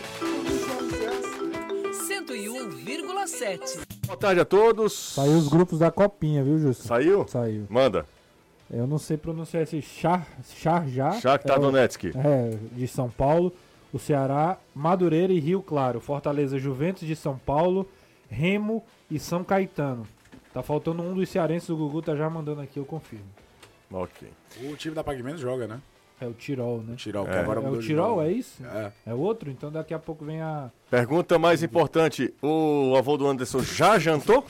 101,7. 2.09 3.87
Boa 4.07 4.17
tarde 4.19 4.41
a 4.41 4.45
todos. 4.45 4.93
Saiu 5.15 5.39
os 5.39 5.49
grupos 5.49 5.79
da 5.79 5.91
Copinha, 5.91 6.43
viu, 6.43 6.59
Justo? 6.59 6.87
Saiu? 6.87 7.27
Saiu. 7.29 7.67
Manda. 7.69 8.05
Eu 8.71 8.87
não 8.87 8.99
sei 8.99 9.17
pronunciar 9.17 9.63
esse 9.63 9.81
Char, 9.81 10.27
Charjá. 10.57 11.13
Shakhtar 11.13 11.57
é 11.57 11.59
o- 11.59 11.63
Donetsk. 11.63 12.05
É, 12.17 12.57
de 12.73 12.87
São 12.89 13.09
Paulo, 13.09 13.53
o 13.93 13.99
Ceará, 13.99 14.59
Madureira 14.75 15.33
e 15.33 15.39
Rio 15.41 15.63
Claro, 15.63 16.01
Fortaleza, 16.01 16.59
Juventus 16.59 17.07
de 17.07 17.17
São 17.17 17.39
Paulo, 17.39 17.89
Remo 18.29 18.83
e 19.11 19.19
São 19.19 19.43
Caetano. 19.43 20.07
Tá 20.59 20.63
faltando 20.65 21.05
um 21.05 21.15
dos 21.15 21.29
cearenses, 21.29 21.69
o 21.71 21.77
Gugu 21.77 22.03
tá 22.03 22.17
já 22.17 22.29
mandando 22.29 22.61
aqui, 22.61 22.81
eu 22.81 22.85
confirmo. 22.85 23.25
Ok. 23.93 24.29
O 24.65 24.75
time 24.75 24.93
da 24.93 25.05
Pague 25.05 25.23
Menos 25.23 25.41
joga, 25.41 25.69
né? 25.69 25.79
É 26.21 26.27
o 26.27 26.33
Tirol, 26.33 26.79
né? 26.85 26.95
O 26.95 26.97
Tirol, 26.97 27.27
que 27.27 27.31
É. 27.31 27.39
agora 27.39 27.61
É 27.61 27.63
mudou 27.63 27.79
o 27.79 27.81
de 27.81 27.87
Tirol, 27.87 28.21
é 28.21 28.33
isso? 28.33 28.61
É. 28.67 28.91
É 29.07 29.15
outro? 29.15 29.53
Então 29.53 29.71
daqui 29.71 29.95
a 29.95 30.01
pouco 30.01 30.25
vem 30.25 30.41
a. 30.43 30.69
Pergunta 30.91 31.39
mais 31.39 31.63
importante: 31.63 32.35
o 32.43 32.93
avô 32.99 33.17
do 33.17 33.29
Anderson 33.29 33.61
já 33.61 34.01
jantou? 34.01 34.45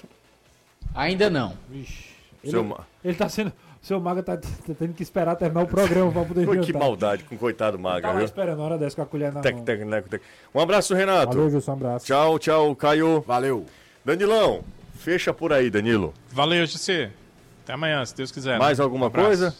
Ainda 0.95 1.29
não. 1.29 1.53
Vixe. 1.69 2.09
Ele, 2.43 2.53
Seu 2.53 2.79
ele 3.05 3.15
tá 3.15 3.29
sendo. 3.29 3.49
O 3.51 3.87
seu 3.87 4.01
Maga 4.01 4.23
tá, 4.23 4.39
tá 4.39 4.75
tendo 4.79 4.95
que 4.95 5.03
esperar 5.03 5.37
terminar 5.37 5.65
o 5.65 5.67
programa 5.67 6.11
pra 6.11 6.25
poder 6.25 6.47
jantar. 6.47 6.65
que 6.65 6.73
maldade 6.73 7.25
com 7.25 7.35
o 7.35 7.39
coitado 7.39 7.79
Maga, 7.79 8.01
Tava 8.01 8.17
viu? 8.17 8.25
esperando 8.25 8.63
a 8.63 8.65
hora 8.65 8.79
dessa 8.79 8.97
com 8.97 9.03
a 9.03 9.07
colher 9.07 9.31
na 9.31 9.43
Tec, 9.43 9.55
mão. 9.57 9.65
tec, 9.67 9.87
tec, 9.87 10.09
tec. 10.09 10.23
Um 10.55 10.61
abraço, 10.61 10.95
Renato. 10.95 11.35
Valeu, 11.37 11.51
Gilson, 11.51 11.71
um 11.73 11.75
abraço. 11.75 12.07
Tchau, 12.07 12.39
tchau, 12.39 12.75
Caio. 12.75 13.21
Valeu. 13.27 13.67
Danilão, 14.05 14.65
fecha 14.99 15.33
por 15.33 15.53
aí, 15.53 15.71
Danilo. 15.71 16.13
Valeu, 16.31 16.67
GC. 16.67 17.11
Até 17.65 17.73
amanhã, 17.73 18.05
se 18.05 18.15
Deus 18.15 18.31
quiser. 18.31 18.59
Mais 18.59 18.79
né? 18.79 18.85
alguma 18.85 19.07
Um 19.07 19.11
coisa? 19.11 19.57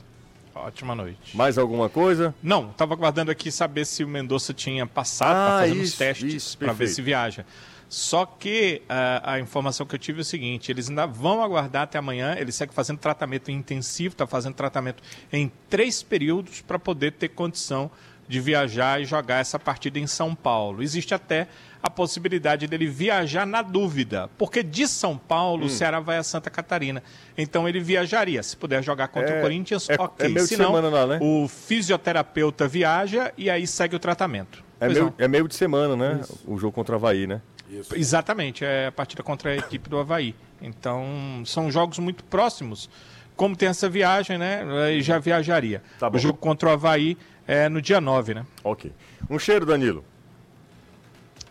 Ótima 0.55 0.95
noite. 0.95 1.37
Mais 1.37 1.57
alguma 1.57 1.89
coisa? 1.89 2.35
Não, 2.43 2.69
tava 2.71 2.95
aguardando 2.95 3.31
aqui 3.31 3.51
saber 3.53 3.85
se 3.85 4.03
o 4.03 4.09
Mendonça 4.09 4.53
tinha 4.53 4.87
passado 4.87 5.37
Ah, 5.37 5.47
para 5.47 5.59
fazer 5.61 5.81
uns 5.81 5.89
isso, 5.89 5.99
testes 5.99 6.35
isso, 6.35 6.59
para 6.59 6.73
ver 6.73 6.89
se 6.89 7.01
viaja. 7.01 7.47
Só 7.89 8.27
que 8.27 8.83
ah, 8.89 9.35
a 9.35 9.41
informação 9.41 9.87
que 9.87 9.95
eu 9.95 9.99
tive 9.99 10.19
é 10.19 10.23
o 10.23 10.25
seguinte: 10.25 10.71
eles 10.71 10.89
ainda 10.89 11.07
vão 11.07 11.43
aguardar 11.43 11.83
até 11.83 11.99
amanhã. 11.99 12.35
Ele 12.37 12.51
segue 12.51 12.75
fazendo 12.75 12.99
tratamento 12.99 13.51
intensivo, 13.51 14.15
está 14.15 14.27
fazendo 14.27 14.55
tratamento 14.55 15.03
em 15.33 15.51
três 15.71 16.03
períodos 16.03 16.61
para 16.61 16.79
poder 16.79 17.13
ter 17.13 17.29
condição 17.29 17.91
de 18.29 18.41
viajar 18.41 19.01
e 19.01 19.05
jogar 19.07 19.39
essa 19.39 19.59
partida 19.59 19.99
em 19.99 20.07
São 20.07 20.35
Paulo. 20.35 20.83
Existe 20.83 21.15
até 21.15 21.49
a 21.83 21.89
possibilidade 21.89 22.67
dele 22.67 22.87
viajar 22.87 23.47
na 23.47 23.63
dúvida, 23.63 24.29
porque 24.37 24.63
de 24.63 24.87
São 24.89 25.17
Paulo 25.17 25.63
Hum. 25.63 25.67
o 25.67 25.71
Ceará 25.71 26.01
vai 26.01 26.17
a 26.19 26.23
Santa 26.23 26.51
Catarina. 26.51 27.03
Então 27.37 27.69
ele 27.69 27.81
viajaria. 27.81 28.43
Se 28.43 28.57
puder 28.57 28.83
jogar 28.83 29.09
contra 29.09 29.31
É- 29.35 29.39
o 29.39 29.43
Corinthians, 29.43 29.89
é- 29.89 29.95
ok. 29.99 30.27
é 30.27 30.29
meio 30.29 30.43
de 30.47 30.49
Se 30.49 30.57
não, 30.57 30.67
semana 30.67 30.89
lá, 30.89 31.07
né? 31.07 31.19
o 31.23 31.47
fisioterapeuta 31.49 32.67
viaja 32.69 33.33
e 33.37 33.49
aí 33.49 33.67
segue 33.67 33.95
o 33.97 33.99
tratamento. 33.99 34.63
É 34.81 34.87
Pois 34.87 34.93
meio, 34.93 35.05
não. 35.07 35.15
é 35.19 35.29
meio 35.29 35.49
de 35.49 35.55
semana, 35.55 35.97
né? 35.97 36.21
O 36.47 36.59
jogo 36.59 36.73
contra 36.73 36.95
o 36.95 36.97
Havaí, 36.99 37.27
né? 37.27 37.41
Isso. 37.71 37.95
Exatamente, 37.97 38.65
é 38.65 38.87
a 38.87 38.93
partida 38.93 39.23
contra 39.23 39.51
a 39.51 39.57
equipe 39.57 39.89
do 39.91 39.99
Havaí. 39.99 40.35
Então, 40.61 41.43
são 41.45 41.71
jogos 41.71 41.99
muito 41.99 42.25
próximos. 42.25 42.89
Como 43.37 43.55
tem 43.57 43.69
essa 43.69 43.89
viagem, 43.89 44.37
né? 44.39 44.65
aí 44.87 45.01
Já 45.03 45.19
viajaria. 45.19 45.83
Tá 45.99 46.11
o 46.13 46.19
jogo 46.19 46.39
contra 46.39 46.69
o 46.69 46.73
Havaí 46.73 47.17
é 47.47 47.69
no 47.69 47.81
dia 47.81 48.01
9, 48.01 48.35
né? 48.35 48.45
Ok. 48.65 48.93
Um 49.31 49.39
cheiro, 49.39 49.65
Danilo. 49.67 50.05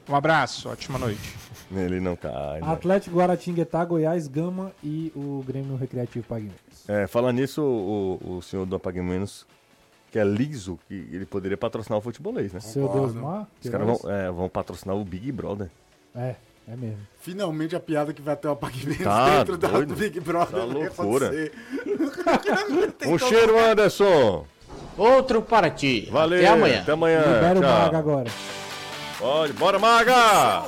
Um 0.10 0.16
abraço, 0.16 0.70
ótima 0.70 0.97
noite. 0.97 1.36
Ele 1.70 1.99
não 1.99 2.16
cai. 2.16 2.62
né? 2.62 2.72
Atlético 2.72 3.18
Guaratinguetá, 3.18 3.84
Goiás, 3.84 4.28
Gama 4.28 4.72
e 4.84 5.12
o 5.16 5.43
Grêmio 5.45 5.76
Recreativo 5.76 6.26
Paguinhos. 6.26 6.55
É, 6.88 7.05
falando 7.08 7.36
nisso, 7.38 7.62
o, 7.62 8.38
o 8.38 8.41
senhor 8.41 8.66
do 8.66 8.76
Apague 8.78 9.01
Menos, 9.01 9.45
que 10.10 10.18
é 10.18 10.24
liso, 10.24 10.80
que 10.88 10.93
ele 11.12 11.26
poderia 11.26 11.58
patrocinar 11.58 11.99
o 11.99 12.01
futebolês, 12.01 12.53
né? 12.53 12.62
Seu 12.62 12.84
Concordo. 12.88 13.14
Deusmar? 13.14 13.47
Os 13.62 13.70
caras 13.70 13.86
vão, 13.86 14.12
é, 14.12 14.32
vão 14.32 14.47
patrocinar 14.47 14.95
o 14.95 15.03
Big 15.03 15.30
Brother. 15.34 15.70
É, 16.16 16.36
é 16.70 16.76
mesmo. 16.78 16.99
Finalmente 17.20 17.76
a 17.76 17.80
piada 17.82 18.14
que 18.14 18.22
vai 18.22 18.38
ter 18.38 18.47
o 18.47 18.55
Pague 18.55 18.86
Menos 18.88 19.03
Tá 19.03 19.39
dentro 19.39 19.58
da, 19.58 19.68
doido. 19.68 19.89
do 19.93 19.95
Big 19.99 20.20
Brother. 20.22 20.60
Tá 20.62 20.66
vai 20.66 20.74
loucura. 20.74 21.32
Um 23.08 23.18
cheiro, 23.18 23.60
Anderson. 23.60 24.45
Outro 24.97 25.41
para 25.41 25.70
ti. 25.70 26.08
Valeu. 26.12 26.39
Até 26.39 26.47
amanhã. 26.47 26.82
Até 26.82 26.91
amanhã. 26.93 27.20
Libera 27.20 27.60
o 27.60 27.62
Tchau. 27.62 27.72
Maga 27.82 27.97
agora. 27.97 28.32
Pode, 29.18 29.53
bora, 29.53 29.80
Maga! 29.80 30.68